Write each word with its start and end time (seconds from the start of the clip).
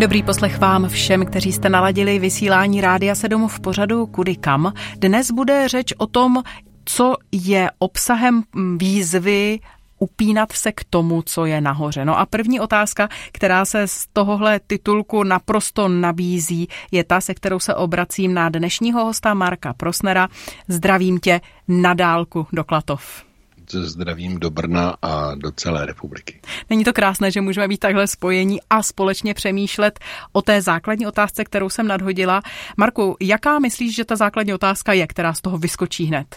Dobrý 0.00 0.22
poslech 0.22 0.58
vám 0.58 0.88
všem, 0.88 1.26
kteří 1.26 1.52
jste 1.52 1.68
naladili 1.68 2.18
vysílání 2.18 2.80
Rádia 2.80 3.14
7 3.14 3.48
v 3.48 3.60
pořadu 3.60 4.06
Kudy 4.06 4.36
kam. 4.36 4.72
Dnes 4.96 5.30
bude 5.30 5.68
řeč 5.68 5.92
o 5.98 6.06
tom, 6.06 6.42
co 6.84 7.16
je 7.32 7.70
obsahem 7.78 8.42
výzvy 8.76 9.60
upínat 9.98 10.52
se 10.52 10.72
k 10.72 10.84
tomu, 10.84 11.22
co 11.22 11.44
je 11.44 11.60
nahoře. 11.60 12.04
No 12.04 12.18
a 12.18 12.26
první 12.26 12.60
otázka, 12.60 13.08
která 13.32 13.64
se 13.64 13.88
z 13.88 14.06
tohohle 14.12 14.60
titulku 14.66 15.22
naprosto 15.22 15.88
nabízí, 15.88 16.68
je 16.92 17.04
ta, 17.04 17.20
se 17.20 17.34
kterou 17.34 17.58
se 17.58 17.74
obracím 17.74 18.34
na 18.34 18.48
dnešního 18.48 19.04
hosta 19.04 19.34
Marka 19.34 19.74
Prosnera. 19.74 20.28
Zdravím 20.68 21.18
tě 21.18 21.40
na 21.68 21.94
dálku 21.94 22.46
do 22.52 22.64
Klatov 22.64 23.29
zdravím 23.74 24.38
do 24.38 24.50
Brna 24.50 24.96
a 25.02 25.34
do 25.34 25.52
celé 25.52 25.86
republiky. 25.86 26.40
Není 26.70 26.84
to 26.84 26.92
krásné, 26.92 27.30
že 27.30 27.40
můžeme 27.40 27.68
být 27.68 27.80
takhle 27.80 28.06
spojení 28.06 28.60
a 28.70 28.82
společně 28.82 29.34
přemýšlet 29.34 30.00
o 30.32 30.42
té 30.42 30.62
základní 30.62 31.06
otázce, 31.06 31.44
kterou 31.44 31.68
jsem 31.68 31.86
nadhodila. 31.86 32.42
Marku, 32.76 33.16
jaká 33.20 33.58
myslíš, 33.58 33.94
že 33.94 34.04
ta 34.04 34.16
základní 34.16 34.54
otázka 34.54 34.92
je, 34.92 35.06
která 35.06 35.34
z 35.34 35.40
toho 35.40 35.58
vyskočí 35.58 36.04
hned? 36.04 36.36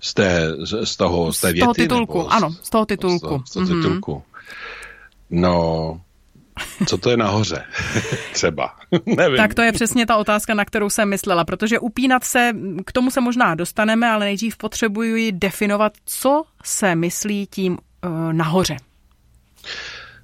Z, 0.00 0.14
té, 0.14 0.48
z 0.84 0.96
toho, 0.96 1.32
z 1.32 1.40
té 1.40 1.52
věty? 1.52 1.60
Z 1.60 1.62
toho 1.62 1.74
titulku, 1.74 2.22
z, 2.22 2.26
ano, 2.30 2.50
z 2.62 2.70
toho 2.70 2.86
titulku. 2.86 3.18
Z 3.18 3.20
toho, 3.20 3.42
z 3.46 3.50
toho 3.52 3.66
titulku. 3.66 4.12
Mm-hmm. 4.12 4.22
No, 5.30 6.00
co 6.86 6.98
to 6.98 7.10
je 7.10 7.16
nahoře? 7.16 7.64
Třeba. 8.32 8.74
Nevím. 9.06 9.36
Tak 9.36 9.54
to 9.54 9.62
je 9.62 9.72
přesně 9.72 10.06
ta 10.06 10.16
otázka, 10.16 10.54
na 10.54 10.64
kterou 10.64 10.90
jsem 10.90 11.08
myslela, 11.08 11.44
protože 11.44 11.78
upínat 11.78 12.24
se, 12.24 12.52
k 12.86 12.92
tomu 12.92 13.10
se 13.10 13.20
možná 13.20 13.54
dostaneme, 13.54 14.08
ale 14.08 14.24
nejdřív 14.24 14.56
potřebuji 14.56 15.32
definovat, 15.32 15.92
co 16.06 16.42
se 16.64 16.94
myslí 16.94 17.46
tím 17.46 17.72
uh, 17.72 18.32
nahoře. 18.32 18.76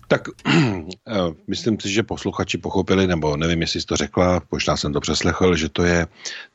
Tak 0.09 0.29
eh, 0.47 0.85
myslím 1.47 1.81
si, 1.81 1.89
že 1.93 2.03
posluchači 2.03 2.59
pochopili, 2.59 3.07
nebo 3.07 3.37
nevím, 3.37 3.61
jestli 3.61 3.81
jsi 3.81 3.87
to 3.87 3.97
řekla, 3.97 4.43
možná 4.51 4.77
jsem 4.77 4.93
to 4.93 5.01
přeslechl, 5.01 5.57
že 5.57 5.69
to 5.69 5.85
je 5.85 6.07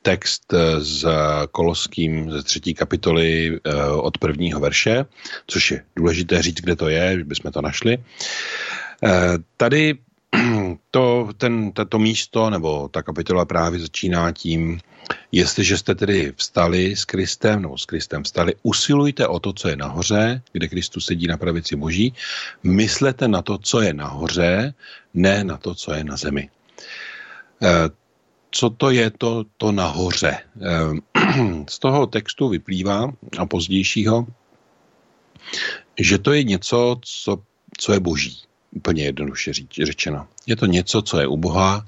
text 0.02 0.54
z 0.78 1.04
eh, 1.04 1.46
Koloským 1.50 2.30
ze 2.30 2.42
třetí 2.42 2.74
kapitoly 2.74 3.60
od 3.96 4.18
prvního 4.18 4.60
verše, 4.60 5.04
což 5.46 5.70
je 5.70 5.84
důležité 5.96 6.42
říct, 6.42 6.60
kde 6.60 6.76
to 6.76 6.88
je, 6.88 7.24
bychom 7.24 7.52
to 7.52 7.62
našli. 7.62 7.98
Eh, 9.02 9.38
tady 9.56 9.98
to, 10.90 11.28
ten, 11.36 11.72
to 11.88 11.98
místo 11.98 12.50
nebo 12.50 12.88
ta 12.88 13.02
kapitola 13.02 13.44
právě 13.44 13.80
začíná 13.80 14.32
tím, 14.32 14.80
jestliže 15.32 15.78
jste 15.78 15.94
tedy 15.94 16.32
vstali 16.36 16.96
s 16.96 17.04
Kristem, 17.04 17.62
nebo 17.62 17.78
s 17.78 17.86
Kristem 17.86 18.22
vstali, 18.22 18.54
usilujte 18.62 19.26
o 19.26 19.40
to, 19.40 19.52
co 19.52 19.68
je 19.68 19.76
nahoře, 19.76 20.42
kde 20.52 20.68
Kristus 20.68 21.06
sedí 21.06 21.26
na 21.26 21.36
pravici 21.36 21.76
boží, 21.76 22.14
myslete 22.62 23.28
na 23.28 23.42
to, 23.42 23.58
co 23.58 23.80
je 23.80 23.94
nahoře, 23.94 24.74
ne 25.14 25.44
na 25.44 25.56
to, 25.56 25.74
co 25.74 25.94
je 25.94 26.04
na 26.04 26.16
zemi. 26.16 26.50
Eh, 27.62 27.90
co 28.50 28.70
to 28.70 28.90
je 28.90 29.10
to, 29.10 29.44
to 29.56 29.72
nahoře? 29.72 30.38
Eh, 30.62 31.64
z 31.68 31.78
toho 31.78 32.06
textu 32.06 32.48
vyplývá 32.48 33.12
a 33.38 33.46
pozdějšího, 33.46 34.26
že 35.98 36.18
to 36.18 36.32
je 36.32 36.44
něco, 36.44 36.98
co, 37.02 37.42
co 37.78 37.92
je 37.92 38.00
boží 38.00 38.44
úplně 38.74 39.04
jednoduše 39.04 39.52
řečeno. 39.84 40.26
Je 40.46 40.56
to 40.56 40.66
něco, 40.66 41.02
co 41.02 41.20
je 41.20 41.26
u 41.26 41.36
Boha, 41.36 41.86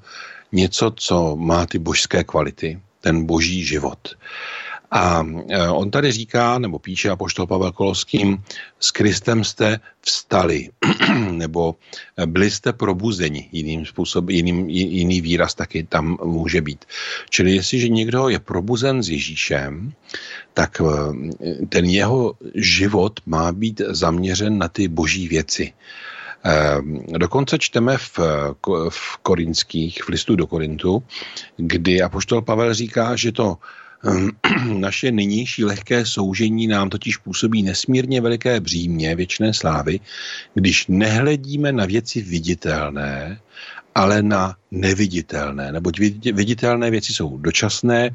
něco, 0.51 0.91
co 0.95 1.35
má 1.35 1.65
ty 1.65 1.79
božské 1.79 2.23
kvality, 2.23 2.79
ten 3.01 3.25
boží 3.25 3.63
život. 3.63 4.17
A 4.91 5.25
e, 5.49 5.67
on 5.67 5.91
tady 5.91 6.11
říká, 6.11 6.59
nebo 6.59 6.79
píše 6.79 7.09
apoštol 7.09 7.47
Pavel 7.47 7.71
Koloským, 7.71 8.43
s 8.79 8.91
Kristem 8.91 9.43
jste 9.43 9.79
vstali, 10.01 10.69
nebo 11.31 11.75
byli 12.25 12.51
jste 12.51 12.73
probuzeni, 12.73 13.49
jiným 13.51 13.85
způsobem, 13.85 14.29
jiným, 14.29 14.69
jiný 14.69 15.21
výraz 15.21 15.55
taky 15.55 15.83
tam 15.83 16.17
může 16.23 16.61
být. 16.61 16.85
Čili 17.29 17.55
jestliže 17.55 17.89
někdo 17.89 18.29
je 18.29 18.39
probuzen 18.39 19.03
s 19.03 19.09
Ježíšem, 19.09 19.93
tak 20.53 20.81
e, 20.81 20.85
ten 21.69 21.85
jeho 21.85 22.33
život 22.55 23.19
má 23.25 23.51
být 23.51 23.81
zaměřen 23.87 24.57
na 24.57 24.67
ty 24.67 24.87
boží 24.87 25.27
věci. 25.27 25.73
Ehm, 26.43 27.03
dokonce 27.17 27.57
čteme 27.59 27.97
v, 27.97 28.19
v 28.89 29.17
korinských, 29.17 30.03
v 30.03 30.09
listu 30.09 30.35
do 30.35 30.47
Korintu, 30.47 31.03
kdy 31.57 32.01
apoštol 32.01 32.41
Pavel 32.41 32.73
říká, 32.73 33.15
že 33.15 33.31
to 33.31 33.57
ehm, 34.03 34.29
naše 34.79 35.11
nynější 35.11 35.65
lehké 35.65 36.05
soužení 36.05 36.67
nám 36.67 36.89
totiž 36.89 37.17
působí 37.17 37.63
nesmírně 37.63 38.21
veliké 38.21 38.59
břímě 38.59 39.15
věčné 39.15 39.53
slávy, 39.53 39.99
když 40.53 40.87
nehledíme 40.87 41.71
na 41.71 41.85
věci 41.85 42.21
viditelné, 42.21 43.39
ale 43.95 44.21
na 44.21 44.55
neviditelné. 44.71 45.71
Neboť 45.71 45.99
viditelné 46.33 46.91
věci 46.91 47.13
jsou 47.13 47.37
dočasné, 47.37 48.09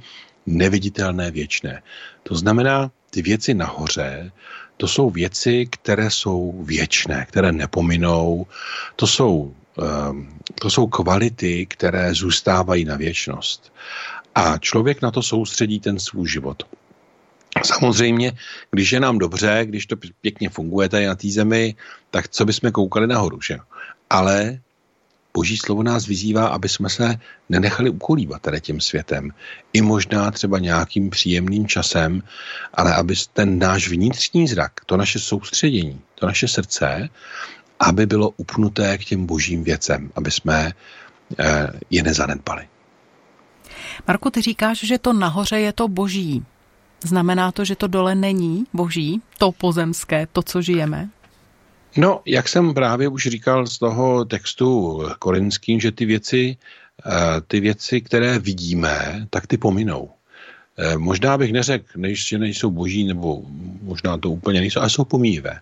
neviditelné 0.47 1.31
věčné. 1.31 1.83
To 2.22 2.34
znamená, 2.34 2.91
ty 3.10 3.22
věci 3.22 3.54
nahoře 3.54 4.33
to 4.77 4.88
jsou 4.88 5.10
věci, 5.10 5.66
které 5.71 6.10
jsou 6.10 6.65
věčné, 6.65 7.27
které 7.28 7.53
nepominou. 7.53 8.47
To 8.97 9.06
jsou, 9.06 9.55
ehm, 9.78 10.38
to 10.60 10.71
jsou 10.71 10.87
kvality, 10.87 11.66
které 11.66 12.15
zůstávají 12.15 12.84
na 12.84 12.97
věčnost. 12.97 13.72
A 14.34 14.59
člověk 14.59 15.03
na 15.03 15.10
to 15.10 15.22
soustředí 15.22 15.81
ten 15.81 15.99
svůj 15.99 16.28
život. 16.28 16.62
Samozřejmě, 17.65 18.33
když 18.71 18.93
je 18.93 19.00
nám 19.00 19.19
dobře, 19.19 19.62
když 19.65 19.87
to 19.87 19.97
pěkně 20.21 20.49
funguje 20.49 20.89
tady 20.89 21.06
na 21.06 21.15
té 21.15 21.28
zemi, 21.28 21.75
tak 22.10 22.28
co 22.28 22.44
bychom 22.44 22.72
koukali 22.72 23.06
nahoru, 23.06 23.41
že? 23.41 23.59
Ale 24.10 24.60
Boží 25.34 25.56
slovo 25.56 25.82
nás 25.82 26.06
vyzývá, 26.06 26.47
aby 26.47 26.69
jsme 26.69 26.88
se 26.88 27.16
nenechali 27.48 27.91
ukolívat 27.91 28.43
tady 28.43 28.60
tím 28.60 28.81
světem. 28.81 29.31
I 29.72 29.82
možná 29.82 30.31
třeba 30.31 30.59
nějakým 30.59 31.10
příjemným 31.10 31.66
časem, 31.66 32.22
ale 32.75 32.94
aby 32.94 33.15
ten 33.32 33.59
náš 33.59 33.88
vnitřní 33.88 34.48
zrak, 34.48 34.72
to 34.87 34.97
naše 34.97 35.19
soustředění, 35.19 36.00
to 36.15 36.26
naše 36.26 36.48
srdce, 36.48 37.09
aby 37.81 38.06
bylo 38.06 38.31
upnuté 38.31 38.98
k 38.98 39.04
těm 39.04 39.26
božím 39.26 39.65
věcem, 39.65 40.10
aby 40.15 40.31
jsme 40.31 40.72
eh, 41.38 41.66
je 41.91 42.03
nezanedbali. 42.03 42.69
Marku, 44.09 44.31
ty 44.31 44.42
říkáš, 44.42 44.78
že 44.84 44.98
to 44.98 45.12
nahoře 45.12 45.60
je 45.60 45.72
to 45.72 45.88
boží. 45.88 46.44
Znamená 47.04 47.53
to, 47.53 47.65
že 47.65 47.76
to 47.76 47.87
dole 47.87 48.15
není 48.15 48.65
boží, 48.72 49.22
to 49.38 49.53
pozemské, 49.53 50.26
to, 50.32 50.42
co 50.42 50.62
žijeme? 50.62 51.09
No, 51.97 52.20
jak 52.26 52.48
jsem 52.48 52.75
právě 52.75 53.08
už 53.08 53.26
říkal 53.26 53.66
z 53.66 53.78
toho 53.78 54.25
textu 54.25 55.03
korinským, 55.19 55.80
že 55.80 55.92
ty 55.92 56.04
věci, 56.04 56.56
eh, 57.06 57.41
ty 57.47 57.60
věci, 57.60 58.00
které 58.00 58.38
vidíme, 58.38 59.26
tak 59.30 59.47
ty 59.47 59.56
pominou. 59.56 60.10
Eh, 60.78 60.98
možná 60.98 61.38
bych 61.38 61.53
neřekl, 61.53 61.86
že 62.12 62.38
nejsou 62.38 62.70
boží, 62.70 63.04
nebo 63.04 63.42
možná 63.82 64.16
to 64.19 64.30
úplně 64.30 64.60
nejsou, 64.60 64.80
ale 64.80 64.91
jsou 64.91 65.04
pomíjivé. 65.04 65.60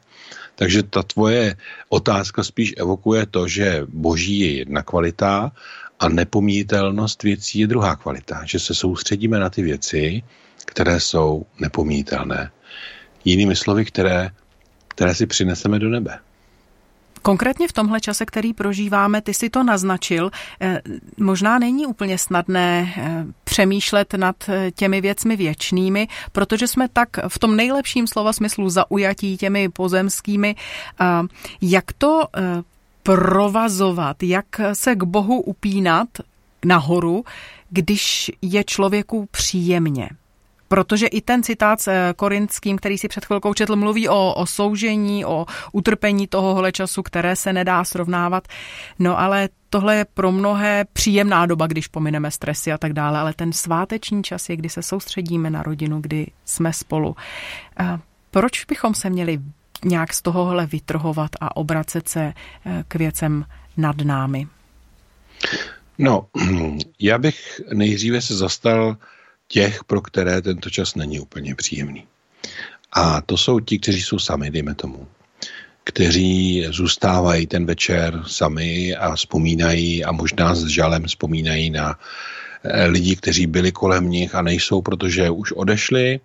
Takže 0.54 0.82
ta 0.82 1.02
tvoje 1.02 1.56
otázka 1.88 2.44
spíš 2.44 2.74
evokuje 2.76 3.26
to, 3.26 3.48
že 3.48 3.86
boží 3.88 4.38
je 4.38 4.50
jedna 4.56 4.82
kvalita 4.82 5.52
a 6.00 6.08
nepomíjitelnost 6.08 7.22
věcí 7.22 7.58
je 7.58 7.66
druhá 7.66 7.96
kvalita. 7.96 8.42
Že 8.44 8.58
se 8.58 8.74
soustředíme 8.74 9.38
na 9.38 9.50
ty 9.50 9.62
věci, 9.62 10.22
které 10.66 11.00
jsou 11.00 11.46
nepomíjitelné. 11.58 12.50
Jinými 13.24 13.56
slovy, 13.56 13.84
které 13.84 14.30
které 14.90 15.14
si 15.14 15.26
přineseme 15.26 15.78
do 15.78 15.88
nebe. 15.88 16.18
Konkrétně 17.22 17.68
v 17.68 17.72
tomhle 17.72 18.00
čase, 18.00 18.26
který 18.26 18.52
prožíváme, 18.52 19.20
ty 19.22 19.34
si 19.34 19.50
to 19.50 19.62
naznačil, 19.62 20.30
eh, 20.60 20.82
možná 21.16 21.58
není 21.58 21.86
úplně 21.86 22.18
snadné 22.18 22.94
eh, 22.96 23.24
přemýšlet 23.44 24.14
nad 24.14 24.36
eh, 24.48 24.70
těmi 24.70 25.00
věcmi 25.00 25.36
věčnými, 25.36 26.08
protože 26.32 26.66
jsme 26.66 26.88
tak 26.88 27.08
v 27.28 27.38
tom 27.38 27.56
nejlepším 27.56 28.06
slova 28.06 28.32
smyslu 28.32 28.70
zaujatí 28.70 29.36
těmi 29.36 29.68
pozemskými. 29.68 30.54
Jak 31.62 31.92
to 31.92 32.22
provazovat, 33.02 34.22
jak 34.22 34.46
se 34.72 34.94
k 34.94 35.02
Bohu 35.02 35.40
upínat 35.40 36.08
nahoru, 36.64 37.24
když 37.70 38.30
je 38.42 38.64
člověku 38.64 39.28
příjemně? 39.30 40.08
Protože 40.72 41.06
i 41.06 41.20
ten 41.20 41.42
citát 41.42 41.80
s 41.80 41.88
eh, 41.88 42.14
korinským, 42.16 42.76
který 42.76 42.98
si 42.98 43.08
před 43.08 43.24
chvilkou 43.24 43.54
četl, 43.54 43.76
mluví 43.76 44.08
o, 44.08 44.34
o 44.34 44.46
soužení, 44.46 45.24
o 45.24 45.46
utrpení 45.72 46.26
tohohle 46.26 46.72
času, 46.72 47.02
které 47.02 47.36
se 47.36 47.52
nedá 47.52 47.84
srovnávat. 47.84 48.48
No 48.98 49.18
ale 49.18 49.48
tohle 49.70 49.96
je 49.96 50.04
pro 50.04 50.32
mnohé 50.32 50.84
příjemná 50.92 51.46
doba, 51.46 51.66
když 51.66 51.86
pomineme 51.88 52.30
stresy 52.30 52.72
a 52.72 52.78
tak 52.78 52.92
dále, 52.92 53.18
ale 53.18 53.34
ten 53.34 53.52
sváteční 53.52 54.22
čas 54.22 54.48
je, 54.48 54.56
kdy 54.56 54.68
se 54.68 54.82
soustředíme 54.82 55.50
na 55.50 55.62
rodinu, 55.62 56.00
kdy 56.00 56.26
jsme 56.44 56.72
spolu. 56.72 57.16
A 57.76 57.98
proč 58.30 58.64
bychom 58.64 58.94
se 58.94 59.10
měli 59.10 59.40
nějak 59.84 60.14
z 60.14 60.22
tohohle 60.22 60.66
vytrhovat 60.66 61.30
a 61.40 61.56
obracet 61.56 62.08
se 62.08 62.32
eh, 62.66 62.84
k 62.88 62.94
věcem 62.94 63.44
nad 63.76 63.96
námi? 63.96 64.46
No, 65.98 66.26
já 66.98 67.18
bych 67.18 67.60
nejdříve 67.72 68.20
se 68.20 68.36
zastal 68.36 68.96
těch, 69.50 69.84
pro 69.84 70.00
které 70.00 70.42
tento 70.42 70.70
čas 70.70 70.94
není 70.94 71.20
úplně 71.20 71.54
příjemný. 71.54 72.06
A 72.92 73.20
to 73.20 73.36
jsou 73.36 73.60
ti, 73.60 73.78
kteří 73.78 74.02
jsou 74.02 74.18
sami, 74.18 74.50
dejme 74.50 74.74
tomu. 74.74 75.06
kteří 75.84 76.66
zůstávají 76.70 77.46
ten 77.46 77.66
večer 77.66 78.22
sami 78.26 78.94
a 78.94 79.16
vzpomínají 79.16 80.04
a 80.04 80.12
možná 80.12 80.54
s 80.54 80.66
žalem 80.66 81.04
vzpomínají 81.04 81.70
na 81.70 81.98
eh, 82.62 82.86
lidi, 82.86 83.16
kteří 83.16 83.46
byli 83.46 83.72
kolem 83.72 84.10
nich 84.10 84.34
a 84.34 84.42
nejsou, 84.42 84.82
protože 84.82 85.30
už 85.30 85.52
odešli, 85.52 86.20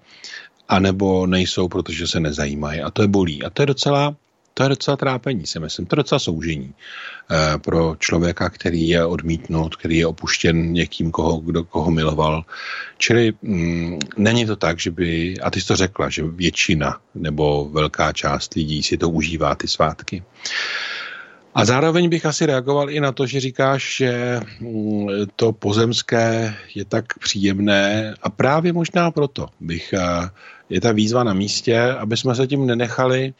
anebo 0.69 1.25
nejsou, 1.25 1.67
protože 1.67 2.07
se 2.07 2.19
nezajímají. 2.19 2.81
A 2.81 2.91
to 2.91 3.01
je 3.01 3.07
bolí. 3.07 3.43
A 3.43 3.49
to 3.49 3.61
je 3.61 3.65
docela 3.65 4.15
to 4.57 4.63
je 4.63 4.69
docela 4.69 4.97
trápení, 4.97 5.45
si 5.45 5.59
myslím. 5.59 5.85
To 5.85 5.93
je 5.93 5.97
docela 5.97 6.19
soužení 6.19 6.73
eh, 6.73 7.57
pro 7.57 7.95
člověka, 7.99 8.49
který 8.49 8.87
je 8.87 9.05
odmítnut, 9.05 9.75
který 9.75 9.97
je 9.97 10.07
opuštěn 10.07 10.73
někým, 10.73 11.11
koho, 11.11 11.37
kdo 11.37 11.63
koho 11.63 11.91
miloval. 11.91 12.43
Čili 12.97 13.33
mm, 13.41 13.99
není 14.17 14.45
to 14.45 14.55
tak, 14.55 14.79
že 14.79 14.91
by, 14.91 15.35
a 15.43 15.51
ty 15.51 15.61
jsi 15.61 15.67
to 15.67 15.75
řekla, 15.75 16.09
že 16.09 16.23
většina 16.23 16.99
nebo 17.15 17.69
velká 17.69 18.13
část 18.13 18.53
lidí 18.53 18.83
si 18.83 18.97
to 18.97 19.09
užívá, 19.09 19.55
ty 19.55 19.67
svátky. 19.67 20.23
A 21.55 21.65
zároveň 21.65 22.09
bych 22.09 22.25
asi 22.25 22.45
reagoval 22.45 22.89
i 22.89 22.99
na 22.99 23.11
to, 23.11 23.27
že 23.27 23.39
říkáš, 23.39 23.95
že 23.97 24.39
mm, 24.59 25.07
to 25.35 25.51
pozemské 25.51 26.55
je 26.75 26.85
tak 26.85 27.19
příjemné 27.19 28.15
a 28.21 28.29
právě 28.29 28.73
možná 28.73 29.11
proto 29.11 29.47
bych, 29.59 29.93
eh, 29.93 30.29
je 30.69 30.81
ta 30.81 30.91
výzva 30.91 31.23
na 31.23 31.33
místě, 31.33 31.81
aby 31.81 32.17
jsme 32.17 32.35
se 32.35 32.47
tím 32.47 32.65
nenechali 32.65 33.33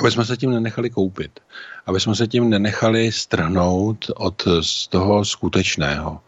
aby 0.00 0.10
jsme 0.10 0.24
se 0.24 0.36
tím 0.36 0.50
nenechali 0.50 0.90
koupit, 0.90 1.40
aby 1.86 2.00
jsme 2.00 2.14
se 2.14 2.26
tím 2.26 2.50
nenechali 2.50 3.12
strhnout 3.12 4.10
od 4.16 4.42
z 4.60 4.88
toho 4.88 5.24
skutečného. 5.24 6.20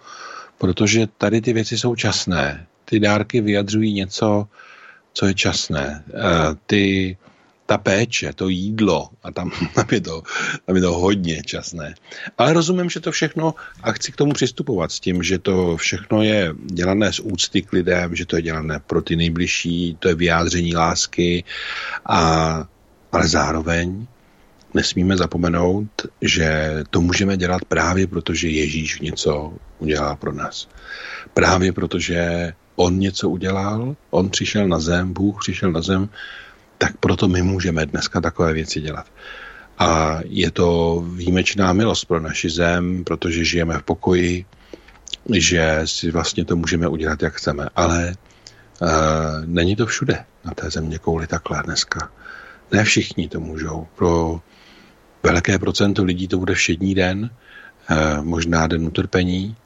Protože 0.58 1.06
tady 1.18 1.40
ty 1.40 1.52
věci 1.52 1.78
jsou 1.78 1.94
časné. 1.94 2.66
Ty 2.84 3.00
dárky 3.00 3.40
vyjadřují 3.40 3.92
něco, 3.92 4.46
co 5.12 5.26
je 5.26 5.34
časné. 5.34 6.04
Eh, 6.14 6.54
ty, 6.66 7.16
ta 7.66 7.78
péče, 7.78 8.32
to 8.32 8.48
jídlo, 8.48 9.08
a 9.22 9.32
tam, 9.32 9.50
tam, 9.74 9.86
je 9.92 10.00
to, 10.00 10.22
tam 10.66 10.76
je 10.76 10.82
to 10.82 10.92
hodně 10.92 11.42
časné. 11.42 11.94
Ale 12.38 12.52
rozumím, 12.52 12.90
že 12.90 13.00
to 13.00 13.12
všechno, 13.12 13.54
a 13.82 13.92
chci 13.92 14.12
k 14.12 14.16
tomu 14.16 14.32
přistupovat 14.32 14.92
s 14.92 15.00
tím, 15.00 15.22
že 15.22 15.38
to 15.38 15.76
všechno 15.76 16.22
je 16.22 16.54
dělané 16.66 17.12
z 17.12 17.20
úcty 17.20 17.62
k 17.62 17.72
lidem, 17.72 18.16
že 18.16 18.26
to 18.26 18.36
je 18.36 18.42
dělané 18.42 18.80
pro 18.86 19.02
ty 19.02 19.16
nejbližší, 19.16 19.96
to 19.98 20.08
je 20.08 20.14
vyjádření 20.14 20.76
lásky 20.76 21.44
a 22.06 22.68
ale 23.16 23.28
zároveň 23.28 24.06
nesmíme 24.74 25.16
zapomenout, 25.16 25.88
že 26.20 26.74
to 26.90 27.00
můžeme 27.00 27.36
dělat 27.36 27.64
právě 27.64 28.06
proto, 28.06 28.34
že 28.34 28.48
Ježíš 28.48 29.00
něco 29.00 29.52
udělá 29.78 30.16
pro 30.16 30.32
nás. 30.32 30.68
Právě 31.34 31.72
protože 31.72 32.52
on 32.76 32.98
něco 32.98 33.30
udělal, 33.30 33.96
on 34.10 34.30
přišel 34.30 34.68
na 34.68 34.78
zem, 34.78 35.12
Bůh 35.12 35.40
přišel 35.40 35.72
na 35.72 35.82
zem, 35.82 36.08
tak 36.78 36.96
proto 37.00 37.28
my 37.28 37.42
můžeme 37.42 37.86
dneska 37.86 38.20
takové 38.20 38.52
věci 38.52 38.80
dělat. 38.80 39.06
A 39.78 40.20
je 40.24 40.50
to 40.50 41.00
výjimečná 41.16 41.72
milost 41.72 42.04
pro 42.04 42.20
naši 42.20 42.50
zem, 42.50 43.04
protože 43.04 43.44
žijeme 43.44 43.78
v 43.78 43.82
pokoji, 43.82 44.44
že 45.34 45.80
si 45.84 46.10
vlastně 46.10 46.44
to 46.44 46.56
můžeme 46.56 46.88
udělat, 46.88 47.22
jak 47.22 47.34
chceme. 47.34 47.68
Ale 47.76 48.12
uh, 48.80 48.88
není 49.44 49.76
to 49.76 49.86
všude 49.86 50.24
na 50.44 50.52
té 50.54 50.70
země 50.70 50.98
kouli 50.98 51.26
takhle 51.26 51.62
dneska. 51.64 52.10
Ne 52.72 52.84
všichni 52.84 53.28
to 53.28 53.40
můžou. 53.40 53.86
Pro 53.94 54.40
velké 55.22 55.58
procento 55.58 56.04
lidí 56.04 56.28
to 56.28 56.38
bude 56.38 56.54
všední 56.54 56.94
den, 56.94 57.30
eh, 57.90 58.22
možná 58.22 58.66
den 58.66 58.86
utrpení, 58.86 59.56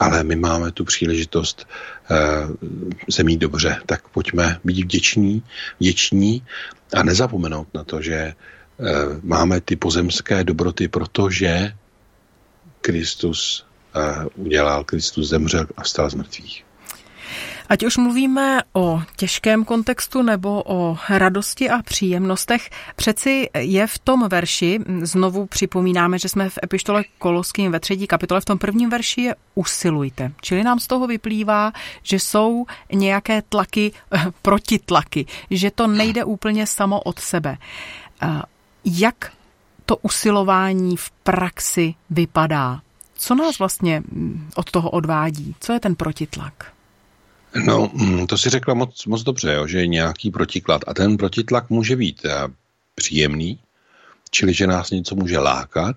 ale 0.00 0.24
my 0.24 0.36
máme 0.36 0.72
tu 0.72 0.84
příležitost 0.84 1.66
eh, 2.10 2.16
se 3.10 3.22
mít 3.22 3.36
dobře, 3.40 3.80
tak 3.86 4.08
pojďme 4.08 4.60
být 4.64 4.82
vděční, 4.82 5.42
vděční 5.80 6.42
a 6.96 7.02
nezapomenout 7.02 7.68
na 7.74 7.84
to, 7.84 8.02
že 8.02 8.14
eh, 8.14 8.34
máme 9.22 9.60
ty 9.60 9.76
pozemské 9.76 10.44
dobroty, 10.44 10.88
protože 10.88 11.72
Kristus 12.80 13.66
udělal, 14.34 14.84
Kristus 14.84 15.28
zemřel 15.28 15.66
a 15.76 15.82
vstal 15.82 16.10
z 16.10 16.14
mrtvých. 16.14 16.65
Ať 17.68 17.84
už 17.84 17.96
mluvíme 17.96 18.62
o 18.72 19.02
těžkém 19.16 19.64
kontextu 19.64 20.22
nebo 20.22 20.62
o 20.66 20.98
radosti 21.08 21.70
a 21.70 21.82
příjemnostech, 21.82 22.70
přeci 22.96 23.50
je 23.58 23.86
v 23.86 23.98
tom 23.98 24.28
verši, 24.28 24.80
znovu 25.02 25.46
připomínáme, 25.46 26.18
že 26.18 26.28
jsme 26.28 26.50
v 26.50 26.58
epištole 26.62 27.04
Koloským 27.18 27.72
ve 27.72 27.80
třetí 27.80 28.06
kapitole, 28.06 28.40
v 28.40 28.44
tom 28.44 28.58
prvním 28.58 28.90
verši 28.90 29.20
je 29.20 29.34
usilujte. 29.54 30.32
Čili 30.40 30.64
nám 30.64 30.78
z 30.78 30.86
toho 30.86 31.06
vyplývá, 31.06 31.72
že 32.02 32.16
jsou 32.16 32.66
nějaké 32.92 33.42
tlaky, 33.42 33.92
protitlaky, 34.42 35.26
že 35.50 35.70
to 35.70 35.86
nejde 35.86 36.24
úplně 36.24 36.66
samo 36.66 37.00
od 37.00 37.18
sebe. 37.18 37.58
Jak 38.84 39.32
to 39.86 39.96
usilování 39.96 40.96
v 40.96 41.10
praxi 41.10 41.94
vypadá? 42.10 42.80
Co 43.14 43.34
nás 43.34 43.58
vlastně 43.58 44.02
od 44.54 44.70
toho 44.70 44.90
odvádí? 44.90 45.54
Co 45.60 45.72
je 45.72 45.80
ten 45.80 45.94
protitlak? 45.94 46.75
No, 47.64 47.90
mm, 47.94 48.26
to 48.26 48.38
si 48.38 48.50
řekla 48.50 48.74
moc, 48.74 49.06
moc 49.06 49.22
dobře, 49.22 49.52
jo, 49.52 49.66
že 49.66 49.78
je 49.78 49.86
nějaký 49.86 50.30
protiklad. 50.30 50.82
A 50.86 50.94
ten 50.94 51.16
protitlak 51.16 51.70
může 51.70 51.96
být 51.96 52.24
eh, 52.24 52.48
příjemný, 52.94 53.58
čili 54.30 54.54
že 54.54 54.66
nás 54.66 54.90
něco 54.90 55.14
může 55.14 55.38
lákat, 55.38 55.96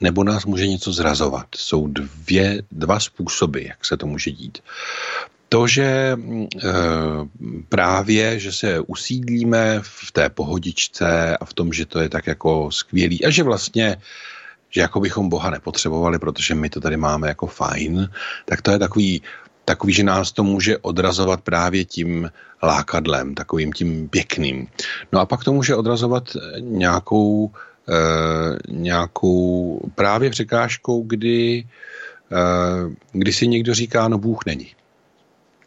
nebo 0.00 0.24
nás 0.24 0.44
může 0.44 0.66
něco 0.66 0.92
zrazovat. 0.92 1.46
Jsou 1.56 1.86
dvě, 1.86 2.62
dva 2.72 3.00
způsoby, 3.00 3.66
jak 3.66 3.84
se 3.84 3.96
to 3.96 4.06
může 4.06 4.30
dít. 4.30 4.58
To, 5.48 5.66
že 5.66 5.82
e, 5.82 6.16
právě, 7.68 8.38
že 8.38 8.52
se 8.52 8.80
usídlíme 8.80 9.80
v 9.82 10.12
té 10.12 10.28
pohodičce 10.28 11.36
a 11.36 11.44
v 11.44 11.54
tom, 11.54 11.72
že 11.72 11.86
to 11.86 12.00
je 12.00 12.08
tak 12.08 12.26
jako 12.26 12.70
skvělý 12.70 13.24
a 13.24 13.30
že 13.30 13.42
vlastně 13.42 13.96
že 14.70 14.80
jako 14.80 15.00
bychom 15.00 15.28
Boha 15.28 15.50
nepotřebovali, 15.50 16.18
protože 16.18 16.54
my 16.54 16.70
to 16.70 16.80
tady 16.80 16.96
máme 16.96 17.28
jako 17.28 17.46
fajn, 17.46 18.10
tak 18.44 18.62
to 18.62 18.70
je 18.70 18.78
takový 18.78 19.22
takový, 19.68 19.92
že 19.92 20.04
nás 20.04 20.32
to 20.32 20.40
může 20.44 20.78
odrazovat 20.80 21.40
právě 21.44 21.84
tím 21.84 22.30
lákadlem, 22.62 23.34
takovým 23.34 23.72
tím 23.72 24.08
pěkným. 24.08 24.66
No 25.12 25.20
a 25.20 25.26
pak 25.28 25.44
to 25.44 25.52
může 25.52 25.76
odrazovat 25.76 26.24
nějakou, 26.60 27.52
e, 27.84 27.98
nějakou 28.72 29.80
právě 29.94 30.30
překážkou, 30.30 31.04
kdy, 31.04 31.68
e, 32.32 32.40
kdy 33.12 33.32
si 33.32 33.44
někdo 33.46 33.74
říká, 33.74 34.08
no 34.08 34.18
Bůh 34.18 34.40
není. 34.46 34.72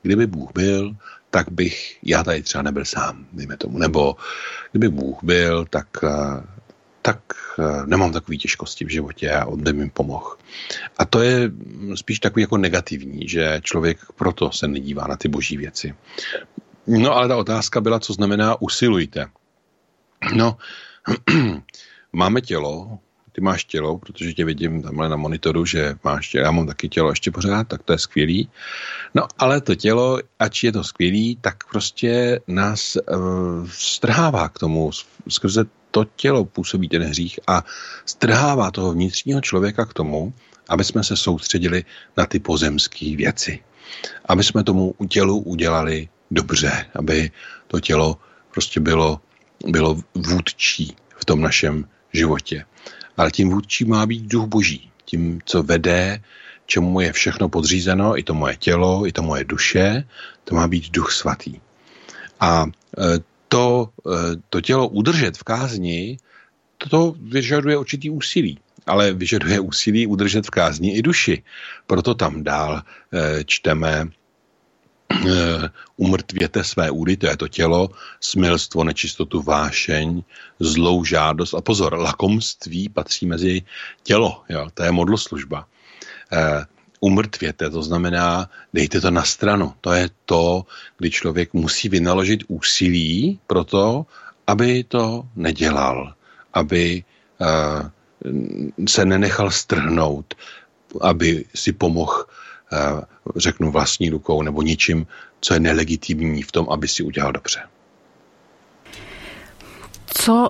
Kdyby 0.02 0.28
Bůh 0.28 0.50
byl, 0.54 0.96
tak 1.30 1.52
bych 1.52 1.98
já 2.04 2.24
tady 2.24 2.42
třeba 2.44 2.62
nebyl 2.62 2.86
sám, 2.86 3.26
dejme 3.34 3.58
tomu. 3.58 3.78
Nebo 3.78 4.16
kdyby 4.72 4.90
Bůh 4.90 5.18
byl, 5.24 5.66
tak 5.70 5.88
eh, 6.04 6.10
tak 7.02 7.20
eh, 7.60 7.86
nemám 7.86 8.14
takové 8.14 8.38
těžkosti 8.38 8.86
v 8.86 8.90
životě 8.90 9.32
a 9.32 9.46
on 9.46 9.64
by 9.64 9.74
mi 9.74 9.90
pomohl. 9.90 10.38
A 10.98 11.06
to 11.06 11.22
je 11.22 11.52
spíš 11.96 12.20
takový 12.20 12.42
jako 12.42 12.58
negativní, 12.58 13.28
že 13.28 13.62
člověk 13.64 14.00
proto 14.16 14.52
se 14.52 14.68
nedívá 14.68 15.08
na 15.08 15.16
ty 15.16 15.28
boží 15.28 15.58
věci. 15.58 15.96
No 16.88 17.16
ale 17.16 17.28
ta 17.28 17.38
otázka 17.38 17.82
byla, 17.82 18.00
co 18.00 18.14
znamená 18.14 18.62
usilujte. 18.62 19.26
No, 20.36 20.58
máme 22.14 22.42
tělo, 22.42 23.00
ty 23.32 23.42
máš 23.42 23.66
tělo, 23.66 23.98
protože 23.98 24.34
tě 24.34 24.46
vidím 24.46 24.82
tamhle 24.82 25.10
na 25.10 25.16
monitoru, 25.16 25.66
že 25.66 25.96
máš 26.04 26.30
tělo, 26.30 26.46
já 26.46 26.52
mám 26.52 26.68
taky 26.68 26.90
tělo 26.90 27.10
ještě 27.10 27.32
pořád, 27.32 27.68
tak 27.68 27.84
to 27.84 27.94
je 27.94 28.00
skvělý. 28.00 28.50
No 29.16 29.28
ale 29.38 29.62
to 29.62 29.76
tělo, 29.76 30.20
ač 30.40 30.64
je 30.64 30.72
to 30.72 30.84
skvělý, 30.84 31.38
tak 31.42 31.70
prostě 31.72 32.40
nás 32.48 32.96
uh, 32.96 33.68
strhává 33.72 34.50
k 34.50 34.60
tomu 34.60 34.92
skrze 35.30 35.66
to 35.92 36.06
tělo 36.16 36.46
působí 36.46 36.90
ten 36.90 37.04
hřích 37.04 37.40
a 37.48 37.64
strhává 38.06 38.72
toho 38.72 38.92
vnitřního 38.92 39.42
člověka 39.42 39.86
k 39.86 39.94
tomu, 39.94 40.34
aby 40.70 40.84
jsme 40.84 41.04
se 41.04 41.16
soustředili 41.16 41.86
na 42.18 42.26
ty 42.26 42.40
pozemské 42.40 43.16
věci. 43.16 43.60
Aby 44.26 44.44
jsme 44.44 44.64
tomu 44.64 44.96
tělu 45.10 45.40
udělali 45.40 46.10
dobře, 46.32 46.86
aby 46.96 47.32
to 47.68 47.80
tělo 47.80 48.18
prostě 48.52 48.80
bylo, 48.80 49.20
bylo 49.68 49.98
vůdčí 50.16 50.96
v 51.18 51.26
tom 51.26 51.42
našem 51.42 51.88
životě. 52.14 52.66
Ale 53.18 53.32
tím 53.32 53.50
vůdčí 53.50 53.86
má 53.86 54.06
být 54.06 54.24
duch 54.24 54.46
boží. 54.46 54.92
Tím, 55.06 55.40
co 55.46 55.64
vede, 55.64 56.22
čemu 56.66 57.00
je 57.00 57.12
všechno 57.14 57.50
podřízeno, 57.50 58.20
i 58.20 58.24
to 58.24 58.34
moje 58.34 58.56
tělo, 58.58 59.08
i 59.08 59.12
to 59.12 59.22
moje 59.22 59.44
duše, 59.44 60.04
to 60.44 60.56
má 60.56 60.68
být 60.68 60.92
duch 60.92 61.12
svatý. 61.12 61.60
A 62.40 62.66
e, 62.66 63.20
to, 63.52 63.92
eh, 64.08 64.40
to 64.50 64.62
tělo 64.62 64.88
udržet 64.88 65.38
v 65.38 65.44
kázni, 65.44 66.18
to 66.78 67.14
vyžaduje 67.20 67.78
určitý 67.78 68.10
úsilí 68.10 68.58
ale 68.86 69.14
vyžaduje 69.14 69.60
úsilí 69.60 70.08
udržet 70.08 70.46
v 70.46 70.50
kázni 70.50 70.98
i 70.98 71.02
duši. 71.02 71.44
Proto 71.88 72.14
tam 72.14 72.44
dál 72.44 72.82
e, 72.82 73.44
čteme 73.44 73.94
e, 74.02 74.10
umrtvěte 75.98 76.64
své 76.64 76.92
údy, 76.92 77.18
to 77.18 77.28
je 77.28 77.38
to 77.38 77.48
tělo, 77.48 77.90
smilstvo, 78.20 78.84
nečistotu, 78.84 79.42
vášeň, 79.42 80.24
zlou 80.60 81.06
žádost 81.06 81.54
a 81.54 81.62
pozor, 81.62 81.94
lakomství 81.94 82.90
patří 82.90 83.26
mezi 83.26 83.62
tělo, 84.04 84.44
jo, 84.50 84.68
to 84.74 84.84
je 84.84 84.92
modloslužba. 84.92 85.66
E, 86.32 86.66
umrtvěte, 87.02 87.70
to 87.70 87.84
znamená, 87.84 88.50
dejte 88.74 89.02
to 89.02 89.12
na 89.12 89.24
stranu. 89.24 89.74
To 89.82 89.94
je 89.94 90.10
to, 90.26 90.66
kdy 90.98 91.12
člověk 91.12 91.54
musí 91.54 91.90
vynaložit 91.90 92.44
úsilí 92.48 93.40
pro 93.48 93.64
to, 93.64 94.06
aby 94.48 94.84
to 94.84 95.28
nedělal, 95.36 96.14
aby 96.54 97.04
uh, 97.42 97.90
se 98.88 99.06
nenechal 99.06 99.52
strhnout, 99.52 100.34
aby 101.02 101.46
si 101.56 101.74
pomohl, 101.74 102.26
uh, 102.72 103.02
řeknu, 103.36 103.72
vlastní 103.72 104.10
rukou 104.10 104.42
nebo 104.42 104.62
ničím, 104.62 105.08
co 105.42 105.54
je 105.54 105.60
nelegitimní 105.60 106.44
v 106.44 106.52
tom, 106.52 106.68
aby 106.70 106.88
si 106.88 107.04
udělal 107.04 107.32
dobře. 107.32 107.62
Co 110.06 110.50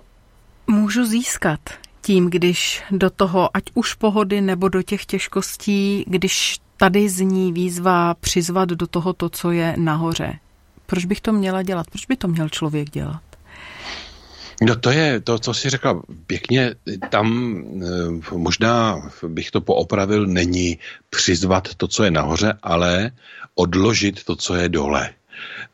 můžu 0.67 1.05
získat 1.05 1.81
tím, 2.01 2.29
když 2.29 2.84
do 2.91 3.10
toho, 3.10 3.58
ať 3.58 3.63
už 3.74 3.93
pohody 3.93 4.41
nebo 4.41 4.70
do 4.70 4.81
těch 4.81 5.05
těžkostí, 5.05 6.03
když 6.08 6.60
tady 6.77 7.10
zní 7.10 7.53
výzva 7.53 8.13
přizvat 8.13 8.70
do 8.70 8.88
toho 8.88 9.13
to, 9.13 9.29
co 9.29 9.51
je 9.51 9.75
nahoře. 9.77 10.34
Proč 10.86 11.05
bych 11.05 11.22
to 11.22 11.34
měla 11.34 11.62
dělat? 11.62 11.88
Proč 11.89 12.05
by 12.05 12.15
to 12.15 12.27
měl 12.27 12.50
člověk 12.50 12.89
dělat? 12.89 13.22
No 14.62 14.75
to 14.75 14.91
je 14.91 15.20
to, 15.20 15.39
co 15.39 15.53
jsi 15.53 15.70
řekla 15.70 16.01
pěkně, 16.27 16.75
tam 17.10 17.58
eh, 18.34 18.38
možná 18.38 19.01
bych 19.27 19.51
to 19.51 19.62
poopravil, 19.62 20.27
není 20.27 20.79
přizvat 21.10 21.75
to, 21.75 21.88
co 21.88 22.03
je 22.03 22.12
nahoře, 22.12 22.53
ale 22.63 23.12
odložit 23.55 24.24
to, 24.24 24.36
co 24.36 24.55
je 24.55 24.70
dole. 24.70 25.10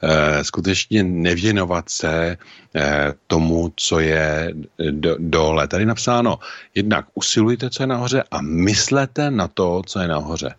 Eh, 0.04 0.44
skutečně 0.44 1.04
nevěnovat 1.04 1.90
se 1.90 2.38
eh, 2.76 3.14
tomu, 3.28 3.74
co 3.76 4.00
je 4.00 4.54
do, 4.92 5.16
dole. 5.20 5.68
Tady 5.68 5.86
napsáno, 5.86 6.40
jednak 6.76 7.06
usilujte, 7.14 7.70
co 7.70 7.84
je 7.84 7.88
nahoře 7.88 8.24
a 8.32 8.42
myslete 8.42 9.32
na 9.32 9.48
to, 9.48 9.82
co 9.86 10.00
je 10.00 10.08
nahoře. 10.08 10.56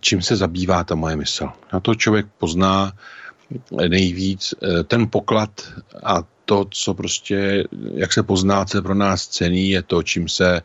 Čím 0.00 0.22
se 0.22 0.36
zabývá 0.36 0.84
ta 0.84 0.94
moje 0.94 1.16
mysl? 1.16 1.48
Na 1.72 1.80
to 1.80 1.94
člověk 1.94 2.26
pozná 2.38 2.92
nejvíc 3.88 4.54
ten 4.86 5.08
poklad 5.10 5.50
a 6.04 6.22
to, 6.44 6.66
co 6.70 6.94
prostě, 6.94 7.64
jak 7.94 8.12
se 8.12 8.22
pozná, 8.22 8.64
co 8.64 8.78
je 8.78 8.82
pro 8.82 8.94
nás 8.94 9.28
cený, 9.28 9.70
je 9.70 9.82
to, 9.82 10.02
čím 10.02 10.28
se 10.28 10.62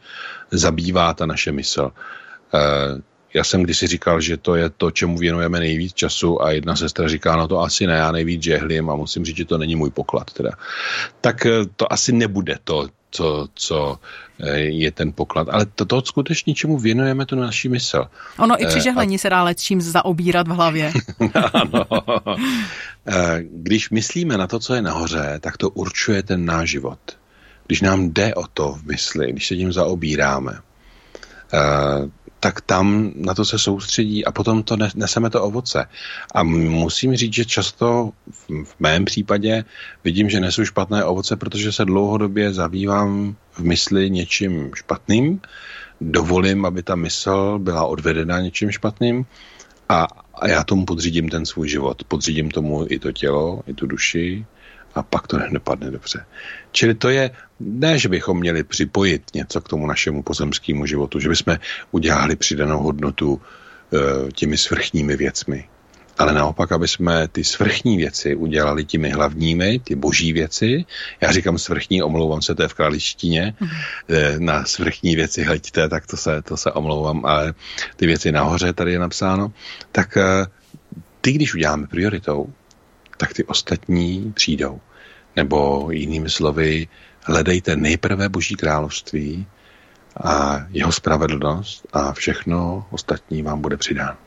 zabývá 0.51 1.13
ta 1.13 1.25
naše 1.25 1.51
mysl. 1.51 1.91
Eh, 3.27 3.37
já 3.37 3.43
jsem 3.43 3.63
kdysi 3.63 3.87
říkal, 3.87 4.21
že 4.21 4.37
to 4.37 4.55
je 4.55 4.69
to, 4.69 4.91
čemu 4.91 5.17
věnujeme 5.17 5.59
nejvíc 5.59 5.93
času 5.93 6.41
a 6.41 6.51
jedna 6.51 6.75
sestra 6.75 7.07
říká, 7.07 7.35
no 7.35 7.47
to 7.47 7.59
asi 7.59 7.87
ne, 7.87 7.93
já 7.93 8.11
nejvíc 8.11 8.43
žehlím 8.43 8.89
a 8.89 8.95
musím 8.95 9.25
říct, 9.25 9.37
že 9.37 9.45
to 9.45 9.57
není 9.57 9.75
můj 9.75 9.89
poklad. 9.89 10.33
Teda. 10.33 10.51
Tak 11.21 11.45
eh, 11.45 11.51
to 11.75 11.93
asi 11.93 12.11
nebude 12.11 12.57
to, 12.63 12.87
co, 13.11 13.47
co 13.53 13.99
eh, 14.39 14.59
je 14.59 14.91
ten 14.91 15.13
poklad. 15.13 15.47
Ale 15.51 15.65
to, 15.65 15.85
to 15.85 16.01
skutečně, 16.01 16.55
čemu 16.55 16.77
věnujeme 16.77 17.25
tu 17.25 17.35
naší 17.35 17.69
mysl. 17.69 18.05
Ono 18.39 18.61
i 18.61 18.65
při 18.65 18.81
žehlení 18.81 19.15
a... 19.15 19.19
se 19.19 19.29
dá 19.29 19.53
čím 19.53 19.81
zaobírat 19.81 20.47
v 20.47 20.51
hlavě. 20.51 20.93
ano. 21.53 21.85
Když 23.39 23.89
myslíme 23.89 24.37
na 24.37 24.47
to, 24.47 24.59
co 24.59 24.75
je 24.75 24.81
nahoře, 24.81 25.39
tak 25.39 25.57
to 25.57 25.69
určuje 25.69 26.23
ten 26.23 26.45
náš 26.45 26.69
život. 26.69 26.99
Když 27.67 27.81
nám 27.81 28.09
jde 28.09 28.35
o 28.35 28.47
to 28.47 28.71
v 28.71 28.83
mysli, 28.83 29.31
když 29.31 29.47
se 29.47 29.55
tím 29.55 29.73
zaobíráme, 29.73 30.59
tak 32.39 32.61
tam 32.61 33.11
na 33.15 33.33
to 33.33 33.45
se 33.45 33.59
soustředí 33.59 34.25
a 34.25 34.31
potom 34.31 34.63
to 34.63 34.77
neseme 34.95 35.29
to 35.29 35.43
ovoce. 35.43 35.85
A 36.35 36.43
musím 36.43 37.15
říct, 37.15 37.33
že 37.33 37.45
často 37.45 38.11
v 38.63 38.75
mém 38.79 39.05
případě 39.05 39.65
vidím, 40.03 40.29
že 40.29 40.39
nesu 40.39 40.65
špatné 40.65 41.03
ovoce, 41.03 41.35
protože 41.35 41.71
se 41.71 41.85
dlouhodobě 41.85 42.53
zabývám 42.53 43.35
v 43.51 43.59
mysli 43.59 44.09
něčím 44.09 44.71
špatným, 44.75 45.41
dovolím, 46.01 46.65
aby 46.65 46.83
ta 46.83 46.95
mysl 46.95 47.59
byla 47.59 47.85
odvedena 47.85 48.39
něčím 48.39 48.71
špatným 48.71 49.25
a, 49.89 50.07
a 50.33 50.47
já 50.47 50.63
tomu 50.63 50.85
podřídím 50.85 51.29
ten 51.29 51.45
svůj 51.45 51.69
život. 51.69 52.03
Podřídím 52.03 52.51
tomu 52.51 52.85
i 52.89 52.99
to 52.99 53.11
tělo, 53.11 53.61
i 53.67 53.73
tu 53.73 53.87
duši, 53.87 54.45
a 54.95 55.03
pak 55.03 55.27
to 55.27 55.37
nedopadne 55.37 55.91
dobře. 55.91 56.25
Čili 56.71 56.95
to 56.95 57.09
je, 57.09 57.31
ne, 57.59 57.99
že 57.99 58.09
bychom 58.09 58.39
měli 58.39 58.63
připojit 58.63 59.23
něco 59.33 59.61
k 59.61 59.69
tomu 59.69 59.87
našemu 59.87 60.23
pozemskému 60.23 60.85
životu, 60.85 61.19
že 61.19 61.29
bychom 61.29 61.57
udělali 61.91 62.35
přidanou 62.35 62.79
hodnotu 62.79 63.41
e, 63.41 64.31
těmi 64.31 64.57
svrchními 64.57 65.17
věcmi. 65.17 65.67
Ale 66.17 66.33
naopak, 66.33 66.71
aby 66.71 66.87
jsme 66.87 67.27
ty 67.27 67.43
svrchní 67.43 67.97
věci 67.97 68.35
udělali 68.35 68.85
těmi 68.85 69.09
hlavními, 69.09 69.79
ty 69.79 69.95
boží 69.95 70.33
věci. 70.33 70.85
Já 71.21 71.31
říkám 71.31 71.57
svrchní, 71.57 72.03
omlouvám 72.03 72.41
se, 72.41 72.55
to 72.55 72.61
je 72.61 72.67
v 72.67 72.73
králištině. 72.73 73.53
Mm-hmm. 73.61 74.39
Na 74.39 74.65
svrchní 74.65 75.15
věci 75.15 75.43
hleďte, 75.43 75.89
tak 75.89 76.07
to 76.07 76.17
se, 76.17 76.41
to 76.41 76.57
se 76.57 76.71
omlouvám, 76.71 77.25
ale 77.25 77.53
ty 77.95 78.07
věci 78.07 78.31
nahoře 78.31 78.73
tady 78.73 78.91
je 78.91 78.99
napsáno. 78.99 79.51
Tak 79.91 80.17
e, 80.17 80.45
ty, 81.21 81.31
když 81.31 81.53
uděláme 81.53 81.87
prioritou, 81.87 82.53
tak 83.17 83.33
ty 83.33 83.43
ostatní 83.43 84.31
přijdou. 84.35 84.79
Nebo 85.35 85.87
jinými 85.91 86.29
slovy, 86.29 86.87
hledejte 87.27 87.75
nejprve 87.75 88.29
Boží 88.29 88.55
království 88.55 89.47
a 90.23 90.65
jeho 90.69 90.91
spravedlnost 90.91 91.87
a 91.93 92.13
všechno 92.13 92.87
ostatní 92.91 93.43
vám 93.43 93.61
bude 93.61 93.77
přidáno. 93.77 94.17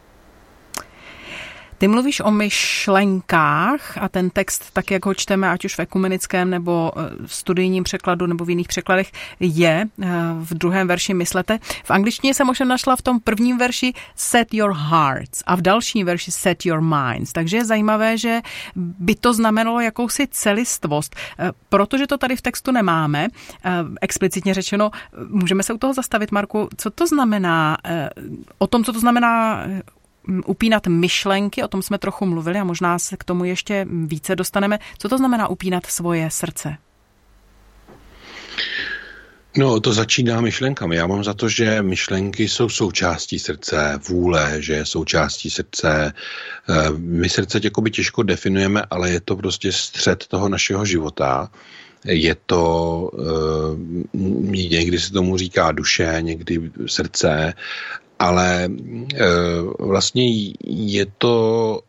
Ty 1.80 1.88
mluvíš 1.88 2.20
o 2.20 2.30
myšlenkách 2.30 3.98
a 3.98 4.08
ten 4.08 4.30
text, 4.30 4.70
tak 4.72 4.90
jak 4.90 5.06
ho 5.06 5.14
čteme, 5.14 5.50
ať 5.50 5.64
už 5.64 5.74
v 5.74 5.78
ekumenickém 5.78 6.50
nebo 6.50 6.92
eh, 6.96 7.26
v 7.26 7.34
studijním 7.34 7.84
překladu 7.84 8.26
nebo 8.26 8.44
v 8.44 8.50
jiných 8.50 8.68
překladech, 8.68 9.12
je 9.40 9.88
eh, 10.02 10.08
v 10.40 10.54
druhém 10.54 10.88
verši 10.88 11.14
myslete. 11.14 11.58
V 11.84 11.90
angličtině 11.90 12.34
jsem 12.34 12.46
možná 12.46 12.66
našla 12.66 12.96
v 12.96 13.02
tom 13.02 13.20
prvním 13.20 13.58
verši 13.58 13.92
set 14.16 14.54
your 14.54 14.72
hearts 14.72 15.42
a 15.46 15.56
v 15.56 15.60
dalším 15.60 16.06
verši 16.06 16.30
set 16.30 16.66
your 16.66 16.80
minds. 16.80 17.32
Takže 17.32 17.56
je 17.56 17.64
zajímavé, 17.64 18.18
že 18.18 18.40
by 18.76 19.14
to 19.14 19.34
znamenalo 19.34 19.80
jakousi 19.80 20.28
celistvost. 20.30 21.16
Eh, 21.38 21.50
protože 21.68 22.06
to 22.06 22.18
tady 22.18 22.36
v 22.36 22.42
textu 22.42 22.72
nemáme, 22.72 23.28
explicitně 24.00 24.54
řečeno, 24.54 24.90
můžeme 25.28 25.62
se 25.62 25.72
u 25.72 25.78
toho 25.78 25.94
zastavit, 25.94 26.32
Marku, 26.32 26.68
co 26.76 26.90
to 26.90 27.06
znamená, 27.06 27.76
o 28.58 28.66
tom, 28.66 28.84
co 28.84 28.92
to 28.92 29.00
znamená 29.00 29.64
upínat 30.46 30.86
myšlenky, 30.86 31.62
o 31.62 31.68
tom 31.68 31.82
jsme 31.82 31.98
trochu 31.98 32.26
mluvili 32.26 32.58
a 32.58 32.64
možná 32.64 32.98
se 32.98 33.16
k 33.16 33.24
tomu 33.24 33.44
ještě 33.44 33.86
více 33.90 34.36
dostaneme. 34.36 34.78
Co 34.98 35.08
to 35.08 35.18
znamená 35.18 35.48
upínat 35.48 35.86
svoje 35.86 36.30
srdce? 36.30 36.76
No, 39.56 39.80
to 39.80 39.92
začíná 39.92 40.40
myšlenkami. 40.40 40.96
Já 40.96 41.06
mám 41.06 41.24
za 41.24 41.34
to, 41.34 41.48
že 41.48 41.82
myšlenky 41.82 42.48
jsou 42.48 42.68
součástí 42.68 43.38
srdce, 43.38 43.98
vůle, 44.08 44.56
že 44.58 44.72
je 44.72 44.86
součástí 44.86 45.50
srdce. 45.50 46.12
Eh, 46.68 46.90
my 46.96 47.28
srdce 47.28 47.60
jakoby 47.64 47.90
těžko 47.90 48.22
definujeme, 48.22 48.82
ale 48.90 49.10
je 49.10 49.20
to 49.20 49.36
prostě 49.36 49.72
střed 49.72 50.26
toho 50.26 50.48
našeho 50.48 50.84
života. 50.84 51.50
Je 52.04 52.36
to, 52.46 53.10
eh, 53.14 53.76
někdy 54.68 55.00
se 55.00 55.12
tomu 55.12 55.36
říká 55.36 55.72
duše, 55.72 56.16
někdy 56.20 56.70
srdce 56.86 57.54
ale 58.20 58.64
e, 58.64 58.68
vlastně 59.78 60.52
je 60.66 61.06
to 61.18 61.80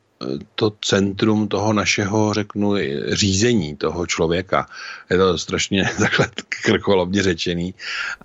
to 0.56 0.74
centrum 0.82 1.48
toho 1.48 1.74
našeho, 1.74 2.34
řeknu, 2.34 2.74
řízení 3.12 3.76
toho 3.76 4.08
člověka. 4.08 4.68
Je 5.10 5.18
to 5.18 5.38
strašně 5.38 5.90
takhle 6.00 6.30
krkolovně 6.64 7.24
řečený, 7.24 7.74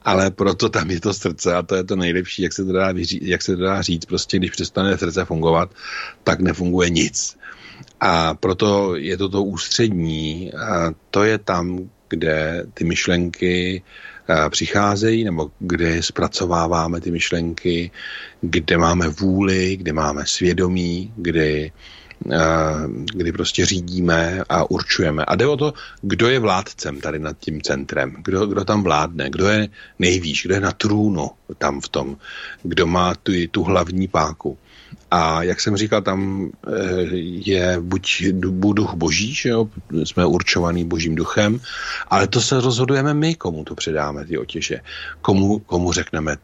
ale 0.03 0.31
proto 0.31 0.69
tam 0.69 0.91
je 0.91 1.01
to 1.01 1.15
srdce 1.15 1.55
a 1.55 1.63
to 1.63 1.75
je 1.75 1.85
to 1.85 1.97
nejlepší, 1.97 2.43
jak 2.43 2.53
se 2.53 2.65
to 2.65 2.73
dá, 2.73 2.93
jak 3.21 3.43
se 3.43 3.57
to 3.57 3.63
dá 3.63 3.83
říct. 3.83 4.05
Prostě 4.05 4.37
když 4.37 4.51
přestane 4.51 4.99
srdce 4.99 5.25
fungovat, 5.25 5.71
tak 6.25 6.41
nefunguje 6.41 6.91
nic. 6.91 7.37
A 8.01 8.35
proto 8.35 8.97
je 8.97 9.17
to 9.17 9.29
to 9.29 9.43
ústřední 9.43 10.53
a 10.53 10.93
to 11.11 11.25
je 11.25 11.39
tam, 11.39 11.91
kde 12.09 12.67
ty 12.75 12.85
myšlenky 12.85 13.83
Eh, 13.83 14.16
přicházejí, 14.51 15.25
nebo 15.25 15.51
kde 15.59 16.03
zpracováváme 16.03 17.01
ty 17.01 17.11
myšlenky, 17.11 17.91
kde 18.41 18.79
máme 18.79 19.09
vůli, 19.09 19.77
kde 19.77 19.93
máme 19.93 20.27
svědomí, 20.27 21.13
kdy, 21.17 21.73
eh, 22.33 22.39
kdy 23.15 23.33
prostě 23.33 23.67
řídíme 23.67 24.43
a 24.49 24.71
určujeme. 24.71 25.25
A 25.25 25.37
jde 25.37 25.47
o 25.47 25.57
to, 25.57 25.75
kdo 26.03 26.29
je 26.29 26.39
vládcem 26.39 27.01
tady 27.01 27.19
nad 27.19 27.37
tím 27.39 27.63
centrem, 27.63 28.17
kdo, 28.25 28.47
kdo 28.47 28.65
tam 28.65 28.83
vládne, 28.83 29.31
kdo 29.31 29.49
je 29.49 29.69
nejvýš, 29.99 30.43
kdo 30.43 30.55
je 30.55 30.61
na 30.61 30.73
trůnu 30.73 31.31
tam 31.59 31.81
v 31.81 31.89
tom, 31.89 32.17
kdo 32.63 32.87
má 32.87 33.15
tu, 33.15 33.33
tu 33.51 33.63
hlavní 33.63 34.09
páku. 34.09 34.59
A 35.11 35.43
jak 35.43 35.61
jsem 35.61 35.77
říkal, 35.77 36.03
tam 36.03 36.51
eh, 36.67 36.71
je 37.45 37.77
buď 37.81 38.25
duch 38.33 38.95
boží, 38.95 39.35
že 39.35 39.49
jo, 39.49 39.69
jsme 40.05 40.27
určovaný 40.27 40.85
božím 40.85 41.15
duchem, 41.15 41.61
ale 42.09 42.27
to 42.27 42.41
se 42.41 42.61
rozhodujeme 42.61 43.15
my, 43.15 43.35
komu 43.35 43.65
to 43.65 43.75
předáme, 43.75 44.25
ty 44.25 44.39
otěže. 44.39 44.81
Komu, 45.21 45.59
komu 45.59 45.93
řekneme, 45.93 46.37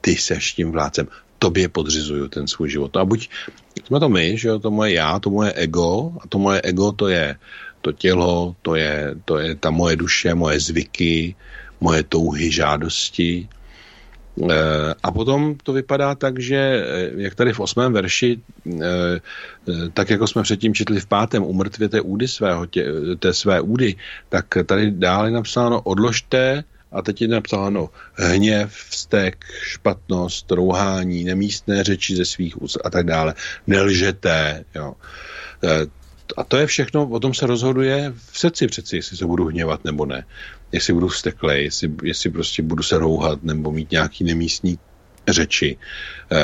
ty 0.00 0.16
seš 0.16 0.52
tím 0.52 0.72
vládcem, 0.72 1.08
tobě 1.38 1.68
podřizuju 1.68 2.28
ten 2.28 2.48
svůj 2.48 2.70
život. 2.70 2.96
A 2.96 3.04
buď 3.04 3.28
jsme 3.84 4.00
to 4.00 4.08
my, 4.08 4.38
že 4.38 4.48
jo, 4.48 4.58
to 4.58 4.70
moje 4.70 4.92
já, 4.92 5.18
to 5.18 5.30
moje 5.30 5.52
ego, 5.52 6.12
a 6.20 6.28
to 6.28 6.38
moje 6.38 6.60
ego 6.60 6.92
to 6.92 7.08
je 7.08 7.36
to 7.80 7.92
tělo, 7.92 8.56
to 8.62 8.74
je, 8.74 9.14
to 9.24 9.38
je 9.38 9.54
ta 9.54 9.70
moje 9.70 9.96
duše, 9.96 10.34
moje 10.34 10.60
zvyky, 10.60 11.36
moje 11.80 12.02
touhy, 12.02 12.50
žádosti, 12.50 13.48
A 15.02 15.12
potom 15.12 15.54
to 15.62 15.72
vypadá 15.72 16.14
tak, 16.14 16.38
že 16.38 16.86
jak 17.16 17.34
tady 17.34 17.52
v 17.52 17.60
osmém 17.60 17.92
verši, 17.92 18.40
tak 19.94 20.10
jako 20.10 20.26
jsme 20.26 20.42
předtím 20.42 20.74
četli 20.74 21.00
v 21.00 21.06
pátém, 21.06 21.42
umrtvěte 21.42 22.00
údy 22.00 22.28
svého, 22.28 22.66
tě, 22.66 22.86
té 23.18 23.34
své 23.34 23.60
údy, 23.60 23.96
tak 24.28 24.46
tady 24.66 24.90
dále 24.90 25.30
napsáno 25.30 25.80
odložte 25.80 26.64
a 26.92 27.02
teď 27.02 27.22
je 27.22 27.28
napsáno 27.28 27.90
hněv, 28.14 28.72
vztek, 28.72 29.44
špatnost, 29.62 30.50
rouhání, 30.50 31.24
nemístné 31.24 31.84
řeči 31.84 32.16
ze 32.16 32.24
svých 32.24 32.62
úst 32.62 32.78
a 32.84 32.90
tak 32.90 33.06
dále. 33.06 33.34
Nelžete, 33.66 34.64
jo. 34.74 34.94
A 36.36 36.44
to 36.44 36.56
je 36.56 36.66
všechno, 36.66 37.06
o 37.06 37.20
tom 37.20 37.34
se 37.34 37.46
rozhoduje 37.46 38.12
v 38.16 38.38
srdci 38.38 38.66
přeci, 38.66 38.96
jestli 38.96 39.16
se 39.16 39.26
budu 39.26 39.44
hněvat 39.44 39.84
nebo 39.84 40.06
ne. 40.06 40.24
Jestli 40.72 40.92
budu 40.92 41.08
vzteklej, 41.08 41.64
jestli, 41.64 41.94
jestli 42.02 42.30
prostě 42.30 42.62
budu 42.62 42.82
se 42.82 42.98
rouhat 42.98 43.42
nebo 43.42 43.72
mít 43.72 43.90
nějaký 43.90 44.24
nemístní 44.24 44.78
řeči. 45.28 45.76
E, 46.32 46.38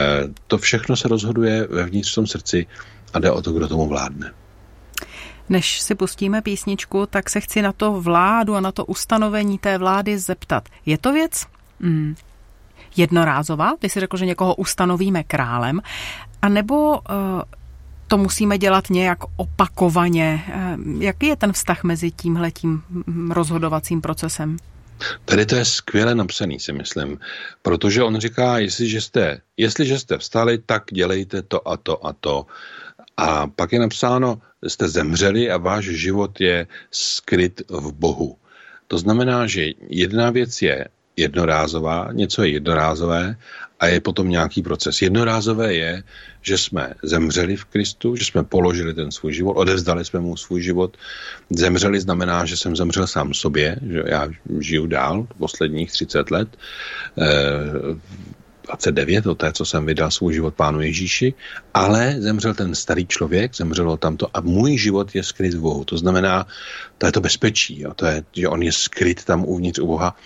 to 0.46 0.58
všechno 0.58 0.96
se 0.96 1.08
rozhoduje 1.08 1.66
vevnitř 1.70 2.12
v 2.12 2.14
tom 2.14 2.26
srdci 2.26 2.66
a 3.12 3.18
jde 3.18 3.30
o 3.30 3.42
to, 3.42 3.52
kdo 3.52 3.68
tomu 3.68 3.88
vládne. 3.88 4.32
Než 5.48 5.80
si 5.80 5.94
pustíme 5.94 6.42
písničku, 6.42 7.06
tak 7.06 7.30
se 7.30 7.40
chci 7.40 7.62
na 7.62 7.72
to 7.72 8.00
vládu 8.00 8.54
a 8.54 8.60
na 8.60 8.72
to 8.72 8.84
ustanovení 8.84 9.58
té 9.58 9.78
vlády 9.78 10.18
zeptat. 10.18 10.68
Je 10.86 10.98
to 10.98 11.12
věc 11.12 11.46
hmm, 11.80 12.14
jednorázová? 12.96 13.72
Ty 13.78 13.88
jsi 13.88 14.00
řekl, 14.00 14.16
že 14.16 14.26
někoho 14.26 14.54
ustanovíme 14.54 15.22
králem. 15.24 15.80
A 16.42 16.48
nebo 16.48 16.90
uh, 16.90 16.96
to 18.10 18.18
musíme 18.18 18.58
dělat 18.58 18.90
nějak 18.90 19.18
opakovaně? 19.36 20.44
Uh, 20.48 21.02
jaký 21.02 21.26
je 21.26 21.36
ten 21.36 21.52
vztah 21.52 21.84
mezi 21.84 22.10
tímhletím 22.10 22.82
hm, 22.90 23.30
rozhodovacím 23.30 24.00
procesem? 24.00 24.56
Tady 25.24 25.46
to 25.46 25.54
je 25.56 25.64
skvěle 25.64 26.14
napsaný, 26.14 26.60
si 26.60 26.72
myslím, 26.72 27.18
protože 27.62 28.02
on 28.02 28.20
říká, 28.20 28.58
jestliže 28.58 29.00
jste, 29.00 29.40
jestliže 29.56 29.98
jste 29.98 30.18
vstali, 30.18 30.58
tak 30.58 30.82
dělejte 30.92 31.42
to 31.42 31.68
a 31.68 31.76
to 31.76 32.06
a 32.06 32.12
to. 32.12 32.46
A 33.16 33.46
pak 33.46 33.72
je 33.72 33.78
napsáno, 33.78 34.42
jste 34.66 34.88
zemřeli 34.88 35.50
a 35.50 35.56
váš 35.56 35.84
život 35.84 36.40
je 36.40 36.66
skryt 36.90 37.62
v 37.68 37.92
Bohu. 37.92 38.36
To 38.88 38.98
znamená, 38.98 39.46
že 39.46 39.70
jedna 39.88 40.30
věc 40.30 40.62
je 40.62 40.84
jednorázová, 41.20 42.08
něco 42.12 42.42
je 42.42 42.48
jednorázové 42.50 43.36
a 43.80 43.86
je 43.86 44.00
potom 44.00 44.28
nějaký 44.28 44.62
proces. 44.62 45.02
Jednorázové 45.02 45.74
je, 45.74 46.02
že 46.42 46.58
jsme 46.58 46.94
zemřeli 47.02 47.56
v 47.56 47.64
Kristu, 47.64 48.16
že 48.16 48.24
jsme 48.24 48.44
položili 48.44 48.94
ten 48.94 49.10
svůj 49.10 49.32
život, 49.32 49.52
odevzdali 49.52 50.04
jsme 50.04 50.20
mu 50.20 50.36
svůj 50.36 50.62
život. 50.62 50.96
Zemřeli 51.50 52.00
znamená, 52.00 52.44
že 52.44 52.56
jsem 52.56 52.76
zemřel 52.76 53.06
sám 53.06 53.34
sobě, 53.34 53.76
že 53.90 54.02
já 54.06 54.28
žiju 54.60 54.86
dál 54.86 55.26
posledních 55.38 55.92
30 55.92 56.30
let. 56.30 56.48
Eh, 58.70 58.76
29, 58.76 59.26
o 59.26 59.34
té, 59.34 59.52
co 59.52 59.64
jsem 59.64 59.86
vydal 59.86 60.10
svůj 60.10 60.34
život 60.34 60.54
pánu 60.54 60.80
Ježíši, 60.80 61.34
ale 61.74 62.14
zemřel 62.18 62.54
ten 62.54 62.74
starý 62.74 63.06
člověk, 63.06 63.56
zemřelo 63.56 63.96
tamto 63.96 64.28
a 64.34 64.40
můj 64.40 64.78
život 64.78 65.14
je 65.14 65.22
skryt 65.22 65.54
v 65.54 65.60
Bohu. 65.60 65.84
To 65.84 65.98
znamená, 65.98 66.46
to 66.98 67.06
je 67.06 67.12
to 67.12 67.20
bezpečí, 67.20 67.80
jo, 67.80 67.94
to 67.94 68.06
je, 68.06 68.22
že 68.32 68.48
on 68.48 68.62
je 68.62 68.72
skryt 68.72 69.24
tam 69.24 69.44
uvnitř 69.44 69.78
u 69.78 69.86
Boha 69.86 70.16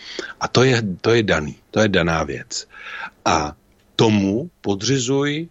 a 0.41 0.49
to 0.49 0.65
je, 0.65 0.83
to 1.01 1.11
je 1.11 1.23
daný, 1.23 1.57
to 1.71 1.81
je 1.81 1.89
daná 1.89 2.25
věc. 2.25 2.69
A 3.25 3.57
tomu 3.97 4.51
podřizuj, 4.61 5.49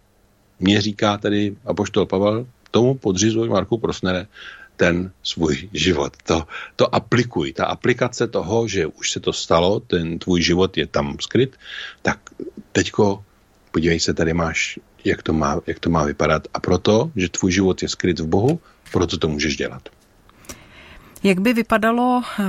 mě 0.60 0.80
říká 0.80 1.18
tady 1.18 1.56
apoštol 1.66 2.06
Pavel, 2.06 2.46
tomu 2.70 2.94
podřizuj 2.94 3.48
Marku 3.48 3.78
Prosnere, 3.78 4.26
ten 4.76 5.12
svůj 5.22 5.68
život. 5.72 6.12
To, 6.26 6.46
to 6.76 6.94
aplikuj. 6.94 7.52
Ta 7.52 7.66
aplikace 7.66 8.26
toho, 8.26 8.68
že 8.68 8.86
už 8.86 9.10
se 9.10 9.20
to 9.20 9.32
stalo, 9.32 9.80
ten 9.80 10.18
tvůj 10.18 10.42
život 10.42 10.76
je 10.76 10.86
tam 10.86 11.16
skryt, 11.20 11.56
tak 12.02 12.18
teďko 12.74 13.24
podívej 13.70 14.00
se, 14.00 14.14
tady 14.14 14.34
máš, 14.34 14.78
jak 15.04 15.22
to 15.22 15.32
má, 15.32 15.60
jak 15.66 15.78
to 15.78 15.90
má 15.90 16.04
vypadat. 16.04 16.42
A 16.54 16.60
proto, 16.60 17.10
že 17.16 17.28
tvůj 17.28 17.52
život 17.52 17.82
je 17.82 17.88
skryt 17.88 18.18
v 18.20 18.26
Bohu, 18.26 18.60
proto 18.92 19.18
to 19.18 19.28
můžeš 19.28 19.56
dělat. 19.56 19.82
Jak 21.22 21.40
by 21.40 21.52
vypadalo 21.52 22.22
eh, 22.22 22.44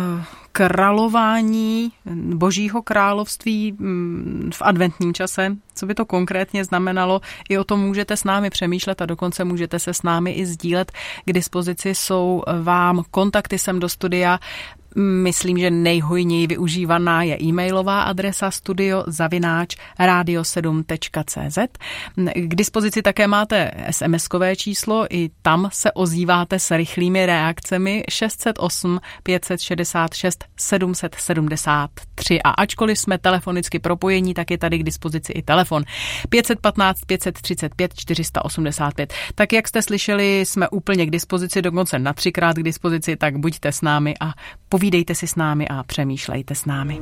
králování 0.51 1.91
božího 2.15 2.81
království 2.81 3.71
mm, 3.71 4.51
v 4.53 4.61
adventním 4.61 5.13
čase? 5.13 5.55
Co 5.75 5.85
by 5.85 5.93
to 5.95 6.05
konkrétně 6.05 6.65
znamenalo? 6.65 7.21
I 7.49 7.57
o 7.57 7.63
tom 7.63 7.79
můžete 7.79 8.17
s 8.17 8.23
námi 8.23 8.49
přemýšlet 8.49 9.01
a 9.01 9.05
dokonce 9.05 9.43
můžete 9.43 9.79
se 9.79 9.93
s 9.93 10.03
námi 10.03 10.31
i 10.31 10.45
sdílet. 10.45 10.91
K 11.25 11.33
dispozici 11.33 11.95
jsou 11.95 12.43
vám 12.61 13.03
kontakty 13.11 13.59
sem 13.59 13.79
do 13.79 13.89
studia 13.89 14.39
Myslím, 14.97 15.57
že 15.57 15.71
nejhojněji 15.71 16.47
využívaná 16.47 17.23
je 17.23 17.43
e-mailová 17.43 18.01
adresa 18.01 18.51
studiozavináč 18.51 19.75
radio7.cz. 19.99 21.57
K 22.35 22.55
dispozici 22.55 23.01
také 23.01 23.27
máte 23.27 23.71
SMS-kové 23.89 24.55
číslo, 24.55 25.05
i 25.09 25.29
tam 25.41 25.69
se 25.73 25.91
ozýváte 25.91 26.59
s 26.59 26.71
rychlými 26.71 27.25
reakcemi 27.25 28.03
608 28.09 28.99
566 29.23 30.45
773. 30.57 32.41
A 32.41 32.49
ačkoliv 32.49 32.99
jsme 32.99 33.17
telefonicky 33.17 33.79
propojení, 33.79 34.33
tak 34.33 34.51
je 34.51 34.57
tady 34.57 34.79
k 34.79 34.83
dispozici 34.83 35.31
i 35.31 35.41
telefon 35.41 35.83
515 36.29 36.99
535 37.07 37.91
485. 37.95 39.13
Tak 39.35 39.53
jak 39.53 39.67
jste 39.67 39.81
slyšeli, 39.81 40.39
jsme 40.39 40.69
úplně 40.69 41.05
k 41.05 41.09
dispozici, 41.09 41.61
dokonce 41.61 41.99
na 41.99 42.13
třikrát 42.13 42.55
k 42.57 42.63
dispozici, 42.63 43.15
tak 43.15 43.37
buďte 43.37 43.71
s 43.71 43.81
námi 43.81 44.13
a 44.19 44.33
povídejte 44.69 44.84
Povídejte 44.85 45.15
si 45.15 45.27
s 45.27 45.35
námi 45.35 45.67
a 45.67 45.83
přemýšlejte 45.83 46.55
s 46.55 46.65
námi. 46.65 47.01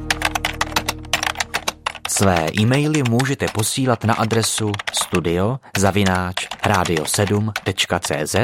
Své 2.10 2.48
e-maily 2.60 3.04
můžete 3.10 3.46
posílat 3.54 4.04
na 4.04 4.14
adresu 4.14 4.72
studio 4.94 5.60
zavináč 5.78 6.48
radio7.cz 6.64 8.36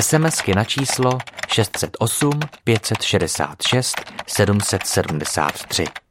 SMSky 0.00 0.54
na 0.54 0.64
číslo 0.64 1.18
608 1.48 2.32
566 2.64 3.96
773. 4.26 6.03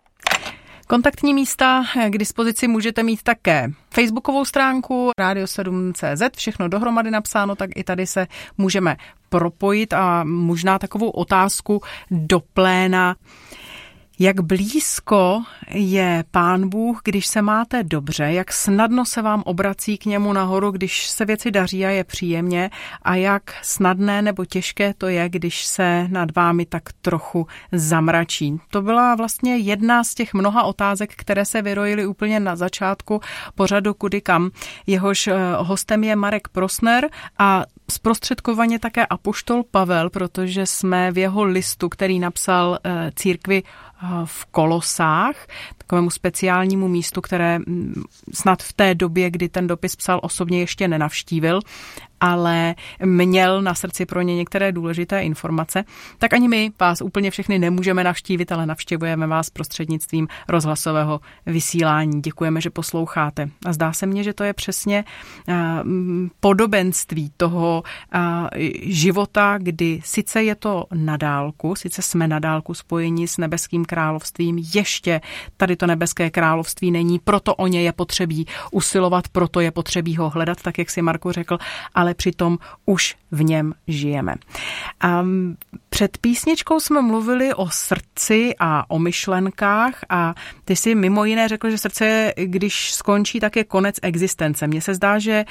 Kontaktní 0.87 1.33
místa 1.33 1.83
k 2.09 2.17
dispozici 2.17 2.67
můžete 2.67 3.03
mít 3.03 3.23
také 3.23 3.71
facebookovou 3.89 4.45
stránku 4.45 5.11
radio7.cz, 5.19 6.37
všechno 6.37 6.67
dohromady 6.67 7.11
napsáno, 7.11 7.55
tak 7.55 7.69
i 7.75 7.83
tady 7.83 8.07
se 8.07 8.27
můžeme 8.57 8.97
propojit 9.29 9.93
a 9.93 10.23
možná 10.23 10.79
takovou 10.79 11.09
otázku 11.09 11.81
do 12.11 12.39
pléna. 12.39 13.15
Jak 14.19 14.41
blízko 14.41 15.43
je 15.69 16.23
Pán 16.31 16.69
Bůh, 16.69 17.01
když 17.03 17.27
se 17.27 17.41
máte 17.41 17.83
dobře, 17.83 18.23
jak 18.23 18.53
snadno 18.53 19.05
se 19.05 19.21
vám 19.21 19.43
obrací 19.45 19.97
k 19.97 20.05
němu 20.05 20.33
nahoru, 20.33 20.71
když 20.71 21.07
se 21.07 21.25
věci 21.25 21.51
daří 21.51 21.85
a 21.85 21.89
je 21.89 22.03
příjemně 22.03 22.69
a 23.01 23.15
jak 23.15 23.43
snadné 23.61 24.21
nebo 24.21 24.45
těžké 24.45 24.93
to 24.93 25.07
je, 25.07 25.29
když 25.29 25.65
se 25.65 26.07
nad 26.11 26.35
vámi 26.35 26.65
tak 26.65 26.83
trochu 27.01 27.47
zamračí. 27.71 28.59
To 28.69 28.81
byla 28.81 29.15
vlastně 29.15 29.57
jedna 29.57 30.03
z 30.03 30.13
těch 30.13 30.33
mnoha 30.33 30.63
otázek, 30.63 31.13
které 31.15 31.45
se 31.45 31.61
vyrojily 31.61 32.05
úplně 32.05 32.39
na 32.39 32.55
začátku 32.55 33.21
pořadu 33.55 33.93
Kudy 33.93 34.21
kam. 34.21 34.49
Jehož 34.87 35.27
eh, 35.27 35.35
hostem 35.57 36.03
je 36.03 36.15
Marek 36.15 36.47
Prosner 36.47 37.09
a 37.39 37.63
zprostředkovaně 37.91 38.79
také 38.79 39.05
Apoštol 39.05 39.63
Pavel, 39.71 40.09
protože 40.09 40.65
jsme 40.65 41.11
v 41.11 41.17
jeho 41.17 41.43
listu, 41.43 41.89
který 41.89 42.19
napsal 42.19 42.79
eh, 42.83 43.11
církvi 43.15 43.63
v 44.25 44.45
Kolosách, 44.45 45.47
takovému 45.77 46.09
speciálnímu 46.09 46.87
místu, 46.87 47.21
které 47.21 47.59
mm, 47.59 48.03
snad 48.33 48.63
v 48.63 48.73
té 48.73 48.95
době, 48.95 49.31
kdy 49.31 49.49
ten 49.49 49.67
dopis 49.67 49.95
psal, 49.95 50.19
osobně 50.23 50.59
ještě 50.59 50.87
nenavštívil, 50.87 51.59
ale 52.23 52.75
měl 53.05 53.61
na 53.61 53.73
srdci 53.73 54.05
pro 54.05 54.21
ně 54.21 54.35
některé 54.35 54.71
důležité 54.71 55.23
informace, 55.23 55.83
tak 56.17 56.33
ani 56.33 56.47
my 56.47 56.71
vás 56.79 57.01
úplně 57.01 57.31
všechny 57.31 57.59
nemůžeme 57.59 58.03
navštívit, 58.03 58.51
ale 58.51 58.65
navštěvujeme 58.65 59.27
vás 59.27 59.49
prostřednictvím 59.49 60.27
rozhlasového 60.47 61.19
vysílání. 61.45 62.21
Děkujeme, 62.21 62.61
že 62.61 62.69
posloucháte. 62.69 63.49
A 63.65 63.73
zdá 63.73 63.93
se 63.93 64.05
mně, 64.05 64.23
že 64.23 64.33
to 64.33 64.43
je 64.43 64.53
přesně 64.53 65.03
podobenství 66.39 67.31
toho 67.37 67.83
života, 68.81 69.57
kdy 69.57 69.99
sice 70.03 70.43
je 70.43 70.55
to 70.55 70.85
na 70.93 71.17
dálku, 71.17 71.75
sice 71.75 72.01
jsme 72.01 72.27
na 72.27 72.39
dálku 72.39 72.73
spojeni 72.73 73.27
s 73.27 73.37
nebeským 73.37 73.85
královstvím, 73.85 74.57
ještě 74.73 75.21
tady 75.57 75.75
to 75.75 75.87
nebeské 75.87 76.29
království 76.29 76.91
není, 76.91 77.19
proto 77.19 77.55
o 77.55 77.67
ně 77.67 77.81
je 77.81 77.91
potřebí 77.91 78.47
usilovat, 78.71 79.27
proto 79.27 79.59
je 79.59 79.71
potřebí 79.71 80.15
ho 80.15 80.29
hledat, 80.29 80.61
tak 80.61 80.77
jak 80.77 80.89
si 80.89 81.01
Marko 81.01 81.31
řekl, 81.31 81.57
ale 81.95 82.12
přitom 82.13 82.57
už 82.85 83.15
v 83.31 83.43
něm 83.43 83.73
žijeme. 83.87 84.35
A 85.01 85.25
před 85.89 86.17
písničkou 86.17 86.79
jsme 86.79 87.01
mluvili 87.01 87.53
o 87.53 87.69
srdci 87.69 88.53
a 88.59 88.89
o 88.89 88.99
myšlenkách 88.99 89.99
a 90.09 90.33
ty 90.65 90.75
si 90.75 90.95
mimo 90.95 91.25
jiné 91.25 91.47
řekl, 91.47 91.69
že 91.69 91.77
srdce, 91.77 92.33
když 92.35 92.93
skončí, 92.93 93.39
tak 93.39 93.55
je 93.55 93.63
konec 93.63 93.95
existence. 94.01 94.67
Mně 94.67 94.81
se 94.81 94.93
zdá, 94.93 95.19
že 95.19 95.45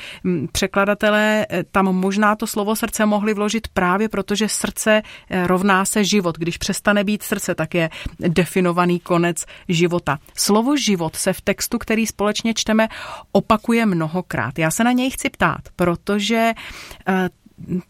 překladatelé 0.52 1.46
eh, 1.50 1.64
tam 1.70 1.84
možná 1.84 2.36
to 2.36 2.46
slovo 2.46 2.76
srdce 2.76 3.06
mohli 3.06 3.34
vložit 3.34 3.68
právě 3.68 4.08
proto, 4.08 4.34
že 4.34 4.48
srdce 4.48 5.02
eh, 5.30 5.46
rovná 5.46 5.84
se 5.84 6.04
život. 6.04 6.38
Když 6.38 6.58
přestane 6.58 7.04
být 7.04 7.22
srdce, 7.22 7.54
tak 7.54 7.74
je 7.74 7.90
definovaný 8.18 9.00
konec 9.00 9.44
života. 9.68 10.18
Slovo 10.36 10.76
život 10.76 11.16
se 11.16 11.32
v 11.32 11.40
textu, 11.40 11.78
který 11.78 12.06
společně 12.06 12.54
čteme, 12.54 12.88
opakuje 13.32 13.86
mnohokrát. 13.86 14.58
Já 14.58 14.70
se 14.70 14.84
na 14.84 14.92
něj 14.92 15.10
chci 15.10 15.30
ptát, 15.30 15.60
protože 15.76 16.51
eh, 17.08 17.28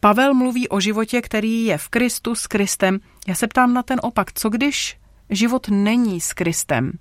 Pavel 0.01 0.35
mluví 0.35 0.69
o 0.69 0.81
životě, 0.81 1.23
který 1.23 1.65
je 1.65 1.79
v 1.79 1.89
Kristu 1.89 2.35
s 2.35 2.47
Kristem. 2.47 2.99
Já 3.29 3.35
se 3.35 3.49
ptám 3.49 3.75
na 3.75 3.83
ten 3.83 4.01
opak. 4.03 4.33
Co 4.33 4.51
když 4.51 4.97
život 5.31 5.69
není 5.69 6.21
s 6.21 6.33
Kristem? 6.33 6.93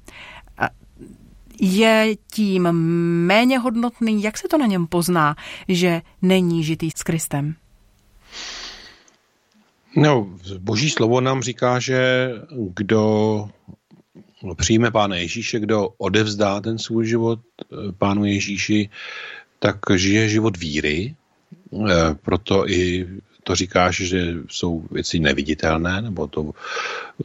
Je 1.61 2.15
tím 2.33 2.71
méně 3.27 3.59
hodnotný? 3.59 4.23
Jak 4.23 4.37
se 4.37 4.47
to 4.47 4.57
na 4.57 4.65
něm 4.65 4.87
pozná, 4.87 5.35
že 5.67 6.01
není 6.21 6.63
žitý 6.63 6.91
s 6.91 7.03
Kristem? 7.03 7.55
No, 9.95 10.29
boží 10.59 10.89
slovo 10.89 11.21
nám 11.21 11.41
říká, 11.41 11.79
že 11.79 12.29
kdo 12.75 13.49
přijme 14.55 14.91
Pána 14.91 15.15
Ježíše, 15.15 15.59
kdo 15.59 15.89
odevzdá 15.97 16.61
ten 16.61 16.79
svůj 16.79 17.07
život 17.07 17.39
eh, 17.39 17.91
Pánu 17.97 18.25
Ježíši, 18.25 18.89
tak 19.59 19.77
žije 19.95 20.29
život 20.29 20.57
víry, 20.57 21.15
proto 22.21 22.69
i 22.69 23.07
to 23.43 23.55
říkáš, 23.55 23.95
že 23.95 24.33
jsou 24.49 24.85
věci 24.91 25.19
neviditelné, 25.19 26.01
nebo 26.01 26.27
to 26.27 26.51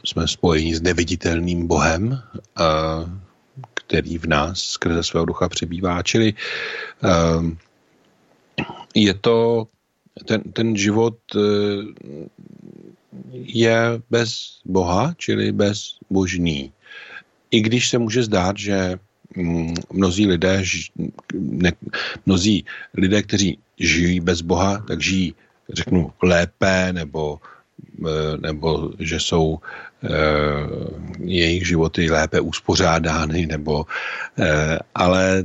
jsme 0.05 0.29
spojeni 0.29 0.77
s 0.77 0.83
neviditelným 0.83 1.67
Bohem, 1.67 2.23
eh, 2.61 2.63
který 3.75 4.19
v 4.19 4.27
nás 4.27 4.59
skrze 4.59 5.03
svého 5.03 5.27
ducha 5.27 5.49
přebývá. 5.49 6.03
Čili 6.03 6.35
eh, 6.35 7.57
je 8.95 9.15
to, 9.15 9.67
ten, 10.25 10.43
ten 10.43 10.77
život 10.77 11.19
je 13.33 14.03
bez 14.11 14.61
Boha, 14.65 15.15
čili 15.19 15.53
bez 15.53 15.99
božný. 16.11 16.73
I 17.51 17.61
když 17.61 17.89
se 17.89 17.99
může 17.99 18.23
zdát, 18.23 18.59
že 18.59 18.99
mnozí 19.93 20.27
lidé, 20.27 20.63
ne, 21.35 21.73
mnozí 22.27 22.65
lidé, 22.95 23.23
kteří 23.23 23.59
žijí 23.79 24.21
bez 24.21 24.41
Boha, 24.41 24.85
tak 24.89 25.03
žijí, 25.03 25.35
řeknu, 25.73 26.13
lépe, 26.23 26.93
nebo, 26.93 27.41
eh, 28.09 28.37
nebo 28.41 28.93
že 28.99 29.21
jsou 29.21 29.59
eh, 30.05 30.09
jejich 31.19 31.67
životy 31.67 32.11
lépe 32.11 32.41
uspořádány, 32.41 33.47
nebo, 33.47 33.87
eh, 34.39 34.79
ale 34.95 35.45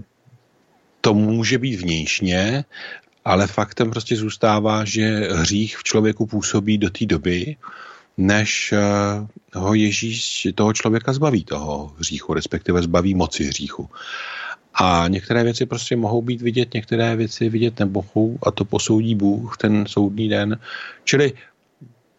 to 1.02 1.14
může 1.14 1.58
být 1.58 1.82
vnějšně, 1.82 2.66
ale 3.26 3.48
faktem 3.48 3.92
prostě 3.92 4.16
zůstává, 4.16 4.86
že 4.86 5.30
hřích 5.34 5.78
v 5.78 5.84
člověku 5.84 6.26
působí 6.26 6.78
do 6.78 6.90
té 6.90 7.06
doby, 7.06 7.56
než 8.18 8.74
ho 9.54 9.74
Ježíš 9.74 10.48
toho 10.56 10.74
člověka 10.74 11.14
zbaví 11.14 11.44
toho 11.44 11.94
hříchu, 11.98 12.34
respektive 12.34 12.82
zbaví 12.82 13.14
moci 13.14 13.44
hříchu. 13.44 13.90
A 14.74 15.08
některé 15.08 15.44
věci 15.44 15.66
prostě 15.66 15.96
mohou 15.96 16.22
být 16.22 16.42
vidět, 16.42 16.74
některé 16.74 17.16
věci 17.16 17.50
vidět 17.50 17.80
nemohou 17.80 18.40
a 18.44 18.52
to 18.52 18.66
posoudí 18.66 19.16
Bůh 19.16 19.58
ten 19.58 19.86
soudní 19.88 20.30
den. 20.30 20.60
Čili 21.04 21.34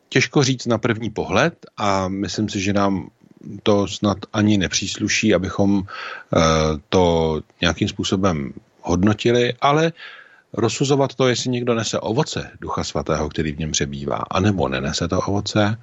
těžko 0.09 0.43
říct 0.43 0.67
na 0.67 0.79
první 0.79 1.11
pohled 1.11 1.67
a 1.77 2.09
myslím 2.09 2.49
si, 2.49 2.61
že 2.61 2.73
nám 2.73 3.09
to 3.63 3.89
snad 3.89 4.19
ani 4.33 4.59
nepřísluší, 4.59 5.35
abychom 5.35 5.83
eh, 5.83 6.41
to 6.89 7.41
nějakým 7.61 7.89
způsobem 7.89 8.53
hodnotili, 8.81 9.55
ale 9.61 9.93
rozsuzovat 10.53 11.15
to, 11.15 11.29
jestli 11.29 11.51
někdo 11.51 11.75
nese 11.75 12.01
ovoce 12.01 12.51
Ducha 12.61 12.85
Svatého, 12.85 13.29
který 13.29 13.53
v 13.53 13.59
něm 13.59 13.71
přebývá, 13.71 14.17
anebo 14.31 14.69
nenese 14.69 15.09
to 15.09 15.21
ovoce. 15.21 15.79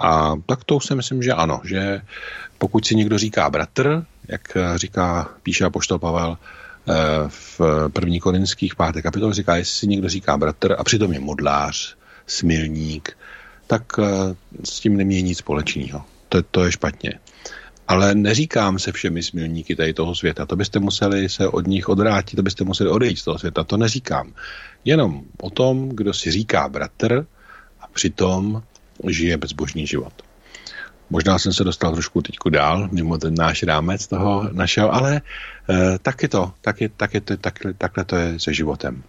A 0.00 0.32
tak 0.46 0.64
to 0.64 0.80
si 0.80 0.94
myslím, 0.94 1.22
že 1.22 1.32
ano, 1.32 1.60
že 1.64 2.00
pokud 2.58 2.86
si 2.86 2.94
někdo 2.94 3.18
říká 3.18 3.50
bratr, 3.50 4.04
jak 4.28 4.56
eh, 4.56 4.78
říká, 4.78 5.30
píše 5.42 5.64
apoštol 5.64 5.98
Pavel 5.98 6.38
eh, 6.38 6.94
v 7.28 7.60
první 7.92 8.20
korinských 8.20 8.74
páté 8.76 9.02
kapitole, 9.02 9.34
říká, 9.34 9.56
jestli 9.56 9.74
si 9.74 9.86
někdo 9.86 10.08
říká 10.08 10.36
bratr 10.36 10.76
a 10.78 10.84
přitom 10.84 11.12
je 11.12 11.20
modlář, 11.20 11.96
smilník, 12.26 13.16
tak 13.66 13.82
eh, 13.98 14.04
s 14.64 14.80
tím 14.80 14.96
nemějí 14.96 15.22
nic 15.22 15.38
společného. 15.38 16.04
To, 16.28 16.42
to 16.42 16.64
je 16.64 16.72
špatně. 16.72 17.12
Ale 17.88 18.14
neříkám 18.14 18.78
se 18.78 18.92
všemi 18.92 19.22
smilníky 19.22 19.76
tady 19.76 19.94
toho 19.94 20.14
světa. 20.14 20.46
To 20.46 20.56
byste 20.56 20.78
museli 20.78 21.28
se 21.28 21.48
od 21.48 21.66
nich 21.66 21.88
odvrátit, 21.88 22.36
to 22.36 22.42
byste 22.42 22.64
museli 22.64 22.90
odejít 22.90 23.18
z 23.18 23.24
toho 23.24 23.38
světa. 23.38 23.64
To 23.64 23.76
neříkám. 23.76 24.32
Jenom 24.84 25.22
o 25.40 25.50
tom, 25.50 25.88
kdo 25.88 26.14
si 26.14 26.30
říká 26.30 26.68
bratr 26.68 27.26
a 27.80 27.86
přitom 27.86 28.62
žije 29.08 29.36
bezbožný 29.36 29.86
život. 29.86 30.12
Možná 31.10 31.38
jsem 31.38 31.52
se 31.52 31.64
dostal 31.64 31.92
trošku 31.92 32.22
teďku 32.22 32.50
dál, 32.50 32.88
mimo 32.92 33.18
ten 33.18 33.34
náš 33.34 33.62
rámec 33.62 34.06
toho 34.06 34.48
našeho, 34.52 34.94
ale 34.94 35.16
e, 35.16 35.98
tak 36.02 36.22
je 36.22 36.28
to, 36.28 36.52
tak 36.60 36.80
je, 36.80 36.88
tak 36.88 37.14
je 37.14 37.20
to, 37.20 37.36
takhle, 37.36 37.74
takhle 37.74 38.04
to 38.04 38.16
je 38.16 38.40
se 38.40 38.54
životem. 38.54 39.02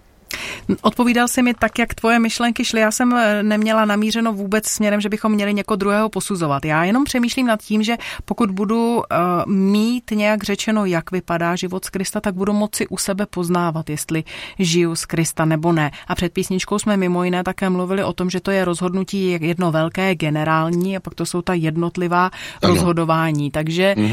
Odpovídal 0.81 1.27
si 1.27 1.41
mi 1.41 1.53
tak, 1.53 1.79
jak 1.79 1.93
tvoje 1.93 2.19
myšlenky 2.19 2.65
šly. 2.65 2.81
Já 2.81 2.91
jsem 2.91 3.13
eh, 3.13 3.43
neměla 3.43 3.85
namířeno 3.85 4.33
vůbec 4.33 4.67
směrem, 4.67 5.01
že 5.01 5.09
bychom 5.09 5.31
měli 5.31 5.53
někoho 5.53 5.75
druhého 5.77 6.09
posuzovat. 6.09 6.65
Já 6.65 6.83
jenom 6.83 7.03
přemýšlím 7.03 7.47
nad 7.47 7.61
tím, 7.61 7.83
že 7.83 7.97
pokud 8.25 8.51
budu 8.51 8.95
uh, 8.95 9.03
mít 9.45 10.11
nějak 10.11 10.43
řečeno, 10.43 10.85
jak 10.85 11.11
vypadá 11.11 11.55
život 11.55 11.85
z 11.85 11.89
Krista, 11.89 12.21
tak 12.21 12.33
budu 12.33 12.53
moci 12.53 12.87
u 12.87 12.97
sebe 12.97 13.25
poznávat, 13.25 13.89
jestli 13.89 14.23
žiju 14.59 14.95
z 14.95 15.05
Krista 15.05 15.45
nebo 15.45 15.71
ne. 15.71 15.91
A 16.07 16.15
před 16.15 16.33
písničkou 16.33 16.79
jsme 16.79 16.97
mimo 16.97 17.23
jiné 17.23 17.43
také 17.43 17.69
mluvili 17.69 18.03
o 18.03 18.13
tom, 18.13 18.29
že 18.29 18.39
to 18.39 18.51
je 18.51 18.65
rozhodnutí 18.65 19.37
jedno 19.41 19.71
velké, 19.71 20.15
generální, 20.15 20.97
a 20.97 20.99
pak 20.99 21.15
to 21.15 21.25
jsou 21.25 21.41
ta 21.41 21.53
jednotlivá 21.53 22.25
ano. 22.25 22.73
rozhodování. 22.73 23.51
Takže 23.51 23.95
uh, 23.97 24.03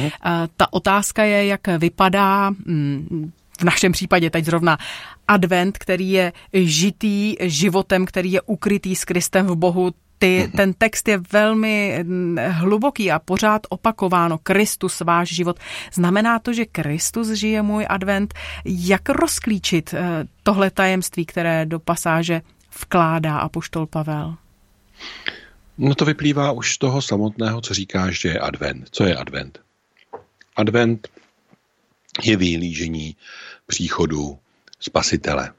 ta 0.56 0.72
otázka 0.72 1.24
je, 1.24 1.46
jak 1.46 1.60
vypadá 1.78 2.50
mm, 2.50 3.32
v 3.60 3.64
našem 3.64 3.92
případě 3.92 4.30
teď 4.30 4.44
zrovna 4.44 4.78
advent, 5.28 5.78
který 5.78 6.10
je 6.10 6.32
žitý 6.52 7.36
životem, 7.40 8.06
který 8.06 8.32
je 8.32 8.40
ukrytý 8.40 8.96
s 8.96 9.04
Kristem 9.04 9.46
v 9.46 9.56
Bohu, 9.56 9.90
ty, 10.18 10.38
mhm. 10.42 10.50
ten 10.50 10.72
text 10.72 11.08
je 11.08 11.20
velmi 11.32 12.00
mm, 12.02 12.38
hluboký 12.38 13.10
a 13.12 13.18
pořád 13.18 13.62
opakováno. 13.68 14.38
Kristus, 14.38 15.00
váš 15.00 15.34
život. 15.34 15.58
Znamená 15.92 16.38
to, 16.38 16.52
že 16.52 16.64
Kristus 16.64 17.28
žije 17.28 17.62
můj 17.62 17.86
advent. 17.88 18.34
Jak 18.64 19.08
rozklíčit 19.08 19.94
eh, 19.94 20.24
tohle 20.42 20.70
tajemství, 20.70 21.26
které 21.26 21.66
do 21.66 21.78
pasáže 21.78 22.42
vkládá 22.80 23.38
apoštol 23.38 23.86
Pavel? 23.86 24.34
No 25.78 25.94
to 25.94 26.04
vyplývá 26.04 26.52
už 26.52 26.74
z 26.74 26.78
toho 26.78 27.02
samotného, 27.02 27.60
co 27.60 27.74
říkáš, 27.74 28.20
že 28.20 28.28
je 28.28 28.38
advent. 28.38 28.88
Co 28.90 29.04
je 29.04 29.16
advent? 29.16 29.58
Advent 30.56 31.08
je 32.22 32.36
vyhlížení 32.36 33.16
příchodu 33.66 34.38
spasitele. 34.80 35.52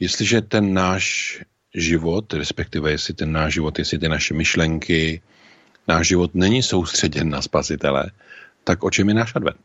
Jestliže 0.00 0.40
ten 0.40 0.74
náš 0.74 1.38
život, 1.74 2.32
respektive 2.32 2.90
jestli 2.90 3.14
ten 3.14 3.32
náš 3.32 3.54
život, 3.54 3.78
jestli 3.78 3.98
ty 3.98 4.08
naše 4.08 4.34
myšlenky, 4.34 5.22
náš 5.88 6.08
život 6.08 6.34
není 6.34 6.62
soustředěn 6.62 7.28
na 7.28 7.42
spasitele, 7.42 8.10
tak 8.64 8.84
o 8.84 8.90
čem 8.90 9.08
je 9.08 9.14
náš 9.14 9.36
advent? 9.36 9.60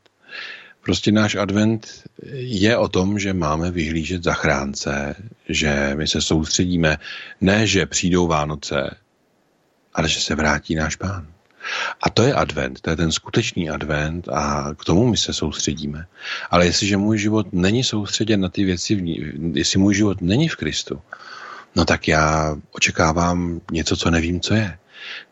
Prostě 0.81 1.11
náš 1.11 1.35
advent 1.35 2.03
je 2.33 2.77
o 2.77 2.87
tom, 2.87 3.19
že 3.19 3.33
máme 3.33 3.71
vyhlížet 3.71 4.23
zachránce, 4.23 5.15
že 5.49 5.91
my 5.95 6.07
se 6.07 6.21
soustředíme, 6.21 6.97
ne, 7.41 7.67
že 7.67 7.85
přijdou 7.85 8.27
Vánoce, 8.27 8.97
ale 9.93 10.09
že 10.09 10.19
se 10.21 10.35
vrátí 10.35 10.75
náš 10.75 10.95
pán. 10.95 11.34
A 12.01 12.09
to 12.09 12.23
je 12.23 12.33
advent, 12.33 12.81
to 12.81 12.89
je 12.89 12.95
ten 12.95 13.11
skutečný 13.11 13.69
advent 13.69 14.29
a 14.29 14.73
k 14.77 14.85
tomu 14.85 15.07
my 15.07 15.17
se 15.17 15.33
soustředíme. 15.33 16.05
Ale 16.51 16.65
jestliže 16.65 16.97
můj 16.97 17.17
život 17.17 17.47
není 17.51 17.83
soustředěn 17.83 18.41
na 18.41 18.49
ty 18.49 18.63
věci, 18.63 19.03
jestli 19.53 19.79
můj 19.79 19.95
život 19.95 20.21
není 20.21 20.47
v 20.47 20.55
Kristu, 20.55 21.01
no 21.75 21.85
tak 21.85 22.07
já 22.07 22.55
očekávám 22.71 23.61
něco, 23.71 23.97
co 23.97 24.11
nevím, 24.11 24.41
co 24.41 24.53
je. 24.53 24.77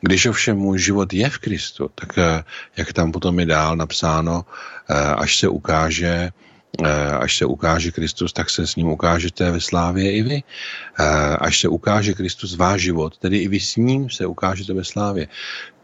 Když 0.02 0.26
ovšem 0.26 0.58
můj 0.58 0.80
život 0.80 1.14
je 1.14 1.30
v 1.30 1.38
Kristu, 1.38 1.90
tak 1.96 2.18
eh, 2.18 2.44
jak 2.78 2.94
tam 2.94 3.12
potom 3.12 3.40
je 3.40 3.46
dál 3.46 3.76
napsáno, 3.76 4.46
eh, 4.90 4.94
až 4.96 5.38
se 5.38 5.48
ukáže 5.48 6.30
až 7.20 7.38
se 7.38 7.46
ukáže 7.46 7.92
Kristus, 7.92 8.34
tak 8.34 8.50
se 8.50 8.68
s 8.68 8.76
ním 8.76 8.88
ukážete 8.88 9.52
ve 9.52 9.60
slávě 9.60 10.12
i 10.12 10.22
vy. 10.22 10.44
Až 11.40 11.60
se 11.60 11.68
ukáže 11.68 12.14
Kristus 12.14 12.56
váš 12.56 12.82
život, 12.82 13.18
tedy 13.18 13.38
i 13.38 13.48
vy 13.48 13.60
s 13.60 13.76
ním 13.76 14.10
se 14.10 14.26
ukážete 14.26 14.74
ve 14.74 14.84
slávě 14.84 15.28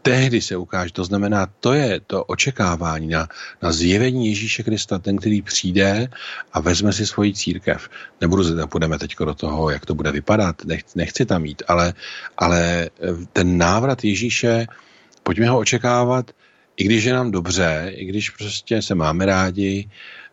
tehdy 0.02 0.40
se 0.40 0.56
ukáže. 0.56 0.92
To 0.92 1.04
znamená, 1.04 1.46
to 1.60 1.72
je 1.72 2.00
to 2.00 2.24
očekávání 2.24 3.08
na, 3.08 3.28
na 3.62 3.72
zjevení 3.72 4.28
Ježíše 4.28 4.62
Krista, 4.62 4.98
ten, 4.98 5.16
který 5.16 5.42
přijde 5.42 6.08
a 6.52 6.60
vezme 6.60 6.92
si 6.92 7.06
svoji 7.06 7.34
církev. 7.34 7.88
Nebudu, 8.20 8.54
nepůjdeme 8.54 8.98
teď 8.98 9.16
do 9.18 9.34
toho, 9.34 9.70
jak 9.70 9.86
to 9.86 9.94
bude 9.94 10.12
vypadat, 10.12 10.64
nechci, 10.64 10.98
nechci 10.98 11.26
tam 11.26 11.44
jít, 11.44 11.62
ale, 11.68 11.94
ale 12.38 12.90
ten 13.32 13.58
návrat 13.58 14.04
Ježíše, 14.04 14.66
pojďme 15.22 15.48
ho 15.48 15.58
očekávat, 15.58 16.30
i 16.76 16.84
když 16.84 17.04
je 17.04 17.12
nám 17.12 17.30
dobře, 17.30 17.92
i 17.94 18.04
když 18.04 18.30
prostě 18.30 18.82
se 18.82 18.94
máme 18.94 19.26
rádi, 19.26 19.90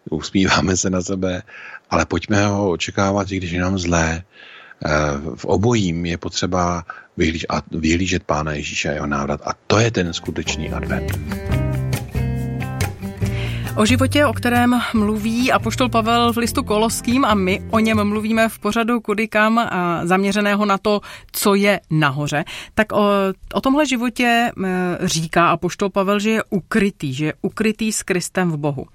usmíváme 0.09 0.77
se 0.77 0.89
na 0.89 1.01
sebe, 1.01 1.43
ale 1.89 2.05
pojďme 2.05 2.47
ho 2.47 2.71
očekávat, 2.71 3.31
i 3.31 3.37
když 3.37 3.51
je 3.51 3.61
nám 3.61 3.77
zlé. 3.77 4.23
Eh, 4.85 4.89
v 5.35 5.45
obojím 5.45 6.05
je 6.05 6.17
potřeba 6.17 6.85
vyhlíž, 7.17 7.45
a 7.49 7.61
vyhlížet 7.71 8.23
Pána 8.23 8.53
Ježíše 8.53 8.89
a 8.89 8.93
jeho 8.93 9.07
návrat. 9.07 9.41
A 9.43 9.51
to 9.67 9.79
je 9.79 9.91
ten 9.91 10.13
skutečný 10.13 10.69
advent. 10.69 11.56
O 13.77 13.85
životě, 13.85 14.25
o 14.25 14.33
kterém 14.33 14.81
mluví 14.93 15.51
apoštol 15.51 15.89
Pavel 15.89 16.33
v 16.33 16.37
listu 16.37 16.63
Koloským 16.63 17.25
a 17.25 17.33
my 17.33 17.61
o 17.69 17.79
něm 17.79 18.03
mluvíme 18.03 18.49
v 18.49 18.59
pořadu 18.59 19.01
Kudy 19.01 19.27
kam 19.27 19.59
a 19.59 20.01
zaměřeného 20.03 20.65
na 20.65 20.77
to, 20.77 21.01
co 21.31 21.55
je 21.55 21.79
nahoře, 21.89 22.45
tak 22.73 22.91
o, 22.91 23.09
o 23.53 23.61
tomhle 23.61 23.85
životě 23.85 24.51
říká 25.01 25.49
apoštol 25.49 25.89
Pavel, 25.89 26.19
že 26.19 26.29
je 26.29 26.43
ukrytý, 26.49 27.13
že 27.13 27.25
je 27.25 27.33
ukrytý 27.41 27.91
s 27.91 28.03
Kristem 28.03 28.51
v 28.51 28.57
Bohu. 28.57 28.85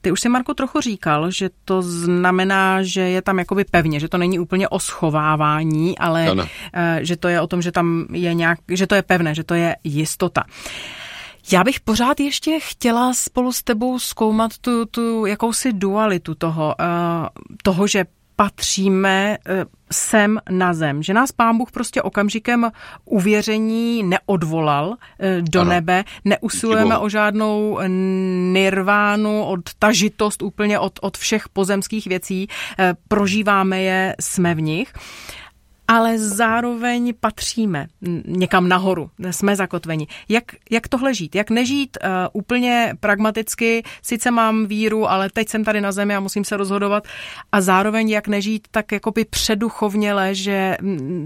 Ty 0.00 0.12
už 0.12 0.20
si, 0.20 0.28
Marko, 0.28 0.54
trochu 0.54 0.80
říkal, 0.80 1.30
že 1.30 1.50
to 1.64 1.82
znamená, 1.82 2.82
že 2.82 3.00
je 3.00 3.22
tam 3.22 3.38
jakoby 3.38 3.64
pevně, 3.64 4.00
že 4.00 4.08
to 4.08 4.18
není 4.18 4.38
úplně 4.38 4.68
o 4.68 4.78
schovávání, 4.78 5.98
ale 5.98 6.28
ano. 6.28 6.46
E, 6.74 6.98
že 7.02 7.16
to 7.16 7.28
je 7.28 7.40
o 7.40 7.46
tom, 7.46 7.62
že 7.62 7.72
tam 7.72 8.06
je 8.12 8.34
nějak, 8.34 8.58
že 8.68 8.86
to 8.86 8.94
je 8.94 9.02
pevné, 9.02 9.34
že 9.34 9.44
to 9.44 9.54
je 9.54 9.76
jistota. 9.84 10.44
Já 11.52 11.64
bych 11.64 11.80
pořád 11.80 12.20
ještě 12.20 12.60
chtěla 12.60 13.14
spolu 13.14 13.52
s 13.52 13.62
tebou 13.62 13.98
zkoumat 13.98 14.58
tu, 14.60 14.86
tu 14.86 15.26
jakousi 15.26 15.72
dualitu 15.72 16.34
toho, 16.34 16.74
uh, 16.80 17.26
toho, 17.62 17.86
že 17.86 18.04
patříme 18.36 19.38
uh, 19.48 19.54
sem 19.92 20.38
na 20.50 20.74
zem. 20.74 21.02
Že 21.02 21.14
nás 21.14 21.32
pán 21.32 21.58
Bůh 21.58 21.72
prostě 21.72 22.02
okamžikem 22.02 22.70
uvěření 23.04 24.02
neodvolal 24.02 24.88
uh, 24.88 24.96
do 25.40 25.60
ano. 25.60 25.70
nebe, 25.70 26.04
neusilujeme 26.24 26.98
o 26.98 27.08
žádnou 27.08 27.78
nirvánu, 28.52 29.44
odtažitost 29.44 30.42
úplně 30.42 30.78
od, 30.78 30.98
od 31.02 31.16
všech 31.16 31.48
pozemských 31.48 32.06
věcí, 32.06 32.48
prožíváme 33.08 33.82
je, 33.82 34.16
jsme 34.20 34.54
v 34.54 34.60
nich. 34.60 34.92
Ale 35.90 36.18
zároveň 36.18 37.14
patříme 37.20 37.86
někam 38.26 38.68
nahoru, 38.68 39.10
jsme 39.30 39.56
zakotveni. 39.56 40.06
Jak, 40.28 40.44
jak 40.70 40.88
tohle 40.88 41.14
žít? 41.14 41.34
Jak 41.34 41.50
nežít 41.50 41.98
uh, 42.04 42.10
úplně 42.32 42.94
pragmaticky, 43.00 43.82
sice 44.02 44.30
mám 44.30 44.66
víru, 44.66 45.10
ale 45.10 45.30
teď 45.30 45.48
jsem 45.48 45.64
tady 45.64 45.80
na 45.80 45.92
zemi 45.92 46.14
a 46.14 46.20
musím 46.20 46.44
se 46.44 46.56
rozhodovat 46.56 47.04
a 47.52 47.60
zároveň 47.60 48.08
jak 48.08 48.28
nežít 48.28 48.68
tak 48.70 48.92
jakoby 48.92 49.24
předuchovněle, 49.24 50.34
že 50.34 50.76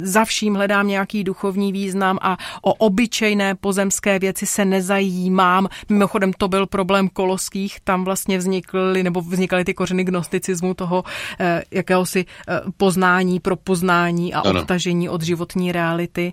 za 0.02 0.24
vším 0.24 0.54
hledám 0.54 0.88
nějaký 0.88 1.24
duchovní 1.24 1.72
význam 1.72 2.18
a 2.22 2.36
o 2.62 2.74
obyčejné 2.74 3.54
pozemské 3.54 4.18
věci 4.18 4.46
se 4.46 4.64
nezajímám. 4.64 5.68
Mimochodem 5.88 6.32
to 6.32 6.48
byl 6.48 6.66
problém 6.66 7.08
koloských, 7.08 7.80
tam 7.80 8.04
vlastně 8.04 8.38
vznikly 8.38 9.02
nebo 9.02 9.20
vznikaly 9.20 9.64
ty 9.64 9.74
kořeny 9.74 10.04
gnosticismu 10.04 10.74
toho 10.74 11.02
uh, 11.02 11.46
jakéhosi 11.70 12.24
uh, 12.24 12.70
poznání 12.76 13.40
pro 13.40 13.56
poznání 13.56 14.34
a 14.34 14.53
ano. 14.54 14.62
odtažení 14.62 15.08
od 15.08 15.22
životní 15.22 15.72
reality. 15.72 16.32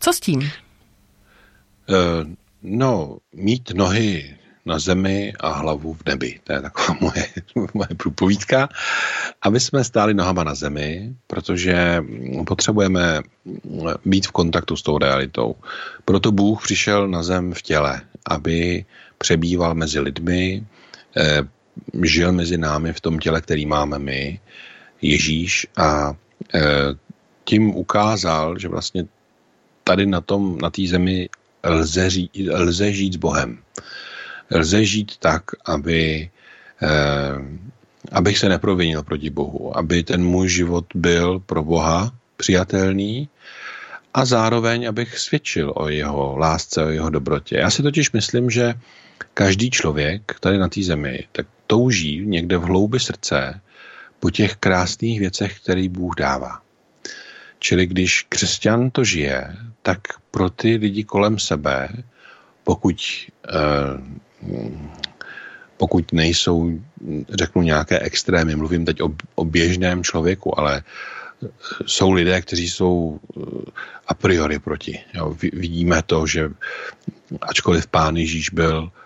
Co 0.00 0.12
s 0.12 0.20
tím? 0.20 0.38
Uh, 0.40 0.46
no, 2.62 3.18
mít 3.32 3.70
nohy 3.74 4.36
na 4.66 4.78
zemi 4.78 5.32
a 5.40 5.52
hlavu 5.52 5.94
v 5.94 6.02
nebi. 6.06 6.40
To 6.44 6.52
je 6.52 6.60
taková 6.60 6.98
moje, 7.00 7.26
moje 7.74 7.88
průpovídka. 7.96 8.68
Aby 9.42 9.60
jsme 9.60 9.84
stáli 9.84 10.14
nohama 10.14 10.44
na 10.44 10.54
zemi, 10.54 11.14
protože 11.26 12.04
potřebujeme 12.46 13.22
být 14.04 14.26
v 14.26 14.32
kontaktu 14.32 14.76
s 14.76 14.82
tou 14.82 14.98
realitou. 14.98 15.54
Proto 16.04 16.32
Bůh 16.32 16.62
přišel 16.62 17.08
na 17.08 17.22
zem 17.22 17.54
v 17.54 17.62
těle, 17.62 18.00
aby 18.26 18.84
přebýval 19.18 19.74
mezi 19.74 20.00
lidmi, 20.00 20.66
eh, 21.16 21.42
žil 22.02 22.32
mezi 22.32 22.58
námi 22.58 22.92
v 22.92 23.00
tom 23.00 23.18
těle, 23.18 23.40
který 23.40 23.66
máme 23.66 23.98
my, 23.98 24.40
Ježíš, 25.02 25.66
a 25.76 26.14
tím 27.44 27.76
ukázal, 27.76 28.58
že 28.58 28.68
vlastně 28.68 29.04
tady 29.84 30.06
na 30.06 30.20
tom, 30.20 30.58
na 30.58 30.70
té 30.70 30.82
zemi 30.86 31.28
lze, 31.64 32.10
ří, 32.10 32.30
lze 32.50 32.92
žít 32.92 33.12
s 33.12 33.16
Bohem. 33.16 33.58
Lze 34.50 34.84
žít 34.84 35.12
tak, 35.18 35.42
aby, 35.64 36.30
eh, 36.82 36.88
abych 38.12 38.38
se 38.38 38.48
neprovinil 38.48 39.02
proti 39.02 39.30
Bohu, 39.30 39.76
aby 39.76 40.02
ten 40.02 40.24
můj 40.24 40.48
život 40.48 40.86
byl 40.94 41.40
pro 41.40 41.62
Boha 41.62 42.12
přijatelný 42.36 43.28
a 44.14 44.24
zároveň, 44.24 44.88
abych 44.88 45.18
svědčil 45.18 45.72
o 45.76 45.88
jeho 45.88 46.36
lásce, 46.38 46.84
o 46.84 46.88
jeho 46.88 47.10
dobrotě. 47.10 47.56
Já 47.56 47.70
si 47.70 47.82
totiž 47.82 48.12
myslím, 48.12 48.50
že 48.50 48.74
každý 49.34 49.70
člověk 49.70 50.36
tady 50.40 50.58
na 50.58 50.68
té 50.68 50.82
zemi 50.82 51.24
tak 51.32 51.46
touží 51.66 52.26
někde 52.26 52.58
v 52.58 52.62
hloubi 52.62 53.00
srdce 53.00 53.60
po 54.22 54.30
těch 54.30 54.56
krásných 54.56 55.20
věcech, 55.20 55.60
které 55.60 55.88
Bůh 55.88 56.14
dává. 56.14 56.62
Čili 57.58 57.86
když 57.86 58.22
křesťan 58.28 58.90
to 58.90 59.04
žije, 59.04 59.56
tak 59.82 59.98
pro 60.30 60.50
ty 60.50 60.76
lidi 60.76 61.04
kolem 61.04 61.38
sebe, 61.38 61.88
pokud, 62.64 62.96
eh, 63.50 63.98
pokud 65.76 66.12
nejsou, 66.12 66.78
řeknu, 67.34 67.62
nějaké 67.62 67.98
extrémy, 67.98 68.56
mluvím 68.56 68.84
teď 68.84 69.02
o, 69.02 69.10
o 69.34 69.44
běžném 69.44 70.04
člověku, 70.04 70.58
ale 70.58 70.82
jsou 71.86 72.12
lidé, 72.12 72.40
kteří 72.40 72.70
jsou 72.70 73.18
eh, 73.18 73.40
a 74.06 74.14
priori 74.14 74.58
proti. 74.58 75.02
Jo, 75.14 75.34
vidíme 75.34 76.02
to, 76.06 76.26
že 76.26 76.50
ačkoliv 77.42 77.86
pán 77.86 78.16
Ježíš 78.16 78.50
byl 78.50 78.86
Eh, 78.86 79.01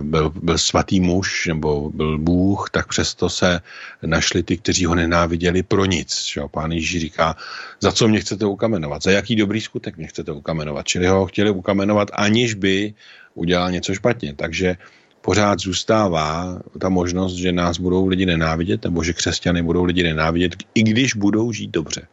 byl, 0.00 0.32
byl 0.42 0.58
svatý 0.58 1.00
muž 1.00 1.46
nebo 1.46 1.90
byl 1.90 2.18
Bůh, 2.18 2.70
tak 2.70 2.88
přesto 2.88 3.28
se 3.28 3.60
našli 4.02 4.42
ty, 4.42 4.56
kteří 4.56 4.84
ho 4.84 4.94
nenáviděli 4.94 5.62
pro 5.62 5.84
nic. 5.84 6.24
Že? 6.32 6.40
Pán 6.50 6.72
Ježíš 6.72 7.00
říká, 7.00 7.36
za 7.80 7.92
co 7.92 8.08
mě 8.08 8.20
chcete 8.20 8.46
ukamenovat, 8.46 9.02
za 9.02 9.10
jaký 9.10 9.36
dobrý 9.36 9.60
skutek 9.60 9.96
mě 9.96 10.06
chcete 10.06 10.32
ukamenovat. 10.32 10.86
Čili 10.86 11.06
ho 11.06 11.26
chtěli 11.26 11.50
ukamenovat, 11.50 12.08
aniž 12.12 12.54
by 12.54 12.94
udělal 13.34 13.70
něco 13.70 13.94
špatně. 13.94 14.34
Takže 14.34 14.76
pořád 15.20 15.58
zůstává 15.58 16.58
ta 16.78 16.88
možnost, 16.88 17.34
že 17.34 17.52
nás 17.52 17.78
budou 17.78 18.06
lidi 18.06 18.26
nenávidět, 18.26 18.84
nebo 18.84 19.04
že 19.04 19.12
křesťany 19.12 19.62
budou 19.62 19.84
lidi 19.84 20.02
nenávidět, 20.02 20.56
i 20.74 20.82
když 20.82 21.14
budou 21.14 21.52
žít 21.52 21.70
dobře. 21.70 22.06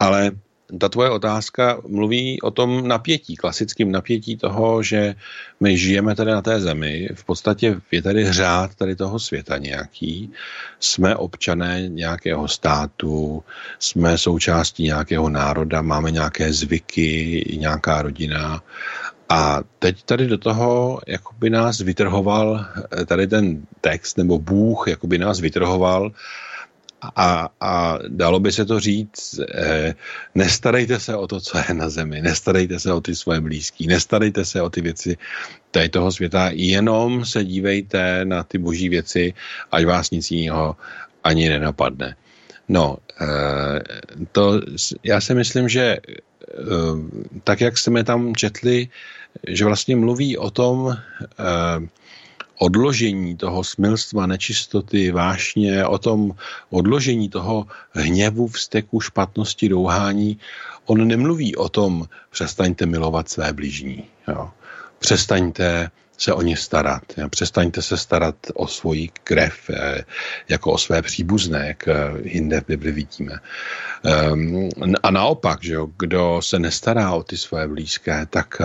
Ale 0.00 0.30
ta 0.78 0.88
tvoje 0.88 1.10
otázka 1.10 1.80
mluví 1.88 2.40
o 2.42 2.50
tom 2.50 2.88
napětí, 2.88 3.36
klasickém 3.36 3.92
napětí 3.92 4.36
toho, 4.36 4.82
že 4.82 5.14
my 5.60 5.78
žijeme 5.78 6.14
tady 6.14 6.30
na 6.30 6.42
té 6.42 6.60
zemi, 6.60 7.08
v 7.14 7.24
podstatě 7.24 7.80
je 7.90 8.02
tady 8.02 8.32
řád 8.32 8.74
tady 8.74 8.96
toho 8.96 9.18
světa 9.18 9.58
nějaký, 9.58 10.32
jsme 10.80 11.16
občané 11.16 11.88
nějakého 11.88 12.48
státu, 12.48 13.44
jsme 13.78 14.18
součástí 14.18 14.82
nějakého 14.82 15.28
národa, 15.28 15.82
máme 15.82 16.10
nějaké 16.10 16.52
zvyky, 16.52 17.44
nějaká 17.58 18.02
rodina. 18.02 18.62
A 19.28 19.60
teď 19.78 20.02
tady 20.02 20.26
do 20.26 20.38
toho 20.38 21.00
jakoby 21.06 21.50
nás 21.50 21.80
vytrhoval 21.80 22.66
tady 23.06 23.26
ten 23.26 23.62
text, 23.80 24.18
nebo 24.18 24.38
Bůh 24.38 24.88
jakoby 24.88 25.18
nás 25.18 25.40
vytrhoval 25.40 26.12
a, 27.02 27.48
a 27.60 27.98
dalo 28.08 28.40
by 28.40 28.52
se 28.52 28.64
to 28.64 28.80
říct, 28.80 29.40
eh, 29.54 29.94
nestarejte 30.34 31.00
se 31.00 31.16
o 31.16 31.26
to, 31.26 31.40
co 31.40 31.58
je 31.58 31.74
na 31.74 31.88
zemi, 31.88 32.22
nestarejte 32.22 32.80
se 32.80 32.92
o 32.92 33.00
ty 33.00 33.14
svoje 33.14 33.40
blízký, 33.40 33.86
nestarejte 33.86 34.44
se 34.44 34.62
o 34.62 34.70
ty 34.70 34.80
věci 34.80 35.16
tady 35.70 35.88
toho 35.88 36.12
světa, 36.12 36.50
jenom 36.52 37.24
se 37.24 37.44
dívejte 37.44 38.24
na 38.24 38.42
ty 38.42 38.58
boží 38.58 38.88
věci, 38.88 39.34
ať 39.72 39.84
vás 39.84 40.10
nic 40.10 40.30
jiného 40.30 40.76
ani 41.24 41.48
nenapadne. 41.48 42.16
No, 42.68 42.96
eh, 43.20 43.80
to 44.32 44.60
já 45.02 45.20
si 45.20 45.34
myslím, 45.34 45.68
že 45.68 45.82
eh, 45.82 46.58
tak, 47.44 47.60
jak 47.60 47.78
jsme 47.78 48.04
tam 48.04 48.34
četli, 48.34 48.88
že 49.48 49.64
vlastně 49.64 49.96
mluví 49.96 50.38
o 50.38 50.50
tom, 50.50 50.94
eh, 50.94 51.88
odložení 52.62 53.36
toho 53.36 53.64
smilstva, 53.64 54.26
nečistoty, 54.26 55.10
vášně, 55.10 55.86
o 55.86 55.98
tom 55.98 56.34
odložení 56.70 57.28
toho 57.28 57.66
hněvu, 57.90 58.46
vzteku, 58.46 59.00
špatnosti, 59.00 59.68
douhání, 59.68 60.38
on 60.86 61.08
nemluví 61.08 61.56
o 61.56 61.68
tom, 61.68 62.06
přestaňte 62.30 62.86
milovat 62.86 63.28
své 63.28 63.52
blížní. 63.52 64.04
Jo. 64.28 64.50
Přestaňte 64.98 65.90
se 66.18 66.32
o 66.32 66.42
ně 66.42 66.56
starat. 66.56 67.02
Přestaňte 67.30 67.82
se 67.82 67.96
starat 67.96 68.36
o 68.54 68.66
svoji 68.66 69.10
krev, 69.24 69.70
eh, 69.70 70.04
jako 70.48 70.72
o 70.72 70.78
své 70.78 71.02
příbuzné, 71.02 71.66
jak 71.66 71.88
eh, 71.88 71.94
jinde 72.22 72.60
v 72.60 72.66
Bibli 72.66 72.92
vidíme. 72.92 73.42
Ehm, 74.04 74.68
a 75.02 75.10
naopak, 75.10 75.58
že 75.62 75.74
jo, 75.74 75.88
kdo 75.98 76.38
se 76.42 76.58
nestará 76.58 77.10
o 77.12 77.22
ty 77.22 77.36
svoje 77.36 77.68
blízké, 77.68 78.26
tak 78.30 78.62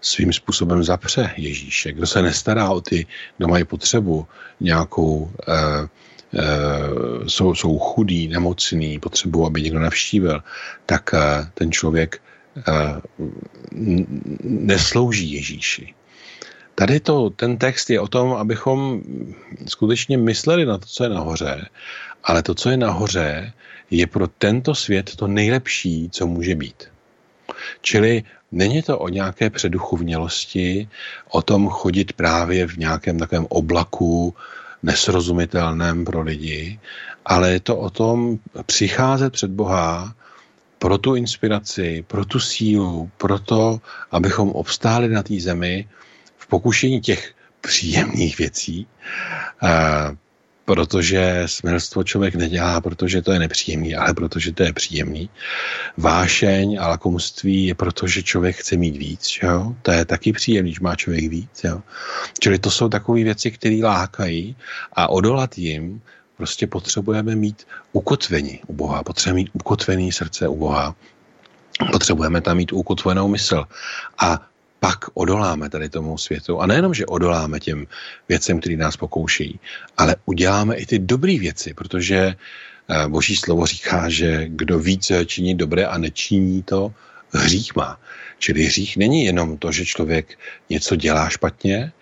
svým 0.00 0.32
způsobem 0.32 0.84
zapře 0.84 1.30
Ježíše. 1.36 1.92
Kdo 1.92 2.06
se 2.06 2.22
nestará 2.22 2.70
o 2.70 2.80
ty, 2.80 3.06
kdo 3.36 3.48
mají 3.48 3.64
potřebu 3.64 4.26
nějakou 4.60 5.30
jsou, 7.26 7.54
jsou 7.54 7.78
chudí, 7.78 8.28
nemocní, 8.28 8.98
potřebují, 8.98 9.46
aby 9.46 9.62
někdo 9.62 9.78
navštívil, 9.78 10.42
tak 10.86 11.14
ten 11.54 11.72
člověk 11.72 12.22
neslouží 14.42 15.32
Ježíši. 15.32 15.94
Tady 16.74 17.00
to, 17.00 17.30
ten 17.30 17.56
text 17.56 17.90
je 17.90 18.00
o 18.00 18.08
tom, 18.08 18.32
abychom 18.32 19.02
skutečně 19.66 20.18
mysleli 20.18 20.66
na 20.66 20.78
to, 20.78 20.86
co 20.86 21.04
je 21.04 21.10
nahoře, 21.10 21.68
ale 22.24 22.42
to, 22.42 22.54
co 22.54 22.70
je 22.70 22.76
nahoře, 22.76 23.52
je 23.90 24.06
pro 24.06 24.26
tento 24.28 24.74
svět 24.74 25.16
to 25.16 25.26
nejlepší, 25.26 26.08
co 26.12 26.26
může 26.26 26.54
být. 26.54 26.84
Čili 27.80 28.22
není 28.52 28.82
to 28.82 28.98
o 28.98 29.08
nějaké 29.08 29.50
předuchovnělosti, 29.50 30.88
o 31.28 31.42
tom 31.42 31.68
chodit 31.68 32.12
právě 32.12 32.66
v 32.66 32.76
nějakém 32.76 33.18
takovém 33.18 33.46
oblaku 33.48 34.34
nesrozumitelném 34.82 36.04
pro 36.04 36.22
lidi, 36.22 36.80
ale 37.24 37.50
je 37.50 37.60
to 37.60 37.76
o 37.76 37.90
tom 37.90 38.38
přicházet 38.66 39.32
před 39.32 39.50
Boha 39.50 40.14
pro 40.78 40.98
tu 40.98 41.14
inspiraci, 41.14 42.04
pro 42.06 42.24
tu 42.24 42.40
sílu, 42.40 43.10
pro 43.16 43.38
to, 43.38 43.80
abychom 44.10 44.50
obstáli 44.50 45.08
na 45.08 45.22
té 45.22 45.40
zemi 45.40 45.88
v 46.38 46.46
pokušení 46.46 47.00
těch 47.00 47.34
příjemných 47.60 48.38
věcí, 48.38 48.86
eh, 49.62 50.16
protože 50.70 51.42
smilstvo 51.46 52.04
člověk 52.04 52.34
nedělá, 52.34 52.80
protože 52.80 53.22
to 53.22 53.32
je 53.32 53.38
nepříjemný, 53.38 53.94
ale 53.94 54.14
protože 54.14 54.52
to 54.52 54.62
je 54.62 54.72
příjemný. 54.72 55.30
Vášeň 55.96 56.78
a 56.80 56.88
lakomství 56.88 57.66
je 57.66 57.74
proto, 57.74 58.06
že 58.06 58.22
člověk 58.22 58.56
chce 58.56 58.76
mít 58.76 58.96
víc. 58.96 59.38
Jo? 59.42 59.74
To 59.82 59.90
je 59.90 60.04
taky 60.04 60.32
příjemný, 60.32 60.74
že 60.74 60.80
má 60.82 60.96
člověk 60.96 61.26
víc. 61.26 61.64
Jo? 61.64 61.82
Čili 62.38 62.58
to 62.58 62.70
jsou 62.70 62.88
takové 62.88 63.24
věci, 63.24 63.50
které 63.50 63.82
lákají 63.82 64.56
a 64.92 65.10
odolat 65.10 65.58
jim 65.58 66.02
prostě 66.36 66.66
potřebujeme 66.66 67.36
mít 67.36 67.66
ukotvení 67.92 68.60
u 68.66 68.72
Boha, 68.72 69.02
potřebujeme 69.02 69.36
mít 69.36 69.50
ukotvený 69.52 70.12
srdce 70.12 70.48
u 70.48 70.56
Boha, 70.56 70.94
potřebujeme 71.92 72.40
tam 72.40 72.56
mít 72.56 72.72
ukotvenou 72.72 73.28
mysl. 73.28 73.64
A 74.18 74.49
pak 74.80 74.98
odoláme 75.14 75.70
tady 75.70 75.88
tomu 75.88 76.18
světu. 76.18 76.60
A 76.60 76.66
nejenom, 76.66 76.94
že 76.94 77.06
odoláme 77.06 77.60
těm 77.60 77.86
věcem, 78.28 78.60
které 78.60 78.76
nás 78.76 78.96
pokoušejí, 78.96 79.60
ale 79.96 80.16
uděláme 80.24 80.76
i 80.76 80.86
ty 80.86 80.98
dobré 80.98 81.38
věci, 81.38 81.74
protože 81.74 82.34
eh, 82.34 83.08
Boží 83.08 83.36
slovo 83.36 83.66
říká, 83.66 84.08
že 84.08 84.48
kdo 84.48 84.78
více 84.78 85.26
činí 85.26 85.54
dobré 85.54 85.86
a 85.86 85.98
nečiní 85.98 86.62
to, 86.62 86.92
hřích 87.32 87.76
má. 87.76 88.00
Čili 88.38 88.64
hřích 88.64 88.96
není 88.96 89.24
jenom 89.24 89.58
to, 89.58 89.72
že 89.72 89.86
člověk 89.86 90.38
něco 90.70 90.96
dělá 90.96 91.28
špatně, 91.28 91.92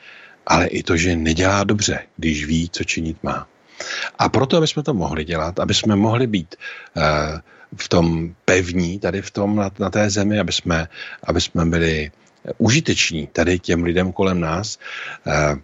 ale 0.47 0.67
i 0.67 0.83
to, 0.83 0.97
že 0.97 1.17
nedělá 1.17 1.65
dobře, 1.65 1.99
když 2.17 2.45
ví, 2.45 2.71
co 2.73 2.85
činit 2.85 3.17
má. 3.23 3.47
A 4.19 4.29
proto, 4.29 4.57
aby 4.57 4.67
jsme 4.67 4.83
to 4.83 4.95
mohli 4.95 5.25
dělat, 5.25 5.61
aby 5.61 5.75
jsme 5.75 5.97
mohli 5.97 6.27
být 6.27 6.57
uh, 6.97 7.03
v 7.77 7.89
tom 7.89 8.35
pevní, 8.45 8.99
tady 8.99 9.23
v 9.23 9.31
tom, 9.31 9.57
na, 9.57 9.71
na 9.79 9.91
té 9.91 10.11
zemi, 10.11 10.39
aby 10.39 10.53
jsme, 10.53 10.89
aby 11.23 11.41
jsme 11.41 11.67
byli 11.67 12.11
užiteční 12.59 13.27
tady 13.27 13.59
těm 13.59 13.83
lidem 13.83 14.13
kolem 14.13 14.41
nás. 14.41 14.79
Eh, 15.27 15.57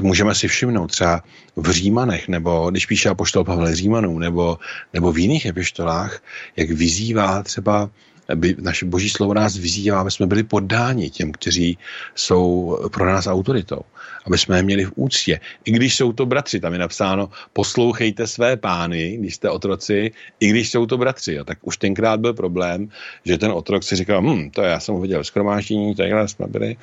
můžeme 0.00 0.34
si 0.34 0.48
všimnout 0.48 0.86
třeba 0.86 1.22
v 1.56 1.70
Římanech, 1.70 2.28
nebo 2.28 2.70
když 2.70 2.86
píše 2.86 3.08
apoštol 3.08 3.44
Pavel 3.44 3.74
Římanů, 3.74 4.18
nebo, 4.18 4.58
nebo 4.92 5.12
v 5.12 5.18
jiných 5.18 5.46
epištolách, 5.46 6.22
jak 6.56 6.70
vyzývá 6.70 7.42
třeba 7.42 7.90
by 8.34 8.56
naše 8.58 8.86
boží 8.86 9.08
slovo 9.08 9.34
nás 9.34 9.56
vyzývá, 9.56 10.00
aby 10.00 10.10
jsme 10.10 10.26
byli 10.26 10.42
poddáni 10.42 11.10
těm, 11.10 11.32
kteří 11.32 11.78
jsou 12.14 12.78
pro 12.92 13.06
nás 13.06 13.26
autoritou. 13.26 13.80
Aby 14.26 14.38
jsme 14.38 14.56
je 14.56 14.62
měli 14.62 14.84
v 14.84 14.92
úctě. 14.94 15.40
I 15.64 15.70
když 15.70 15.96
jsou 15.96 16.12
to 16.12 16.26
bratři, 16.26 16.60
tam 16.60 16.72
je 16.72 16.78
napsáno, 16.78 17.30
poslouchejte 17.52 18.26
své 18.26 18.56
pány, 18.56 19.16
když 19.18 19.34
jste 19.34 19.50
otroci, 19.50 20.10
i 20.40 20.48
když 20.48 20.70
jsou 20.70 20.86
to 20.86 20.98
bratři. 20.98 21.34
Jo. 21.34 21.44
Tak 21.44 21.58
už 21.62 21.76
tenkrát 21.76 22.20
byl 22.20 22.34
problém, 22.34 22.88
že 23.24 23.38
ten 23.38 23.50
otrok 23.50 23.82
si 23.82 23.96
říkal, 23.96 24.22
hm, 24.22 24.50
to 24.50 24.62
já 24.62 24.80
jsem 24.80 24.94
ho 24.94 25.00
viděl 25.00 25.22
v 25.22 25.26
skromáždění, 25.26 25.94
takhle 25.94 26.28
jsme 26.28 26.46
byli, 26.46 26.76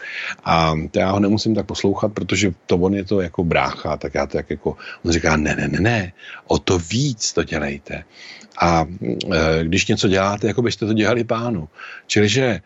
a 0.43 0.73
to 0.91 0.99
já 0.99 1.11
ho 1.11 1.19
nemusím 1.19 1.55
tak 1.55 1.65
poslouchat, 1.65 2.13
protože 2.13 2.53
to 2.65 2.75
on 2.77 2.93
je 2.93 3.05
to 3.05 3.21
jako 3.21 3.43
brácha, 3.43 3.97
tak 3.97 4.13
já 4.15 4.27
to 4.27 4.37
jak 4.37 4.49
jako, 4.49 4.77
on 5.05 5.11
říká, 5.11 5.37
ne, 5.37 5.55
ne, 5.55 5.67
ne, 5.67 5.79
ne, 5.79 6.13
o 6.47 6.59
to 6.59 6.79
víc 6.79 7.33
to 7.33 7.43
dělejte. 7.43 8.03
A 8.61 8.85
e, 9.33 9.63
když 9.63 9.87
něco 9.87 10.07
děláte, 10.07 10.47
jako 10.47 10.61
byste 10.61 10.85
to 10.85 10.93
dělali 10.93 11.23
pánu. 11.39 11.71
Čili, 12.07 12.27
že 12.29 12.45
e, 12.45 12.61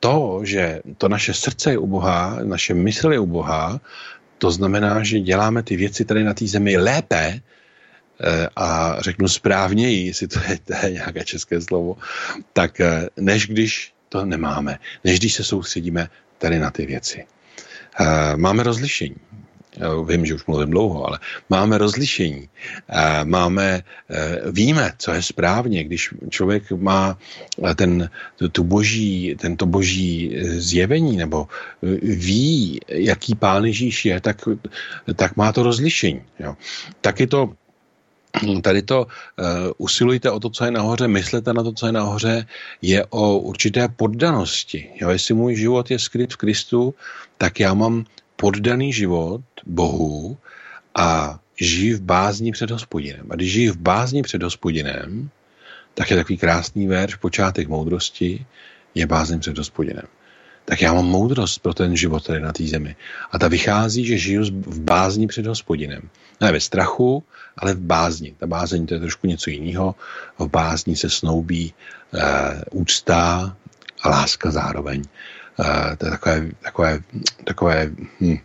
to, 0.00 0.44
že 0.44 0.84
to 1.00 1.08
naše 1.08 1.32
srdce 1.32 1.70
je 1.72 1.78
u 1.78 1.86
Boha, 1.86 2.44
naše 2.44 2.76
mysl 2.76 3.12
je 3.12 3.18
u 3.18 3.26
Boha, 3.26 3.80
to 4.38 4.50
znamená, 4.50 5.02
že 5.02 5.24
děláme 5.24 5.62
ty 5.64 5.76
věci 5.76 6.04
tady 6.04 6.24
na 6.24 6.34
té 6.34 6.46
zemi 6.46 6.76
lépe 6.76 7.24
e, 7.24 7.40
a 8.56 8.96
řeknu 9.00 9.28
správněji, 9.28 10.06
jestli 10.06 10.28
to 10.28 10.38
je, 10.48 10.58
to 10.64 10.72
je 10.86 10.92
nějaké 10.92 11.24
české 11.24 11.60
slovo, 11.60 11.96
tak 12.52 12.80
než 13.16 13.48
když 13.48 13.92
to 14.08 14.24
nemáme, 14.24 14.78
než 15.04 15.18
když 15.18 15.34
se 15.34 15.44
soustředíme 15.44 16.08
tady 16.38 16.58
na 16.58 16.70
ty 16.70 16.86
věci. 16.86 17.26
Máme 18.36 18.62
rozlišení 18.62 19.16
vím, 20.06 20.26
že 20.26 20.34
už 20.34 20.46
mluvím 20.46 20.70
dlouho, 20.70 21.06
ale 21.06 21.18
máme 21.50 21.78
rozlišení, 21.78 22.48
máme, 23.24 23.82
eh, 24.10 24.40
víme, 24.50 24.92
co 24.98 25.12
je 25.12 25.22
správně, 25.22 25.84
když 25.84 26.14
člověk 26.30 26.72
má 26.72 27.18
eh, 27.64 27.74
ten, 27.74 28.10
tu 28.52 28.64
boží, 28.64 29.36
tento 29.40 29.66
boží 29.66 30.32
eh, 30.34 30.60
zjevení 30.60 31.16
nebo 31.16 31.48
ví, 32.02 32.80
jaký 32.88 33.34
pán 33.34 33.64
Ježíš 33.64 34.04
je, 34.04 34.20
tak, 34.20 34.48
tak 35.16 35.36
má 35.36 35.52
to 35.52 35.62
rozlišení. 35.62 36.22
Jo. 36.38 36.56
Taky 37.00 37.26
to 37.26 37.52
tady 38.62 38.82
to 38.82 39.06
uh, 39.06 39.06
usilujte 39.78 40.30
o 40.30 40.40
to, 40.40 40.50
co 40.50 40.64
je 40.64 40.70
nahoře, 40.70 41.08
myslete 41.08 41.52
na 41.52 41.62
to, 41.62 41.72
co 41.72 41.86
je 41.86 41.92
nahoře, 41.92 42.46
je 42.82 43.04
o 43.10 43.38
určité 43.38 43.88
poddanosti. 43.88 44.90
Jo, 45.00 45.10
jestli 45.10 45.34
můj 45.34 45.56
život 45.56 45.90
je 45.90 45.98
skryt 45.98 46.32
v 46.32 46.36
Kristu, 46.36 46.94
tak 47.38 47.60
já 47.60 47.74
mám 47.74 48.04
poddaný 48.40 48.92
život 48.92 49.42
Bohu 49.66 50.38
a 50.94 51.38
žijí 51.60 51.92
v 51.92 52.00
bázni 52.00 52.52
před 52.52 52.70
hospodinem. 52.70 53.26
A 53.30 53.34
když 53.34 53.52
žijí 53.52 53.68
v 53.68 53.76
bázni 53.76 54.22
před 54.22 54.42
hospodinem, 54.42 55.30
tak 55.94 56.10
je 56.10 56.16
takový 56.16 56.38
krásný 56.38 56.86
verš, 56.86 57.14
počátek 57.14 57.68
moudrosti, 57.68 58.46
je 58.94 59.06
bázeň 59.06 59.40
před 59.40 59.58
hospodinem. 59.58 60.06
Tak 60.64 60.82
já 60.82 60.92
mám 60.92 61.06
moudrost 61.06 61.58
pro 61.58 61.74
ten 61.74 61.96
život 61.96 62.26
tady 62.26 62.40
na 62.40 62.52
té 62.52 62.64
zemi. 62.64 62.96
A 63.32 63.38
ta 63.38 63.48
vychází, 63.48 64.04
že 64.04 64.18
žiju 64.18 64.44
v 64.66 64.80
bázni 64.80 65.26
před 65.26 65.46
hospodinem. 65.46 66.10
Ne 66.40 66.52
ve 66.52 66.60
strachu, 66.60 67.24
ale 67.56 67.74
v 67.74 67.80
bázni. 67.80 68.34
Ta 68.38 68.46
bázeň 68.46 68.86
to 68.86 68.94
je 68.94 69.00
trošku 69.00 69.26
něco 69.26 69.50
jiného. 69.50 69.94
V 70.38 70.48
bázni 70.48 70.96
se 70.96 71.10
snoubí 71.10 71.72
e, 72.14 72.22
úcta 72.70 73.56
a 74.02 74.08
láska 74.08 74.50
zároveň. 74.50 75.02
To 75.98 76.06
je 76.06 76.10
takové, 76.10 76.48
takové, 76.62 77.00
takové 77.44 77.90
hm, 78.20 78.36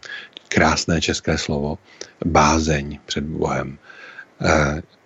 krásné 0.47 1.02
české 1.02 1.38
slovo, 1.38 1.78
bázeň 2.26 2.99
před 3.06 3.23
Bohem. 3.23 3.78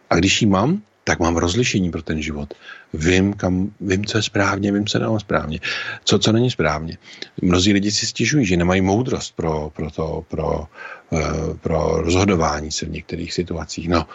A 0.09 0.15
když 0.15 0.41
ji 0.41 0.47
mám, 0.47 0.81
tak 1.07 1.19
mám 1.19 1.37
rozlišení 1.37 1.91
pro 1.91 2.01
ten 2.01 2.21
život. 2.21 2.53
Vím, 2.93 3.33
kam, 3.33 3.71
vím, 3.81 4.05
co 4.05 4.17
je 4.17 4.23
správně, 4.23 4.71
vím, 4.71 4.85
co 4.85 4.99
není 4.99 5.19
správně, 5.19 5.59
co, 6.03 6.19
co 6.19 6.31
není 6.31 6.51
správně. 6.51 6.97
Mnozí 7.41 7.73
lidi 7.73 7.91
si 7.91 8.05
stěžují, 8.05 8.45
že 8.45 8.57
nemají 8.57 8.81
moudrost 8.81 9.35
pro, 9.35 9.71
pro, 9.75 9.91
to, 9.91 10.25
pro, 10.27 10.67
eh, 11.13 11.53
pro 11.61 12.01
rozhodování 12.01 12.71
se 12.71 12.85
v 12.85 12.89
některých 12.89 13.33
situacích. 13.33 13.89
No, 13.89 14.07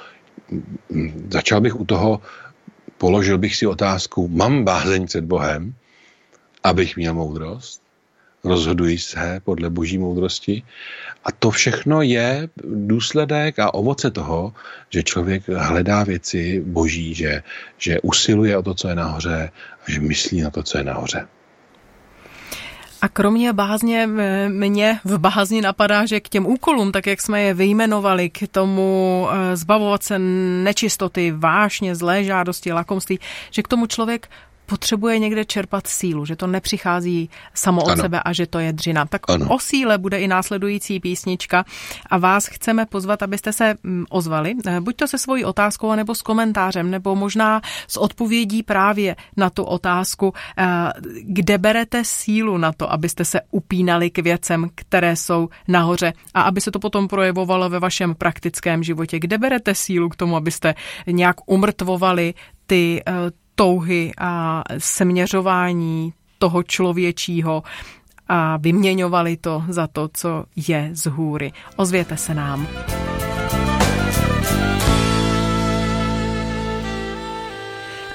začal 1.30 1.60
bych 1.60 1.80
u 1.80 1.84
toho, 1.84 2.20
položil 2.98 3.38
bych 3.38 3.56
si 3.56 3.66
otázku, 3.66 4.28
mám 4.28 4.64
bázeň 4.64 5.06
před 5.06 5.24
Bohem, 5.24 5.74
abych 6.64 6.96
měl 6.96 7.14
moudrost? 7.14 7.81
Rozhodují 8.44 8.98
se 8.98 9.40
podle 9.44 9.70
boží 9.70 9.98
moudrosti. 9.98 10.62
A 11.24 11.32
to 11.32 11.50
všechno 11.50 12.02
je 12.02 12.48
důsledek 12.64 13.58
a 13.58 13.74
ovoce 13.74 14.10
toho, 14.10 14.52
že 14.90 15.02
člověk 15.02 15.48
hledá 15.48 16.04
věci 16.04 16.62
boží, 16.66 17.14
že, 17.14 17.42
že 17.78 18.00
usiluje 18.00 18.56
o 18.56 18.62
to, 18.62 18.74
co 18.74 18.88
je 18.88 18.94
nahoře 18.94 19.50
a 19.86 19.90
že 19.90 20.00
myslí 20.00 20.40
na 20.40 20.50
to, 20.50 20.62
co 20.62 20.78
je 20.78 20.84
nahoře. 20.84 21.26
A 23.02 23.08
kromě 23.08 23.52
bázně 23.52 24.08
mě 24.48 25.00
v 25.04 25.18
bázni 25.18 25.60
napadá, 25.60 26.06
že 26.06 26.20
k 26.20 26.28
těm 26.28 26.46
úkolům, 26.46 26.92
tak 26.92 27.06
jak 27.06 27.20
jsme 27.20 27.42
je 27.42 27.54
vyjmenovali, 27.54 28.30
k 28.30 28.48
tomu 28.50 29.26
eh, 29.30 29.56
zbavovat 29.56 30.02
se 30.02 30.18
nečistoty, 30.62 31.34
vášně, 31.36 31.94
zlé 31.94 32.24
žádosti, 32.24 32.72
lakomství, 32.72 33.18
že 33.50 33.62
k 33.62 33.68
tomu 33.68 33.86
člověk 33.86 34.28
potřebuje 34.66 35.18
někde 35.18 35.44
čerpat 35.44 35.86
sílu, 35.86 36.26
že 36.26 36.36
to 36.36 36.46
nepřichází 36.46 37.30
samo 37.54 37.82
od 37.82 37.90
ano. 37.90 38.02
sebe 38.02 38.20
a 38.24 38.32
že 38.32 38.46
to 38.46 38.58
je 38.58 38.72
dřina. 38.72 39.06
Tak 39.06 39.22
ano. 39.28 39.46
o 39.48 39.58
síle 39.58 39.98
bude 39.98 40.20
i 40.20 40.28
následující 40.28 41.00
písnička 41.00 41.64
a 42.10 42.18
vás 42.18 42.46
chceme 42.46 42.86
pozvat, 42.86 43.22
abyste 43.22 43.52
se 43.52 43.74
mm, 43.82 44.04
ozvali, 44.10 44.54
eh, 44.66 44.80
buď 44.80 44.96
to 44.96 45.08
se 45.08 45.18
svojí 45.18 45.44
otázkou, 45.44 45.94
nebo 45.94 46.14
s 46.14 46.22
komentářem, 46.22 46.90
nebo 46.90 47.16
možná 47.16 47.60
s 47.88 47.96
odpovědí 47.96 48.62
právě 48.62 49.16
na 49.36 49.50
tu 49.50 49.64
otázku, 49.64 50.34
eh, 50.58 50.64
kde 51.22 51.58
berete 51.58 52.04
sílu 52.04 52.58
na 52.58 52.72
to, 52.72 52.92
abyste 52.92 53.24
se 53.24 53.40
upínali 53.50 54.10
k 54.10 54.18
věcem, 54.18 54.68
které 54.74 55.16
jsou 55.16 55.48
nahoře 55.68 56.12
a 56.34 56.42
aby 56.42 56.60
se 56.60 56.70
to 56.70 56.78
potom 56.78 57.08
projevovalo 57.08 57.68
ve 57.68 57.78
vašem 57.78 58.14
praktickém 58.14 58.82
životě. 58.82 59.18
Kde 59.18 59.38
berete 59.38 59.74
sílu 59.74 60.08
k 60.08 60.16
tomu, 60.16 60.36
abyste 60.36 60.74
nějak 61.06 61.36
umrtvovali 61.46 62.34
ty 62.66 63.02
eh, 63.06 63.12
touhy 63.54 64.12
a 64.18 64.62
směřování 64.78 66.12
toho 66.38 66.62
člověčího 66.62 67.62
a 68.28 68.56
vyměňovali 68.56 69.36
to 69.36 69.64
za 69.68 69.86
to, 69.86 70.08
co 70.12 70.44
je 70.56 70.90
z 70.92 71.06
hůry. 71.06 71.52
Ozvěte 71.76 72.16
se 72.16 72.34
nám. 72.34 72.66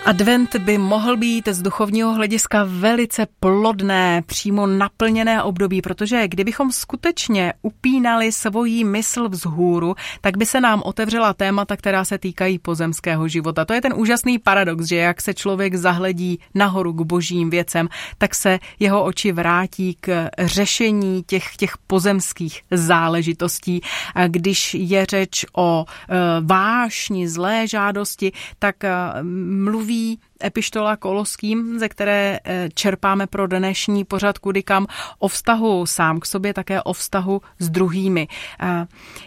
Advent 0.08 0.56
by 0.56 0.78
mohl 0.78 1.18
být 1.18 1.48
z 1.48 1.62
duchovního 1.62 2.14
hlediska 2.14 2.64
velice 2.68 3.28
plodné, 3.40 4.24
přímo 4.26 4.68
naplněné 4.68 5.44
období, 5.44 5.82
protože 5.82 6.28
kdybychom 6.28 6.72
skutečně 6.72 7.54
upínali 7.62 8.32
svoji 8.32 8.84
mysl 8.84 9.30
vzhůru, 9.30 9.96
tak 10.22 10.38
by 10.38 10.46
se 10.46 10.62
nám 10.62 10.82
otevřela 10.86 11.34
témata, 11.34 11.78
která 11.78 12.06
se 12.06 12.18
týkají 12.18 12.60
pozemského 12.60 13.28
života. 13.28 13.66
To 13.66 13.74
je 13.74 13.82
ten 13.82 13.94
úžasný 13.96 14.40
paradox, 14.40 14.86
že 14.86 14.96
jak 14.96 15.22
se 15.22 15.34
člověk 15.34 15.76
zahledí 15.76 16.40
nahoru 16.56 16.94
k 16.94 17.02
božím 17.02 17.50
věcem, 17.50 17.90
tak 18.18 18.36
se 18.36 18.60
jeho 18.80 19.04
oči 19.04 19.32
vrátí 19.32 19.98
k 20.00 20.30
řešení 20.40 21.24
těch, 21.24 21.56
těch 21.56 21.78
pozemských 21.88 22.62
záležitostí. 22.72 23.82
A 24.16 24.28
když 24.28 24.74
je 24.74 25.06
řeč 25.06 25.46
o 25.56 25.86
e, 25.86 26.16
vášni, 26.42 27.28
zlé 27.28 27.68
žádosti, 27.68 28.32
tak 28.60 28.84
e, 28.84 28.90
mluví 29.98 30.20
epištola 30.44 30.96
Koloským, 30.96 31.80
ze 31.80 31.90
které 31.90 32.40
eh, 32.44 32.70
čerpáme 32.74 33.28
pro 33.28 33.48
dnešní 33.48 34.06
pořad 34.06 34.38
kudy 34.38 34.64
kam 34.64 34.88
o 35.20 35.28
vztahu 35.28 35.86
sám 35.86 36.20
k 36.20 36.26
sobě, 36.26 36.54
také 36.54 36.82
o 36.82 36.94
vztahu 36.94 37.42
s 37.60 37.70
druhými. 37.70 38.28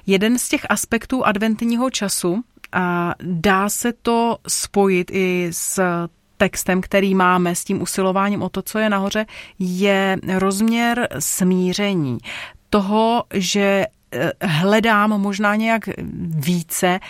Jeden 0.06 0.38
z 0.38 0.48
těch 0.48 0.66
aspektů 0.68 1.24
adventního 1.24 1.90
času, 1.90 2.42
a 2.72 3.14
dá 3.22 3.68
se 3.68 3.92
to 3.92 4.38
spojit 4.48 5.10
i 5.10 5.48
s 5.50 5.82
textem, 6.36 6.80
který 6.80 7.14
máme, 7.14 7.54
s 7.54 7.64
tím 7.64 7.82
usilováním 7.82 8.42
o 8.42 8.48
to, 8.48 8.62
co 8.62 8.78
je 8.78 8.90
nahoře, 8.90 9.26
je 9.58 10.16
rozměr 10.38 11.08
smíření. 11.18 12.18
Toho, 12.70 13.24
že 13.34 13.86
eh, 14.12 14.32
hledám 14.42 15.20
možná 15.20 15.56
nějak 15.56 15.82
více 16.34 17.00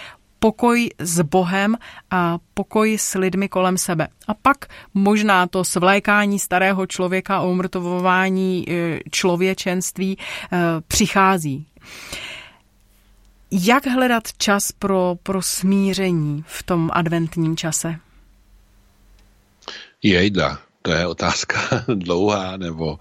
pokoj 0.41 0.91
s 0.99 1.20
Bohem 1.20 1.76
a 2.11 2.38
pokoj 2.55 2.99
s 2.99 3.14
lidmi 3.14 3.49
kolem 3.49 3.78
sebe. 3.78 4.09
A 4.28 4.34
pak 4.34 4.57
možná 4.95 5.47
to 5.47 5.64
svlékání 5.64 6.38
starého 6.38 6.86
člověka 6.86 7.41
o 7.41 7.51
umrtovování 7.51 8.64
e, 8.68 9.01
člověčenství 9.11 10.18
e, 10.18 10.57
přichází. 10.88 11.66
Jak 13.51 13.86
hledat 13.86 14.32
čas 14.38 14.72
pro, 14.72 15.14
pro 15.22 15.43
smíření 15.43 16.45
v 16.47 16.62
tom 16.62 16.91
adventním 16.93 17.57
čase? 17.57 17.97
Jejda, 20.03 20.59
to 20.82 20.93
je 20.93 21.07
otázka 21.07 21.61
dlouhá 21.95 22.57
nebo 22.57 22.99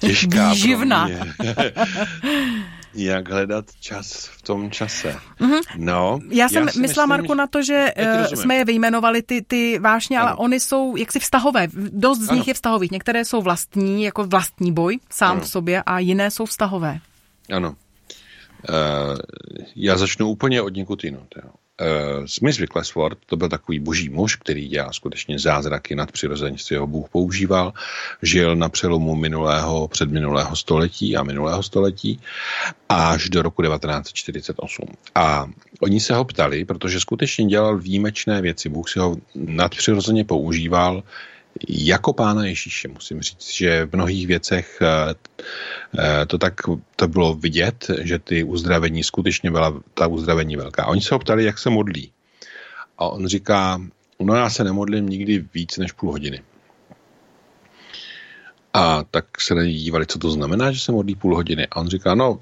těžká. 0.00 0.50
Výživná. 0.50 1.08
jak 2.94 3.28
hledat 3.28 3.64
čas 3.80 4.26
v 4.26 4.42
tom 4.42 4.70
čase. 4.70 5.16
Mm-hmm. 5.40 5.60
No, 5.76 6.20
já 6.30 6.48
jsem 6.48 6.66
já 6.66 6.80
myslela, 6.80 7.06
Marku, 7.06 7.34
na 7.34 7.46
to, 7.46 7.62
že 7.62 7.86
uh, 7.98 8.34
jsme 8.34 8.54
je 8.54 8.64
vyjmenovali, 8.64 9.22
ty, 9.22 9.42
ty 9.42 9.78
vášně, 9.78 10.18
ano. 10.18 10.28
ale 10.28 10.36
oni 10.36 10.60
jsou 10.60 10.96
jaksi 10.96 11.20
vztahové. 11.20 11.68
Dost 11.74 12.20
z 12.20 12.28
ano. 12.28 12.38
nich 12.38 12.48
je 12.48 12.54
vztahových. 12.54 12.90
Některé 12.90 13.24
jsou 13.24 13.42
vlastní, 13.42 14.02
jako 14.02 14.24
vlastní 14.24 14.72
boj 14.72 14.98
sám 15.10 15.30
ano. 15.30 15.40
v 15.40 15.48
sobě 15.48 15.82
a 15.82 15.98
jiné 15.98 16.30
jsou 16.30 16.46
vztahové. 16.46 16.98
Ano. 17.52 17.74
Uh, 18.68 19.18
já 19.76 19.96
začnu 19.96 20.28
úplně 20.28 20.62
od 20.62 20.74
někud 20.74 21.04
jinut. 21.04 21.34
Uh, 21.80 22.24
Smith 22.26 22.58
Wicklesworth, 22.58 23.18
to 23.26 23.36
byl 23.36 23.48
takový 23.48 23.78
boží 23.78 24.08
muž, 24.08 24.36
který 24.36 24.68
dělá 24.68 24.92
skutečně 24.92 25.38
zázraky 25.38 25.94
nad 25.94 26.12
přirozenství, 26.12 26.76
ho 26.76 26.86
Bůh 26.86 27.08
používal. 27.08 27.72
Žil 28.22 28.56
na 28.56 28.68
přelomu 28.68 29.14
minulého, 29.14 29.88
předminulého 29.88 30.56
století 30.56 31.16
a 31.16 31.22
minulého 31.22 31.62
století 31.62 32.20
až 32.88 33.28
do 33.28 33.42
roku 33.42 33.62
1948. 33.62 34.86
A 35.14 35.46
oni 35.80 36.00
se 36.00 36.14
ho 36.14 36.24
ptali, 36.24 36.64
protože 36.64 37.00
skutečně 37.00 37.46
dělal 37.46 37.78
výjimečné 37.78 38.42
věci. 38.42 38.68
Bůh 38.68 38.88
si 38.88 38.98
ho 38.98 39.16
nadpřirozeně 39.34 40.24
používal 40.24 41.02
jako 41.68 42.12
pána 42.12 42.44
Ježíše 42.44 42.88
musím 42.88 43.20
říct, 43.20 43.50
že 43.52 43.86
v 43.86 43.92
mnohých 43.92 44.26
věcech 44.26 44.78
eh, 44.82 45.14
eh, 45.98 46.26
to 46.26 46.38
tak 46.38 46.54
to 46.96 47.08
bylo 47.08 47.34
vidět, 47.34 47.86
že 48.00 48.18
ty 48.18 48.44
uzdravení 48.44 49.04
skutečně 49.04 49.50
byla 49.50 49.80
ta 49.94 50.06
uzdravení 50.06 50.56
velká. 50.56 50.86
Oni 50.86 51.00
se 51.00 51.14
ho 51.14 51.18
ptali, 51.18 51.44
jak 51.44 51.58
se 51.58 51.70
modlí. 51.70 52.12
A 52.98 53.08
on 53.08 53.26
říká, 53.26 53.80
no 54.20 54.34
já 54.34 54.50
se 54.50 54.64
nemodlím 54.64 55.08
nikdy 55.08 55.44
víc 55.54 55.78
než 55.78 55.92
půl 55.92 56.10
hodiny. 56.10 56.42
A 58.72 59.04
tak 59.10 59.40
se 59.40 59.54
dívali, 59.66 60.06
co 60.06 60.18
to 60.18 60.30
znamená, 60.30 60.72
že 60.72 60.80
se 60.80 60.92
modlí 60.92 61.14
půl 61.14 61.36
hodiny. 61.36 61.66
A 61.70 61.76
on 61.76 61.88
říká, 61.88 62.14
no, 62.14 62.40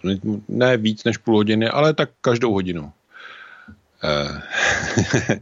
ne 0.49 0.77
víc 0.77 1.05
než 1.05 1.17
půl 1.17 1.37
hodiny, 1.37 1.69
ale 1.69 1.95
tak 1.95 2.11
každou 2.21 2.53
hodinu. 2.53 2.93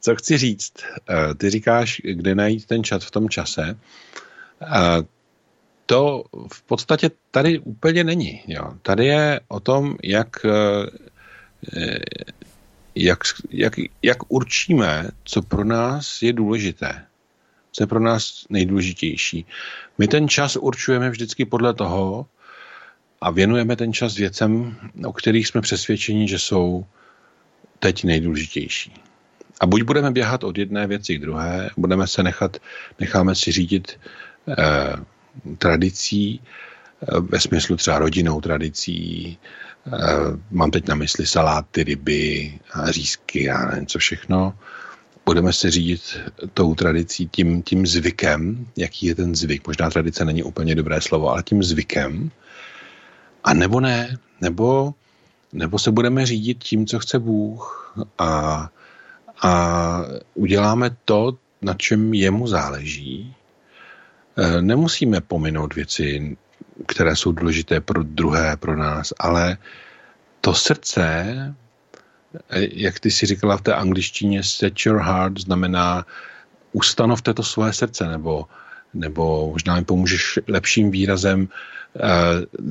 Co 0.00 0.16
chci 0.16 0.38
říct? 0.38 0.72
Eh, 1.10 1.34
ty 1.34 1.50
říkáš, 1.50 2.00
kde 2.04 2.34
najít 2.34 2.66
ten 2.66 2.84
čas 2.84 3.04
v 3.04 3.10
tom 3.10 3.28
čase. 3.28 3.78
Eh, 4.62 5.02
to 5.86 6.24
v 6.52 6.62
podstatě 6.62 7.10
tady 7.30 7.58
úplně 7.58 8.04
není. 8.04 8.42
Jo. 8.46 8.74
Tady 8.82 9.06
je 9.06 9.40
o 9.48 9.60
tom, 9.60 9.96
jak, 10.02 10.46
eh, 10.46 11.98
jak, 12.94 13.18
jak, 13.50 13.72
jak 14.02 14.18
určíme, 14.28 15.08
co 15.24 15.42
pro 15.42 15.64
nás 15.64 16.22
je 16.22 16.32
důležité. 16.32 17.04
Co 17.72 17.82
je 17.82 17.86
pro 17.86 18.00
nás 18.00 18.46
nejdůležitější. 18.50 19.46
My 19.98 20.08
ten 20.08 20.28
čas 20.28 20.56
určujeme 20.56 21.10
vždycky 21.10 21.44
podle 21.44 21.74
toho 21.74 22.26
a 23.20 23.30
věnujeme 23.30 23.76
ten 23.76 23.92
čas 23.92 24.16
věcem, 24.16 24.76
o 25.04 25.12
kterých 25.12 25.46
jsme 25.46 25.60
přesvědčeni, 25.60 26.28
že 26.28 26.38
jsou 26.38 26.86
teď 27.78 28.04
nejdůležitější. 28.04 28.92
A 29.60 29.66
buď 29.66 29.82
budeme 29.82 30.10
běhat 30.10 30.44
od 30.44 30.58
jedné 30.58 30.86
věci 30.86 31.16
k 31.16 31.20
druhé, 31.20 31.70
budeme 31.76 32.06
se 32.06 32.22
nechat, 32.22 32.56
necháme 33.00 33.34
si 33.34 33.52
řídit 33.52 34.00
eh, 34.48 34.96
tradicí, 35.58 36.40
eh, 36.40 37.20
ve 37.20 37.40
smyslu 37.40 37.76
třeba 37.76 37.98
rodinou 37.98 38.40
tradicí, 38.40 39.38
eh, 39.86 39.98
mám 40.50 40.70
teď 40.70 40.88
na 40.88 40.94
mysli 40.94 41.26
saláty, 41.26 41.84
ryby, 41.84 42.58
řízky 42.88 43.50
a 43.50 43.66
nevím 43.66 43.86
co 43.86 43.98
všechno, 43.98 44.54
budeme 45.26 45.52
se 45.52 45.70
řídit 45.70 46.20
tou 46.54 46.74
tradicí, 46.74 47.28
tím, 47.28 47.62
tím 47.62 47.86
zvykem, 47.86 48.66
jaký 48.76 49.06
je 49.06 49.14
ten 49.14 49.34
zvyk. 49.34 49.66
Možná 49.66 49.90
tradice 49.90 50.24
není 50.24 50.42
úplně 50.42 50.74
dobré 50.74 51.00
slovo, 51.00 51.30
ale 51.30 51.42
tím 51.42 51.62
zvykem. 51.62 52.30
A 53.44 53.54
nebo 53.54 53.80
ne, 53.80 54.18
nebo, 54.40 54.94
nebo 55.52 55.78
se 55.78 55.90
budeme 55.90 56.26
řídit 56.26 56.58
tím, 56.64 56.86
co 56.86 56.98
chce 56.98 57.18
Bůh 57.18 57.94
a 58.18 58.68
a 59.42 60.04
uděláme 60.34 60.90
to, 61.04 61.38
na 61.62 61.74
čem 61.74 62.14
jemu 62.14 62.46
záleží. 62.46 63.34
E, 64.36 64.62
nemusíme 64.62 65.20
pominout 65.20 65.74
věci, 65.74 66.36
které 66.86 67.16
jsou 67.16 67.32
důležité 67.32 67.80
pro 67.80 68.02
druhé, 68.02 68.56
pro 68.56 68.76
nás, 68.76 69.12
ale 69.18 69.58
to 70.40 70.54
srdce, 70.54 71.02
e, 72.50 72.68
jak 72.72 73.00
ty 73.00 73.10
si 73.10 73.26
říkala 73.26 73.56
v 73.56 73.62
té 73.62 73.74
angličtině, 73.74 74.42
set 74.42 74.74
your 74.86 75.02
heart 75.02 75.38
znamená 75.38 76.06
ustanovte 76.72 77.34
to 77.34 77.42
svoje 77.42 77.72
srdce, 77.72 78.08
nebo, 78.08 78.46
nebo 78.94 79.50
možná 79.50 79.76
mi 79.76 79.84
pomůžeš 79.84 80.38
lepším 80.48 80.90
výrazem 80.90 81.48
e, 81.48 81.48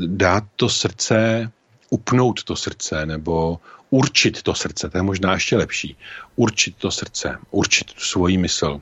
dát 0.07 0.43
to 0.55 0.69
srdce, 0.69 1.51
upnout 1.89 2.43
to 2.43 2.55
srdce, 2.55 3.05
nebo 3.05 3.59
určit 3.89 4.41
to 4.41 4.53
srdce, 4.53 4.89
to 4.89 4.97
je 4.97 5.01
možná 5.01 5.33
ještě 5.33 5.57
lepší, 5.57 5.97
určit 6.35 6.75
to 6.75 6.91
srdce, 6.91 7.37
určit 7.51 7.93
tu 7.93 7.99
svoji 7.99 8.37
mysl, 8.37 8.81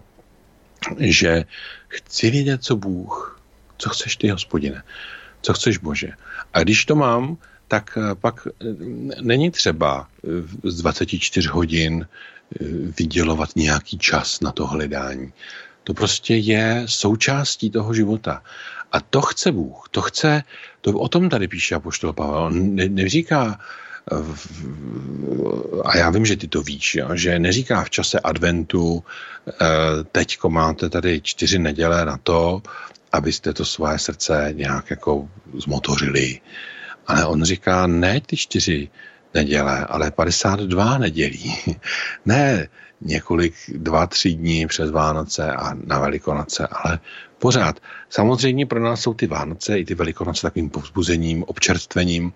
že 1.00 1.46
chci 1.88 2.32
vědět, 2.32 2.64
co 2.64 2.76
Bůh, 2.76 3.42
co 3.78 3.90
chceš 3.90 4.16
ty, 4.16 4.30
hospodine, 4.30 4.84
co 5.42 5.54
chceš 5.54 5.78
Bože. 5.78 6.12
A 6.54 6.60
když 6.60 6.86
to 6.86 6.96
mám, 6.96 7.38
tak 7.68 7.98
eh, 7.98 8.16
pak 8.16 8.48
eh, 8.48 8.66
není 9.22 9.52
třeba 9.52 10.08
z 10.64 10.82
24 10.82 11.48
hodin 11.48 12.08
eh, 12.08 12.66
vydělovat 13.00 13.50
nějaký 13.56 13.98
čas 13.98 14.42
na 14.42 14.52
to 14.52 14.68
hledání. 14.68 15.34
To 15.84 15.94
prostě 15.94 16.36
je 16.36 16.84
součástí 16.86 17.70
toho 17.70 17.94
života. 17.94 18.44
A 18.92 19.00
to 19.00 19.22
chce 19.22 19.52
Bůh, 19.52 19.88
to 19.92 20.02
chce, 20.02 20.44
to 20.82 20.92
o 20.92 21.08
tom 21.08 21.30
tady 21.30 21.48
píše 21.48 21.76
Apoštol 21.76 22.14
Pavel. 22.14 22.50
Ne, 22.52 22.90
neříká, 22.90 23.60
a 25.86 25.98
já 25.98 26.10
vím, 26.10 26.26
že 26.26 26.36
ty 26.36 26.48
to 26.48 26.62
víš, 26.62 26.96
jo, 26.96 27.10
že 27.14 27.40
neříká 27.40 27.84
v 27.84 27.90
čase 27.90 28.20
adventu, 28.20 29.04
eh, 29.48 29.54
teďko 30.12 30.50
máte 30.50 30.90
tady 30.90 31.22
čtyři 31.22 31.60
neděle 31.60 32.06
na 32.06 32.18
to, 32.24 32.62
abyste 33.12 33.54
to 33.54 33.66
své 33.66 34.00
srdce 34.00 34.50
nějak 34.54 34.90
jako 34.90 35.28
zmotořili. 35.58 36.40
Ale 37.08 37.26
on 37.26 37.44
říká, 37.44 37.88
ne 37.88 38.22
ty 38.22 38.38
čtyři 38.38 38.90
neděle, 39.34 39.86
ale 39.86 40.12
52 40.12 40.98
nedělí. 40.98 41.56
ne 42.26 42.68
několik, 43.02 43.54
dva, 43.68 44.08
tři 44.08 44.34
dní 44.34 44.68
přes 44.68 44.92
Vánoce 44.92 45.52
a 45.52 45.74
na 45.74 46.00
Velikonoce, 46.00 46.68
ale 46.68 47.00
pořád. 47.40 47.80
Samozřejmě 48.10 48.66
pro 48.66 48.80
nás 48.80 49.02
jsou 49.02 49.14
ty 49.14 49.28
Vánoce 49.28 49.80
i 49.80 49.86
ty 49.86 49.96
Velikonoce 49.96 50.42
takovým 50.42 50.70
povzbuzením, 50.70 51.44
občerstvením, 51.44 52.34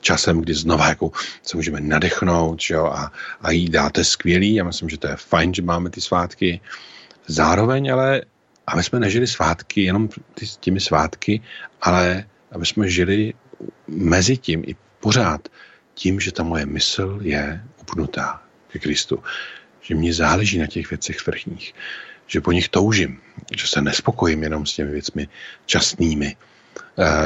časem, 0.00 0.40
kdy 0.40 0.54
znova 0.54 0.88
jako 0.88 1.10
se 1.42 1.56
můžeme 1.56 1.80
nadechnout 1.80 2.60
že 2.60 2.74
jo, 2.74 2.86
a, 2.86 3.12
a 3.40 3.50
jí 3.50 3.68
dáte 3.68 4.04
skvělý. 4.04 4.54
Já 4.54 4.64
myslím, 4.64 4.88
že 4.88 4.98
to 4.98 5.08
je 5.08 5.16
fajn, 5.16 5.54
že 5.54 5.62
máme 5.62 5.90
ty 5.90 6.00
svátky. 6.00 6.60
Zároveň 7.26 7.92
ale, 7.92 8.22
aby 8.66 8.82
jsme 8.82 9.00
nežili 9.00 9.26
svátky 9.26 9.82
jenom 9.82 10.08
ty, 10.08 10.46
těmi 10.60 10.80
svátky, 10.80 11.40
ale 11.82 12.24
aby 12.52 12.66
jsme 12.66 12.90
žili 12.90 13.34
mezi 13.86 14.36
tím 14.36 14.62
i 14.66 14.76
pořád 15.00 15.48
tím, 15.94 16.20
že 16.20 16.32
ta 16.32 16.42
moje 16.42 16.66
mysl 16.66 17.18
je 17.22 17.64
upnutá 17.80 18.42
ke 18.68 18.78
Kristu. 18.78 19.22
Že 19.80 19.94
mě 19.94 20.14
záleží 20.14 20.58
na 20.58 20.66
těch 20.66 20.90
věcech 20.90 21.26
vrchních. 21.26 21.74
Že 22.28 22.40
po 22.40 22.52
nich 22.52 22.68
toužím. 22.68 23.20
Že 23.56 23.66
se 23.66 23.82
nespokojím 23.82 24.42
jenom 24.42 24.66
s 24.66 24.74
těmi 24.74 24.92
věcmi 24.92 25.28
časnými. 25.66 26.36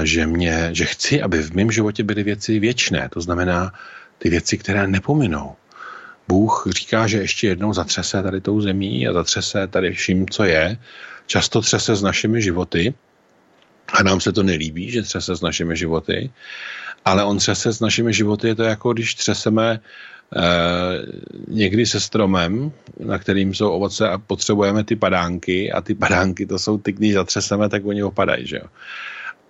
Že, 0.02 0.26
mě, 0.26 0.70
že 0.72 0.84
chci, 0.84 1.22
aby 1.22 1.42
v 1.42 1.54
mém 1.54 1.70
životě 1.70 2.02
byly 2.02 2.22
věci 2.22 2.58
věčné. 2.58 3.08
To 3.08 3.20
znamená 3.20 3.72
ty 4.18 4.30
věci, 4.30 4.58
které 4.58 4.86
nepominou. 4.86 5.56
Bůh 6.28 6.64
říká, 6.70 7.06
že 7.06 7.18
ještě 7.18 7.46
jednou 7.46 7.72
zatřese 7.72 8.22
tady 8.22 8.40
tou 8.40 8.60
zemí 8.60 9.08
a 9.08 9.12
zatřese 9.12 9.66
tady 9.66 9.92
vším, 9.92 10.28
co 10.28 10.44
je. 10.44 10.78
Často 11.26 11.60
třese 11.60 11.96
s 11.96 12.02
našimi 12.02 12.42
životy, 12.42 12.94
a 13.92 14.02
nám 14.02 14.20
se 14.20 14.32
to 14.32 14.42
nelíbí, 14.42 14.90
že 14.90 15.02
třese 15.02 15.36
s 15.36 15.40
našimi 15.40 15.76
životy, 15.76 16.30
ale 17.04 17.24
on 17.24 17.38
třese 17.38 17.72
s 17.72 17.80
našimi 17.80 18.12
životy, 18.12 18.48
je 18.48 18.54
to 18.54 18.62
jako 18.62 18.92
když 18.92 19.14
třeseme 19.14 19.80
někdy 21.48 21.86
se 21.86 22.00
stromem, 22.00 22.72
na 23.00 23.18
kterým 23.18 23.54
jsou 23.54 23.70
ovoce 23.70 24.08
a 24.08 24.18
potřebujeme 24.18 24.84
ty 24.84 24.96
padánky 24.96 25.72
a 25.72 25.80
ty 25.80 25.94
padánky 25.94 26.46
to 26.46 26.58
jsou 26.58 26.78
ty, 26.78 26.92
když 26.92 27.14
zatřeseme, 27.14 27.68
tak 27.68 27.86
oni 27.86 28.02
opadají, 28.02 28.46
že 28.46 28.56
jo. 28.56 28.66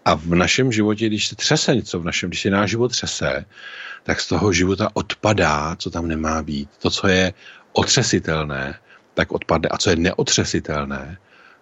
A 0.05 0.15
v 0.15 0.35
našem 0.35 0.73
životě, 0.73 1.07
když 1.07 1.29
se 1.29 1.37
třese 1.37 1.75
něco 1.75 2.01
v 2.01 2.05
našem, 2.05 2.31
když 2.31 2.43
se 2.43 2.51
náš 2.51 2.71
život 2.71 2.89
třese, 2.89 3.45
tak 4.03 4.21
z 4.21 4.27
toho 4.27 4.53
života 4.53 4.89
odpadá, 4.95 5.77
co 5.77 5.91
tam 5.91 6.09
nemá 6.09 6.43
být. 6.43 6.69
To, 6.79 6.91
co 6.91 7.09
je 7.09 7.33
otřesitelné, 7.73 8.75
tak 9.15 9.33
odpadne. 9.33 9.69
A 9.69 9.79
co 9.79 9.91
je 9.91 9.97
neotřesitelné, 9.97 11.19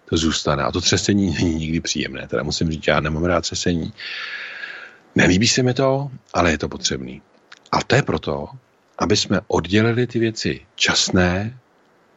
to 0.09 0.17
zůstane. 0.17 0.63
A 0.63 0.71
to 0.71 0.81
třesení 0.81 1.33
není 1.33 1.55
nikdy 1.55 1.79
příjemné. 1.79 2.27
Teda 2.27 2.43
musím 2.43 2.71
říct, 2.71 2.87
já 2.87 2.99
nemám 2.99 3.23
rád 3.23 3.41
třesení. 3.41 3.93
Nelíbí 5.15 5.47
se 5.47 5.63
mi 5.63 5.73
to, 5.73 6.11
ale 6.33 6.51
je 6.51 6.57
to 6.57 6.69
potřebný. 6.69 7.21
A 7.71 7.83
to 7.83 7.95
je 7.95 8.01
proto, 8.01 8.49
aby 9.01 9.17
jsme 9.17 9.41
oddělili 9.47 10.07
ty 10.07 10.19
věci 10.19 10.59
časné 10.75 11.57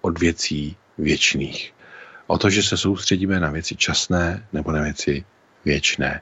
od 0.01 0.19
věcí 0.19 0.77
věčných. 0.99 1.75
O 2.27 2.39
to, 2.39 2.51
že 2.51 2.63
se 2.63 2.77
soustředíme 2.77 3.41
na 3.41 3.51
věci 3.51 3.77
časné 3.77 4.47
nebo 4.53 4.73
na 4.73 4.83
věci 4.83 5.25
věčné. 5.65 6.21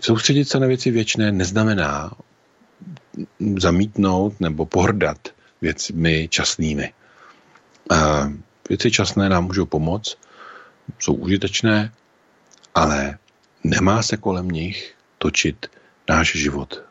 Soustředit 0.00 0.44
se 0.44 0.60
na 0.60 0.66
věci 0.66 0.90
věčné 0.90 1.32
neznamená 1.32 2.12
zamítnout 3.56 4.40
nebo 4.40 4.66
pohrdat 4.66 5.28
věcmi 5.60 6.28
časnými. 6.28 6.92
Věci 8.68 8.90
časné 8.90 9.28
nám 9.28 9.44
můžou 9.44 9.66
pomoct, 9.66 10.18
jsou 10.98 11.14
užitečné, 11.14 11.92
ale 12.74 13.18
nemá 13.64 14.02
se 14.02 14.16
kolem 14.16 14.48
nich 14.48 14.94
točit 15.18 15.66
náš 16.08 16.32
život. 16.32 16.82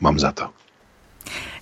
Mám 0.00 0.18
za 0.18 0.32
to. 0.32 0.50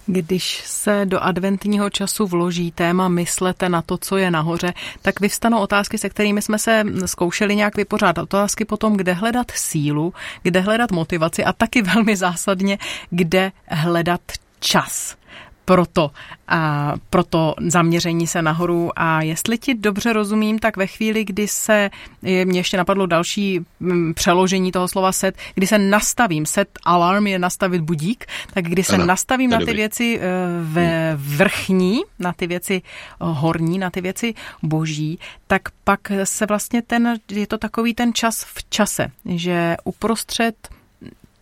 Když 0.06 0.62
se 0.66 1.02
do 1.04 1.20
adventního 1.22 1.90
času 1.90 2.26
vloží 2.26 2.72
téma 2.72 3.08
myslete 3.08 3.68
na 3.68 3.82
to, 3.82 3.98
co 3.98 4.16
je 4.16 4.30
nahoře, 4.30 4.74
tak 5.02 5.20
vyvstanou 5.20 5.58
otázky, 5.58 5.98
se 5.98 6.08
kterými 6.08 6.42
jsme 6.42 6.58
se 6.58 6.84
zkoušeli 7.06 7.56
nějak 7.56 7.76
vypořádat. 7.76 8.22
Otázky 8.22 8.64
potom, 8.64 8.96
kde 8.96 9.12
hledat 9.12 9.50
sílu, 9.50 10.14
kde 10.42 10.60
hledat 10.60 10.92
motivaci 10.92 11.44
a 11.44 11.52
taky 11.52 11.82
velmi 11.94 12.16
zásadně, 12.16 12.78
kde 13.10 13.52
hledat 13.68 14.20
čas 14.60 15.16
proto, 15.64 16.10
a 16.48 16.94
proto 17.10 17.54
zaměření 17.66 18.26
se 18.26 18.42
nahoru. 18.42 18.90
A 18.96 19.22
jestli 19.22 19.58
ti 19.58 19.74
dobře 19.74 20.12
rozumím, 20.12 20.58
tak 20.58 20.76
ve 20.76 20.86
chvíli, 20.86 21.24
kdy 21.24 21.48
se, 21.48 21.90
mě 22.22 22.60
ještě 22.60 22.76
napadlo 22.76 23.06
další 23.06 23.60
mm, 23.80 24.14
přeložení 24.14 24.72
toho 24.72 24.88
slova 24.88 25.12
set, 25.12 25.36
kdy 25.54 25.66
se 25.66 25.78
nastavím, 25.78 26.46
set 26.46 26.68
alarm 26.84 27.26
je 27.26 27.38
nastavit 27.38 27.82
budík, 27.82 28.26
tak 28.54 28.64
kdy 28.64 28.84
se 28.84 28.94
ano, 28.94 29.06
nastavím 29.06 29.50
na 29.50 29.58
ty 29.58 29.64
dobrý. 29.64 29.76
věci 29.76 30.18
eh, 30.20 30.28
ve 30.62 31.10
hmm. 31.10 31.36
vrchní, 31.36 32.00
na 32.18 32.32
ty 32.32 32.46
věci 32.46 32.82
eh, 32.84 33.16
horní, 33.18 33.78
na 33.78 33.90
ty 33.90 34.00
věci 34.00 34.34
boží, 34.62 35.18
tak 35.46 35.62
pak 35.84 36.00
se 36.24 36.46
vlastně 36.46 36.82
ten, 36.82 37.18
je 37.30 37.46
to 37.46 37.58
takový 37.58 37.94
ten 37.94 38.14
čas 38.14 38.44
v 38.44 38.70
čase, 38.70 39.08
že 39.24 39.76
uprostřed 39.84 40.68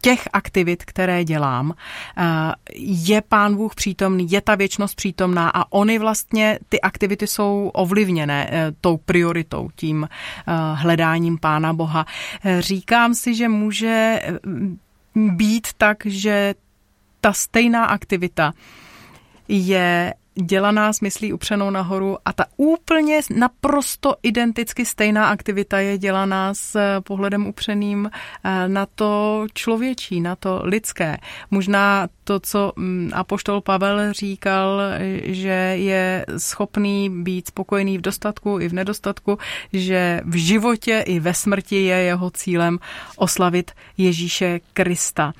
těch 0.04 0.28
aktivit, 0.32 0.84
které 0.84 1.24
dělám, 1.24 1.74
eh, 2.16 2.22
je 2.76 3.22
Pán 3.28 3.56
Bůh 3.56 3.74
přítomný, 3.74 4.26
je 4.30 4.40
ta 4.40 4.54
věčnost 4.54 4.94
přítomná 4.94 5.50
a 5.54 5.72
oni 5.72 5.98
vlastně, 5.98 6.58
ty 6.68 6.80
aktivity 6.80 7.26
jsou 7.26 7.70
ovlivněné 7.74 8.48
eh, 8.50 8.72
tou 8.80 8.96
prioritou, 8.96 9.68
tím 9.74 10.08
eh, 10.08 10.52
hledáním 10.74 11.38
Pána 11.38 11.72
Boha. 11.72 12.06
Říkám 12.58 13.14
si, 13.14 13.34
že 13.34 13.48
může 13.48 14.20
být 15.14 15.68
tak, 15.76 16.06
že 16.06 16.54
ta 17.20 17.32
stejná 17.32 17.84
aktivita 17.84 18.52
je 19.48 20.14
dělaná 20.34 20.92
s 20.92 21.00
myslí 21.00 21.32
upřenou 21.32 21.70
nahoru 21.70 22.18
a 22.24 22.32
ta 22.32 22.44
úplně 22.56 23.20
naprosto 23.36 24.14
identicky 24.22 24.84
stejná 24.84 25.28
aktivita 25.28 25.78
je 25.78 25.98
dělaná 25.98 26.54
s 26.54 27.00
pohledem 27.00 27.46
upřeným 27.46 28.10
eh, 28.44 28.68
na 28.68 28.86
to 28.86 29.46
člověčí, 29.54 30.20
na 30.20 30.36
to 30.36 30.60
lidské. 30.64 31.16
Možná 31.50 32.08
to, 32.24 32.40
co 32.40 32.72
mm, 32.76 33.10
apoštol 33.14 33.60
Pavel 33.60 34.12
říkal, 34.12 34.80
že 35.22 35.74
je 35.76 36.26
schopný 36.36 37.22
být 37.22 37.46
spokojený 37.46 37.98
v 37.98 38.00
dostatku 38.00 38.60
i 38.60 38.68
v 38.68 38.72
nedostatku, 38.72 39.38
že 39.72 40.20
v 40.24 40.36
životě 40.36 41.04
i 41.06 41.20
ve 41.20 41.34
smrti 41.34 41.84
je 41.84 41.96
jeho 41.96 42.30
cílem 42.30 42.78
oslavit 43.16 43.70
Ježíše 43.98 44.60
Krista. 44.72 45.32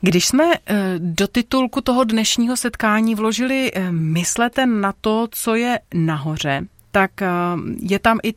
Když 0.00 0.26
jsme 0.26 0.44
eh, 0.54 0.94
do 0.98 1.28
titulku 1.28 1.80
toho 1.80 2.04
dnešního 2.04 2.56
setkání 2.56 3.14
vložili 3.14 3.72
eh, 3.74 3.92
myslete 3.92 4.66
na 4.66 4.92
to, 5.00 5.28
co 5.30 5.54
je 5.54 5.80
nahoře, 5.94 6.66
tak 6.90 7.22
eh, 7.22 7.28
je 7.80 7.98
tam 7.98 8.18
i 8.22 8.34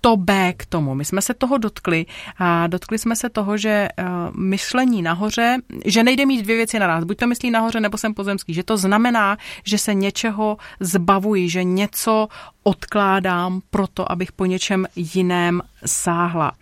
to 0.00 0.16
B 0.16 0.52
k 0.52 0.66
tomu. 0.66 0.94
My 0.94 1.04
jsme 1.04 1.22
se 1.22 1.34
toho 1.34 1.58
dotkli 1.58 2.06
a 2.38 2.66
dotkli 2.66 2.98
jsme 2.98 3.16
se 3.16 3.28
toho, 3.28 3.56
že 3.56 3.88
myšlení 4.36 5.02
nahoře, 5.02 5.56
že 5.84 6.02
nejde 6.02 6.26
mít 6.26 6.42
dvě 6.42 6.56
věci 6.56 6.78
naraz, 6.78 7.04
buď 7.04 7.16
to 7.16 7.26
myslí 7.26 7.50
nahoře, 7.50 7.80
nebo 7.80 7.98
jsem 7.98 8.14
pozemský, 8.14 8.54
že 8.54 8.62
to 8.62 8.76
znamená, 8.76 9.36
že 9.64 9.78
se 9.78 9.94
něčeho 9.94 10.56
zbavuji, 10.80 11.48
že 11.48 11.64
něco 11.64 12.28
odkládám 12.62 13.60
proto, 13.70 14.12
abych 14.12 14.32
po 14.32 14.46
něčem 14.46 14.86
jiném 14.96 15.62
sáhla. 15.86 16.52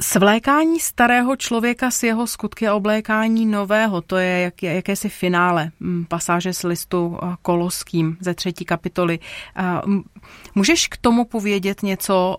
Svlékání 0.00 0.80
starého 0.80 1.36
člověka 1.36 1.90
s 1.90 2.02
jeho 2.02 2.26
skutky 2.26 2.68
a 2.68 2.74
oblékání 2.74 3.46
nového, 3.46 4.00
to 4.00 4.16
je 4.16 4.40
jak, 4.40 4.62
jakési 4.62 5.08
finále 5.08 5.70
mm, 5.80 6.04
pasáže 6.04 6.52
z 6.52 6.62
listu 6.62 7.18
eh, 7.22 7.34
Koloským 7.42 8.16
ze 8.20 8.34
třetí 8.34 8.64
kapitoly. 8.64 9.18
Můžeš 10.54 10.88
k 10.88 10.96
tomu 10.96 11.24
povědět 11.24 11.82
něco, 11.82 12.36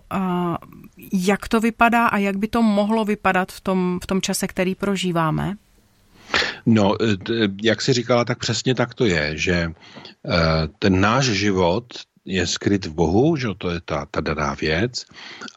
jak 1.12 1.48
to 1.48 1.60
vypadá 1.60 2.06
a 2.06 2.18
jak 2.18 2.36
by 2.36 2.48
to 2.48 2.62
mohlo 2.62 3.04
vypadat 3.04 3.52
v 3.52 3.60
tom, 3.60 3.98
v 4.02 4.06
tom 4.06 4.20
čase, 4.20 4.46
který 4.46 4.74
prožíváme? 4.74 5.54
No, 6.66 6.94
eh, 7.02 7.48
jak 7.62 7.82
jsi 7.82 7.92
říkala, 7.92 8.24
tak 8.24 8.38
přesně 8.38 8.74
tak 8.74 8.94
to 8.94 9.04
je, 9.04 9.36
že 9.36 9.54
eh, 9.54 10.68
ten 10.78 11.00
náš 11.00 11.24
život 11.24 11.84
je 12.24 12.46
skryt 12.46 12.86
v 12.86 12.94
Bohu, 12.94 13.36
že 13.36 13.48
to 13.58 13.70
je 13.70 13.80
ta, 13.84 14.06
ta 14.10 14.20
daná 14.20 14.54
věc, 14.54 15.04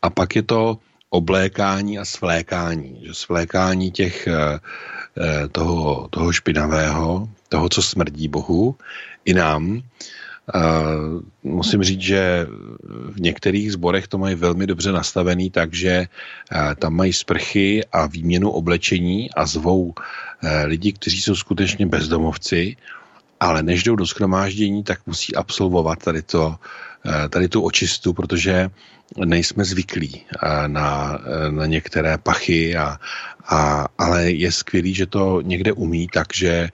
a 0.01 0.09
pak 0.09 0.35
je 0.35 0.43
to 0.43 0.77
oblékání 1.13 1.99
a 1.99 2.05
svlékání. 2.05 3.05
Že 3.05 3.13
svlékání 3.13 3.91
těch, 3.91 4.27
eh, 4.27 4.33
eh, 4.33 5.47
toho, 5.47 6.07
toho 6.09 6.33
špinavého, 6.33 7.29
toho, 7.49 7.69
co 7.69 7.81
smrdí 7.81 8.27
Bohu, 8.27 8.75
i 9.25 9.33
nám, 9.33 9.81
musím 11.43 11.83
říct, 11.83 12.01
že 12.01 12.47
v 13.15 13.19
některých 13.21 13.79
zborech 13.79 14.11
to 14.11 14.17
mají 14.17 14.35
velmi 14.35 14.67
dobře 14.67 14.91
nastavený, 14.91 15.47
takže 15.49 16.11
tam 16.75 16.93
mají 16.99 17.13
sprchy 17.15 17.79
a 17.87 18.11
výměnu 18.11 18.51
oblečení 18.51 19.31
a 19.31 19.47
zvou 19.47 19.95
lidi, 20.67 20.99
kteří 20.99 21.21
jsou 21.21 21.35
skutečně 21.35 21.87
bezdomovci, 21.87 22.75
ale 23.39 23.63
než 23.63 23.83
jdou 23.87 23.95
do 23.95 24.07
schromáždění, 24.07 24.83
tak 24.83 25.07
musí 25.07 25.31
absolvovat 25.31 26.03
tady, 26.03 26.21
to, 26.27 26.59
tady 27.29 27.47
tu 27.47 27.61
očistu, 27.61 28.13
protože 28.13 28.69
nejsme 29.25 29.65
zvyklí 29.65 30.21
na, 30.67 31.19
na 31.49 31.65
některé 31.65 32.17
pachy, 32.17 32.77
a, 32.77 32.97
a, 33.45 33.87
ale 33.97 34.31
je 34.31 34.51
skvělý, 34.51 34.93
že 34.93 35.05
to 35.05 35.41
někde 35.41 35.71
umí, 35.71 36.07
takže 36.13 36.69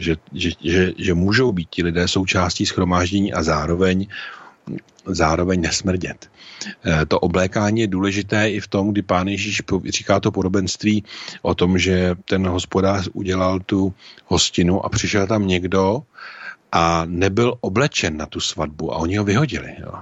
že, 0.00 0.16
že, 0.32 0.50
že, 0.60 0.92
že 0.98 1.14
můžou 1.14 1.52
být 1.52 1.68
ti 1.70 1.82
lidé 1.82 2.08
součástí 2.08 2.66
schromáždění 2.66 3.32
a 3.32 3.42
zároveň 3.42 4.06
zároveň 5.06 5.60
nesmrdět. 5.60 6.30
To 7.08 7.20
oblékání 7.20 7.80
je 7.80 7.86
důležité 7.86 8.50
i 8.50 8.60
v 8.60 8.68
tom, 8.68 8.92
kdy 8.92 9.02
pán 9.02 9.28
Ježíš 9.28 9.62
říká 9.88 10.20
to 10.20 10.30
podobenství 10.30 11.04
o 11.42 11.54
tom, 11.54 11.78
že 11.78 12.14
ten 12.24 12.46
hospodář 12.46 13.08
udělal 13.12 13.60
tu 13.60 13.94
hostinu 14.26 14.86
a 14.86 14.88
přišel 14.88 15.26
tam 15.26 15.46
někdo, 15.46 16.02
a 16.72 17.04
nebyl 17.06 17.54
oblečen 17.60 18.16
na 18.16 18.26
tu 18.26 18.40
svatbu 18.40 18.92
a 18.92 18.96
oni 18.96 19.16
ho 19.16 19.24
vyhodili. 19.24 19.76
Jo. 19.78 19.92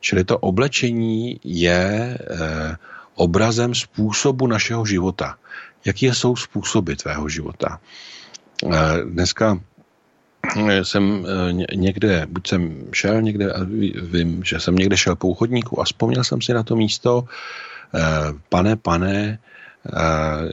Čili 0.00 0.24
to 0.24 0.38
oblečení 0.38 1.40
je 1.44 2.18
eh, 2.20 2.76
obrazem 3.14 3.74
způsobu 3.74 4.46
našeho 4.46 4.86
života. 4.86 5.36
Jaký 5.84 6.06
jsou 6.06 6.36
způsoby 6.36 6.92
tvého 6.92 7.28
života? 7.28 7.80
Eh, 8.64 9.04
dneska 9.04 9.60
eh, 10.56 10.84
jsem 10.84 11.26
někde, 11.74 12.26
buď 12.28 12.48
jsem 12.48 12.88
šel 12.92 13.22
někde, 13.22 13.52
a 13.52 13.60
vím, 14.02 14.44
že 14.44 14.60
jsem 14.60 14.76
někde 14.76 14.96
šel 14.96 15.16
po 15.16 15.34
chodníku 15.34 15.80
a 15.80 15.84
vzpomněl 15.84 16.24
jsem 16.24 16.40
si 16.40 16.54
na 16.54 16.62
to 16.62 16.76
místo, 16.76 17.24
pane, 18.48 18.76
pane, 18.76 19.38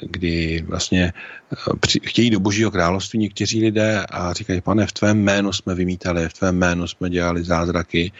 kdy 0.01 0.63
vlastně 0.67 1.13
chtějí 2.03 2.29
do 2.29 2.39
božího 2.39 2.71
království 2.71 3.19
někteří 3.19 3.61
lidé 3.61 4.05
a 4.11 4.34
říkají, 4.34 4.61
pane, 4.61 4.88
v 4.88 4.91
tvém 4.91 5.19
jménu 5.23 5.53
jsme 5.53 5.75
vymítali, 5.75 6.29
v 6.29 6.34
tvém 6.34 6.55
jménu 6.55 6.88
jsme 6.88 7.09
dělali 7.09 7.43
zázraky, 7.43 8.11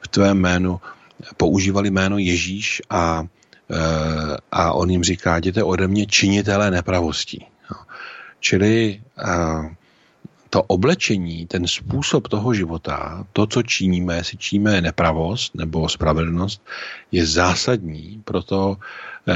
v 0.00 0.08
tvém 0.08 0.38
jménu 0.38 0.80
používali 1.36 1.90
jméno 1.90 2.18
Ježíš 2.18 2.82
a, 2.90 3.24
a 4.52 4.72
on 4.72 4.90
jim 4.90 5.04
říká, 5.04 5.36
jděte 5.36 5.62
ode 5.62 5.88
mě 5.88 6.06
činitelé 6.06 6.70
nepravostí. 6.70 7.46
Čili 8.40 9.00
to 10.54 10.62
oblečení, 10.62 11.46
ten 11.46 11.66
způsob 11.66 12.28
toho 12.28 12.54
života, 12.54 13.26
to, 13.32 13.46
co 13.46 13.62
činíme, 13.62 14.16
jestli 14.16 14.38
činíme 14.38 14.80
nepravost 14.80 15.54
nebo 15.54 15.88
spravedlnost, 15.88 16.62
je 17.12 17.26
zásadní 17.26 18.22
pro 18.24 18.42
to, 18.42 18.76
eh, 19.28 19.34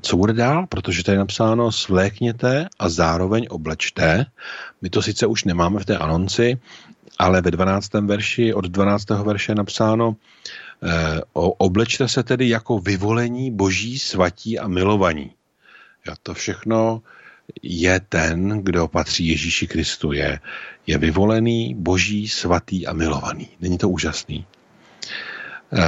co 0.00 0.16
bude 0.16 0.32
dál, 0.32 0.66
protože 0.66 1.04
tady 1.04 1.14
je 1.14 1.18
napsáno 1.18 1.72
svlékněte 1.72 2.68
a 2.78 2.88
zároveň 2.88 3.46
oblečte. 3.50 4.26
My 4.82 4.90
to 4.90 5.02
sice 5.02 5.26
už 5.26 5.44
nemáme 5.44 5.80
v 5.80 5.84
té 5.90 5.98
anonci, 5.98 6.58
ale 7.18 7.42
ve 7.42 7.50
12. 7.50 8.06
verši, 8.06 8.54
od 8.54 8.64
12. 8.70 9.26
verše 9.26 9.52
je 9.52 9.56
napsáno, 9.66 10.14
eh, 10.14 11.20
oblečte 11.34 12.08
se 12.08 12.22
tedy 12.22 12.48
jako 12.48 12.78
vyvolení 12.78 13.50
boží, 13.50 13.98
svatí 13.98 14.58
a 14.58 14.70
milovaní. 14.70 15.34
Já 16.06 16.14
to 16.22 16.34
všechno 16.34 17.02
je 17.62 18.00
ten, 18.08 18.60
kdo 18.62 18.88
patří 18.88 19.28
Ježíši 19.28 19.66
Kristu. 19.66 20.12
Je, 20.12 20.40
je 20.86 20.98
vyvolený, 20.98 21.74
boží, 21.78 22.28
svatý 22.28 22.86
a 22.86 22.92
milovaný. 22.92 23.48
Není 23.60 23.78
to 23.78 23.88
úžasný? 23.88 24.46
E, 25.72 25.84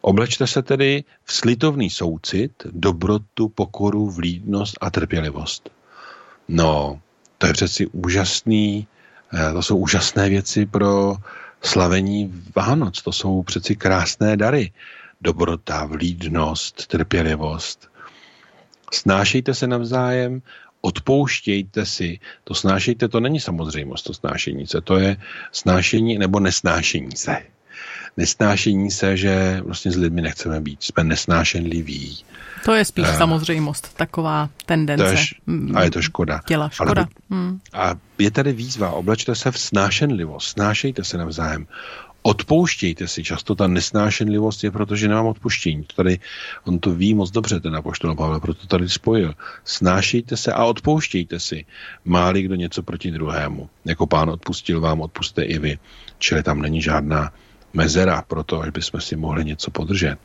oblečte 0.00 0.46
se 0.46 0.62
tedy 0.62 1.04
v 1.24 1.32
slitovný 1.32 1.90
soucit, 1.90 2.52
dobrotu, 2.70 3.48
pokoru, 3.48 4.10
vlídnost 4.10 4.78
a 4.80 4.90
trpělivost. 4.90 5.70
No, 6.48 7.00
to 7.38 7.46
je 7.46 7.52
přeci 7.52 7.86
úžasný, 7.86 8.86
e, 9.34 9.52
to 9.52 9.62
jsou 9.62 9.76
úžasné 9.76 10.28
věci 10.28 10.66
pro 10.66 11.16
slavení 11.62 12.42
Vánoc. 12.56 13.02
To 13.02 13.12
jsou 13.12 13.42
přeci 13.42 13.76
krásné 13.76 14.36
dary. 14.36 14.72
Dobrota, 15.20 15.84
vlídnost, 15.84 16.86
trpělivost. 16.86 17.88
Snášejte 18.92 19.54
se 19.54 19.66
navzájem, 19.66 20.42
odpouštějte 20.80 21.86
si. 21.86 22.18
To 22.44 22.54
snášejte, 22.54 23.08
to 23.08 23.20
není 23.20 23.40
samozřejmost, 23.40 24.04
to 24.04 24.14
snášení 24.14 24.66
se. 24.66 24.80
To 24.80 24.96
je 24.98 25.16
snášení 25.52 26.18
nebo 26.18 26.40
nesnášení 26.40 27.16
se. 27.16 27.36
Nesnášení 28.16 28.90
se, 28.90 29.16
že 29.16 29.60
vlastně 29.64 29.90
s 29.90 29.96
lidmi 29.96 30.22
nechceme 30.22 30.60
být. 30.60 30.82
Jsme 30.82 31.04
nesnášenliví. 31.04 32.24
To 32.64 32.74
je 32.74 32.84
spíš 32.84 33.08
uh, 33.08 33.14
samozřejmost, 33.14 33.94
taková 33.96 34.48
tendence. 34.66 35.04
To 35.04 35.50
je, 35.50 35.74
a 35.74 35.82
je 35.82 35.90
to 35.90 36.02
škoda. 36.02 36.40
Těla 36.46 36.68
škoda. 36.68 37.02
Ale, 37.02 37.06
hmm. 37.30 37.60
A 37.72 37.94
je 38.18 38.30
tady 38.30 38.52
výzva, 38.52 38.90
oblečte 38.90 39.34
se 39.34 39.50
v 39.50 39.58
snášenlivost, 39.58 40.48
snášejte 40.48 41.04
se 41.04 41.18
navzájem 41.18 41.66
odpouštějte 42.26 43.08
si. 43.08 43.24
Často 43.24 43.54
ta 43.54 43.66
nesnášenlivost 43.66 44.64
je, 44.64 44.70
protože 44.70 45.08
nemám 45.08 45.26
odpuštění. 45.26 45.86
Tady, 45.96 46.18
on 46.64 46.78
to 46.78 46.90
ví 46.90 47.14
moc 47.14 47.30
dobře, 47.30 47.60
ten 47.60 47.76
apoštol 47.76 48.14
Pavel, 48.14 48.40
proto 48.40 48.66
tady 48.66 48.88
spojil. 48.88 49.34
Snášejte 49.64 50.36
se 50.36 50.52
a 50.52 50.64
odpouštějte 50.64 51.40
si. 51.40 51.64
Máli 52.04 52.42
kdo 52.42 52.54
něco 52.54 52.82
proti 52.82 53.10
druhému. 53.10 53.70
Jako 53.84 54.06
pán 54.06 54.30
odpustil 54.30 54.80
vám, 54.80 55.00
odpuste 55.00 55.42
i 55.42 55.58
vy. 55.58 55.78
Čili 56.18 56.42
tam 56.42 56.62
není 56.62 56.82
žádná 56.82 57.32
mezera 57.72 58.22
pro 58.22 58.42
to, 58.42 58.60
až 58.60 58.70
bychom 58.70 59.00
si 59.00 59.16
mohli 59.16 59.44
něco 59.44 59.70
podržet. 59.70 60.18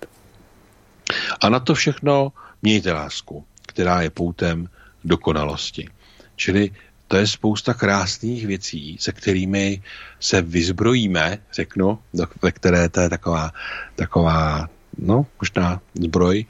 A 1.42 1.50
na 1.50 1.60
to 1.60 1.74
všechno 1.74 2.32
mějte 2.62 2.94
lásku, 2.94 3.46
která 3.68 4.02
je 4.02 4.10
poutem 4.10 4.70
dokonalosti. 5.04 5.90
Čili 6.36 6.72
to 7.12 7.18
je 7.18 7.28
spousta 7.28 7.74
krásných 7.74 8.48
věcí, 8.48 8.98
se 9.00 9.12
kterými 9.12 9.84
se 10.20 10.42
vyzbrojíme, 10.42 11.38
řeknu, 11.54 12.00
ve 12.42 12.52
které 12.52 12.90
to 12.90 13.02
je 13.02 13.10
taková, 13.10 13.52
taková 13.96 14.70
no, 14.98 15.26
možná 15.42 15.82
zbroj 15.94 16.46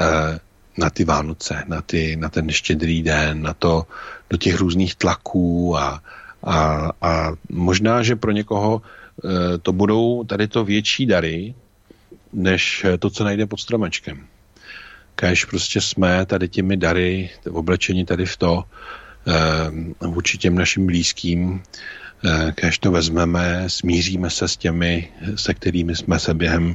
eh, 0.00 0.38
na 0.78 0.90
ty 0.90 1.04
Vánoce, 1.04 1.64
na, 1.66 1.82
ty, 1.82 2.16
na 2.16 2.28
ten 2.28 2.50
štědrý 2.50 3.02
den, 3.02 3.42
na 3.42 3.54
to, 3.54 3.86
do 4.30 4.36
těch 4.36 4.60
různých 4.60 4.94
tlaků 4.94 5.78
a, 5.78 6.02
a, 6.44 6.90
a 7.02 7.30
možná, 7.48 8.02
že 8.02 8.16
pro 8.16 8.30
někoho 8.30 8.82
eh, 8.82 9.58
to 9.58 9.72
budou 9.72 10.24
tady 10.24 10.48
to 10.48 10.64
větší 10.64 11.06
dary, 11.06 11.54
než 12.32 12.86
to, 12.98 13.10
co 13.10 13.24
najde 13.24 13.46
pod 13.46 13.60
stromečkem. 13.60 14.26
Kež 15.14 15.44
prostě 15.44 15.80
jsme 15.80 16.26
tady 16.26 16.48
těmi 16.48 16.76
dary, 16.76 17.30
oblečení 17.50 18.06
tady 18.06 18.26
v 18.26 18.36
to, 18.36 18.64
Eh, 18.64 19.09
vůči 20.00 20.38
těm 20.38 20.54
našim 20.54 20.86
blízkým, 20.86 21.62
eh, 22.24 22.52
když 22.60 22.78
to 22.78 22.90
vezmeme, 22.90 23.64
smíříme 23.66 24.30
se 24.30 24.48
s 24.48 24.56
těmi, 24.56 25.12
se 25.34 25.54
kterými 25.54 25.96
jsme 25.96 26.18
se 26.18 26.34
během 26.34 26.74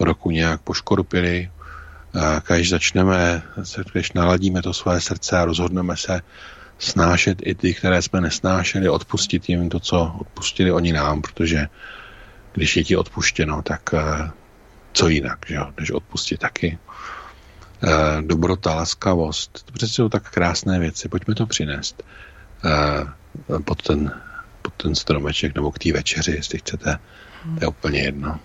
roku 0.00 0.30
nějak 0.30 0.60
poškorupili, 0.60 1.50
když 2.46 2.70
začneme, 2.70 3.42
když 3.92 4.12
naladíme 4.12 4.62
to 4.62 4.72
své 4.72 5.00
srdce 5.00 5.38
a 5.38 5.44
rozhodneme 5.44 5.96
se 5.96 6.20
snášet 6.78 7.38
i 7.42 7.54
ty, 7.54 7.74
které 7.74 8.02
jsme 8.02 8.20
nesnášeli, 8.20 8.88
odpustit 8.88 9.48
jim 9.48 9.68
to, 9.68 9.80
co 9.80 10.16
odpustili 10.20 10.72
oni 10.72 10.92
nám, 10.92 11.22
protože 11.22 11.66
když 12.52 12.76
je 12.76 12.84
ti 12.84 12.96
odpuštěno, 12.96 13.62
tak 13.62 13.94
eh, 13.94 14.30
co 14.92 15.08
jinak, 15.08 15.38
že 15.46 15.54
jo, 15.54 15.72
než 15.80 15.90
odpustit 15.90 16.40
taky. 16.40 16.78
Eh, 17.82 18.22
dobrota, 18.22 18.74
laskavost. 18.74 19.64
To 19.64 19.72
přece 19.72 19.92
jsou 19.92 20.08
tak 20.08 20.30
krásné 20.30 20.78
věci. 20.78 21.08
Pojďme 21.08 21.34
to 21.34 21.46
přinést 21.46 22.02
eh, 22.64 23.60
pod 23.64 23.82
ten, 23.82 24.12
pod 24.62 24.72
ten 24.74 24.94
stromeček 24.94 25.54
nebo 25.54 25.72
k 25.72 25.78
té 25.78 25.92
večeři, 25.92 26.30
jestli 26.30 26.58
chcete. 26.58 26.98
To 27.58 27.64
je 27.64 27.68
úplně 27.68 28.00
jedno. 28.00 28.38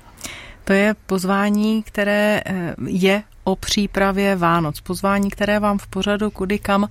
To 0.63 0.73
je 0.73 0.95
pozvání, 1.05 1.83
které 1.83 2.41
eh, 2.45 2.75
je 2.87 3.23
o 3.43 3.55
přípravě 3.55 4.35
Vánoc. 4.35 4.81
Pozvání, 4.81 5.29
které 5.29 5.59
vám 5.59 5.77
v 5.77 5.87
pořadu 5.87 6.31
kudy 6.31 6.59
kam 6.59 6.87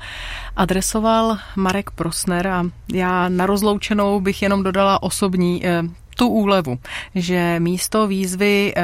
adresoval 0.57 1.39
Marek 1.57 1.91
Prosner 1.91 2.49
a 2.49 2.65
já 2.93 3.29
na 3.29 3.47
rozloučenou 3.47 4.21
bych 4.21 4.43
jenom 4.43 4.63
dodala 4.63 5.03
osobní 5.03 5.63
tu 6.21 6.29
úlevu, 6.29 6.79
že 7.15 7.57
místo 7.61 8.07
výzvy 8.07 8.75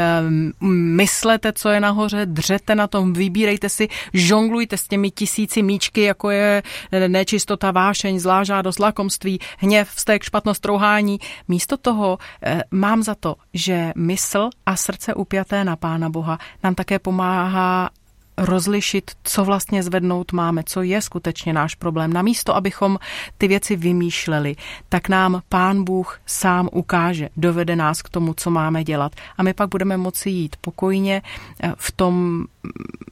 myslete, 0.96 1.52
co 1.52 1.68
je 1.68 1.80
nahoře, 1.80 2.26
dřete 2.26 2.74
na 2.74 2.86
tom, 2.86 3.12
vybírejte 3.12 3.68
si, 3.68 3.88
žonglujte 4.12 4.76
s 4.76 4.88
těmi 4.88 5.10
tisíci 5.10 5.62
míčky, 5.62 6.02
jako 6.02 6.30
je 6.30 6.62
nečistota, 7.08 7.70
vášeň, 7.70 8.18
zlá 8.18 8.44
žádost, 8.44 8.78
lakomství, 8.78 9.40
hněv, 9.58 9.90
vztek, 9.90 10.22
špatnost, 10.22 10.62
trouhání. 10.62 11.18
Místo 11.48 11.76
toho 11.76 12.18
eh, 12.42 12.62
mám 12.70 13.02
za 13.02 13.14
to, 13.14 13.36
že 13.54 13.92
mysl 13.96 14.48
a 14.66 14.76
srdce 14.76 15.14
upjaté 15.14 15.64
na 15.64 15.76
Pána 15.76 16.08
Boha 16.08 16.38
nám 16.64 16.74
také 16.74 16.98
pomáhá 16.98 17.90
rozlišit, 18.38 19.10
co 19.24 19.44
vlastně 19.44 19.82
zvednout 19.82 20.32
máme, 20.32 20.62
co 20.66 20.82
je 20.82 21.02
skutečně 21.02 21.52
náš 21.52 21.74
problém. 21.74 22.12
Namísto, 22.12 22.56
abychom 22.56 22.98
ty 23.38 23.48
věci 23.48 23.76
vymýšleli, 23.76 24.56
tak 24.88 25.08
nám 25.08 25.42
Pán 25.48 25.84
Bůh 25.84 26.20
sám 26.26 26.68
ukáže, 26.72 27.28
dovede 27.36 27.76
nás 27.76 28.02
k 28.02 28.08
tomu, 28.08 28.34
co 28.34 28.50
máme 28.50 28.84
dělat. 28.84 29.12
A 29.38 29.42
my 29.42 29.54
pak 29.54 29.68
budeme 29.68 29.96
moci 29.96 30.30
jít 30.30 30.56
pokojně 30.60 31.22
eh, 31.62 31.72
v 31.76 31.92
tom 31.92 32.44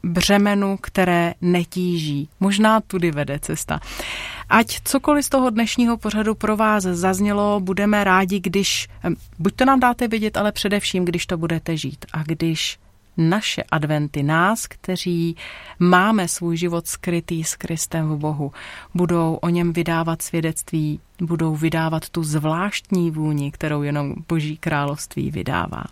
břemenu, 0.03 0.79
které 0.81 1.35
netíží. 1.41 2.29
Možná 2.41 2.81
tudy 2.81 3.11
vede 3.11 3.39
cesta. 3.39 3.81
Ať 4.49 4.81
cokoliv 4.85 5.25
z 5.25 5.29
toho 5.29 5.51
dnešního 5.51 5.97
pořadu 5.97 6.35
pro 6.35 6.57
vás 6.57 6.83
zaznělo, 6.83 7.61
budeme 7.61 8.05
rádi, 8.05 8.41
když, 8.41 8.89
eh, 9.05 9.11
buď 9.39 9.55
to 9.55 9.64
nám 9.64 9.81
dáte 9.81 10.09
vědět, 10.09 10.37
ale 10.37 10.53
především, 10.53 11.05
když 11.05 11.27
to 11.27 11.37
budete 11.37 11.77
žít 11.77 12.07
a 12.12 12.22
když 12.22 12.79
naše 13.17 13.62
adventy, 13.62 14.23
nás, 14.23 14.67
kteří 14.67 15.37
máme 15.79 16.29
svůj 16.29 16.57
život 16.57 16.87
skrytý 16.87 17.45
s 17.45 17.57
Kristem 17.57 18.09
v 18.09 18.17
Bohu, 18.17 18.53
budou 18.95 19.35
o 19.35 19.49
něm 19.49 19.73
vydávat 19.73 20.23
svědectví, 20.23 21.01
budou 21.21 21.57
vydávat 21.57 22.09
tu 22.09 22.25
zvláštní 22.25 23.11
vůni, 23.11 23.53
kterou 23.53 23.83
jenom 23.83 24.15
Boží 24.29 24.57
království 24.57 25.31
vydává. 25.31 25.85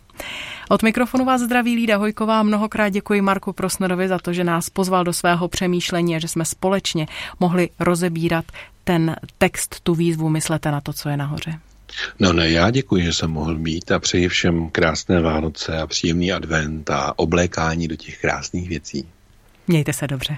Od 0.68 0.83
mikrofonu 0.83 1.25
vás 1.25 1.41
zdraví 1.41 1.77
Lída 1.77 1.97
Hojková. 1.97 2.43
Mnohokrát 2.43 2.89
děkuji 2.89 3.20
Marku 3.20 3.53
Prosnerovi 3.53 4.09
za 4.09 4.18
to, 4.18 4.33
že 4.33 4.45
nás 4.45 4.70
pozval 4.70 5.05
do 5.05 5.12
svého 5.12 5.49
přemýšlení 5.49 6.16
a 6.16 6.18
že 6.18 6.29
jsme 6.29 6.45
společně 6.45 7.07
mohli 7.41 7.70
rozebírat 7.81 8.45
ten 8.85 9.16
text, 9.39 9.81
tu 9.81 9.95
výzvu 9.95 10.29
Myslete 10.29 10.70
na 10.70 10.81
to, 10.81 10.93
co 10.93 11.09
je 11.09 11.16
nahoře. 11.16 11.59
No 12.18 12.32
ne, 12.32 12.51
já 12.51 12.70
děkuji, 12.70 13.03
že 13.05 13.12
jsem 13.12 13.30
mohl 13.30 13.59
mít 13.59 13.93
a 13.93 13.99
přeji 13.99 14.28
všem 14.28 14.70
krásné 14.70 15.20
Vánoce 15.20 15.78
a 15.78 15.86
příjemný 15.86 16.32
advent 16.32 16.90
a 16.90 17.18
oblékání 17.18 17.88
do 17.88 17.97
těch 17.97 18.20
krásných 18.20 18.68
věcí. 18.68 19.09
Mějte 19.66 19.93
se 19.93 20.07
dobře. 20.07 20.36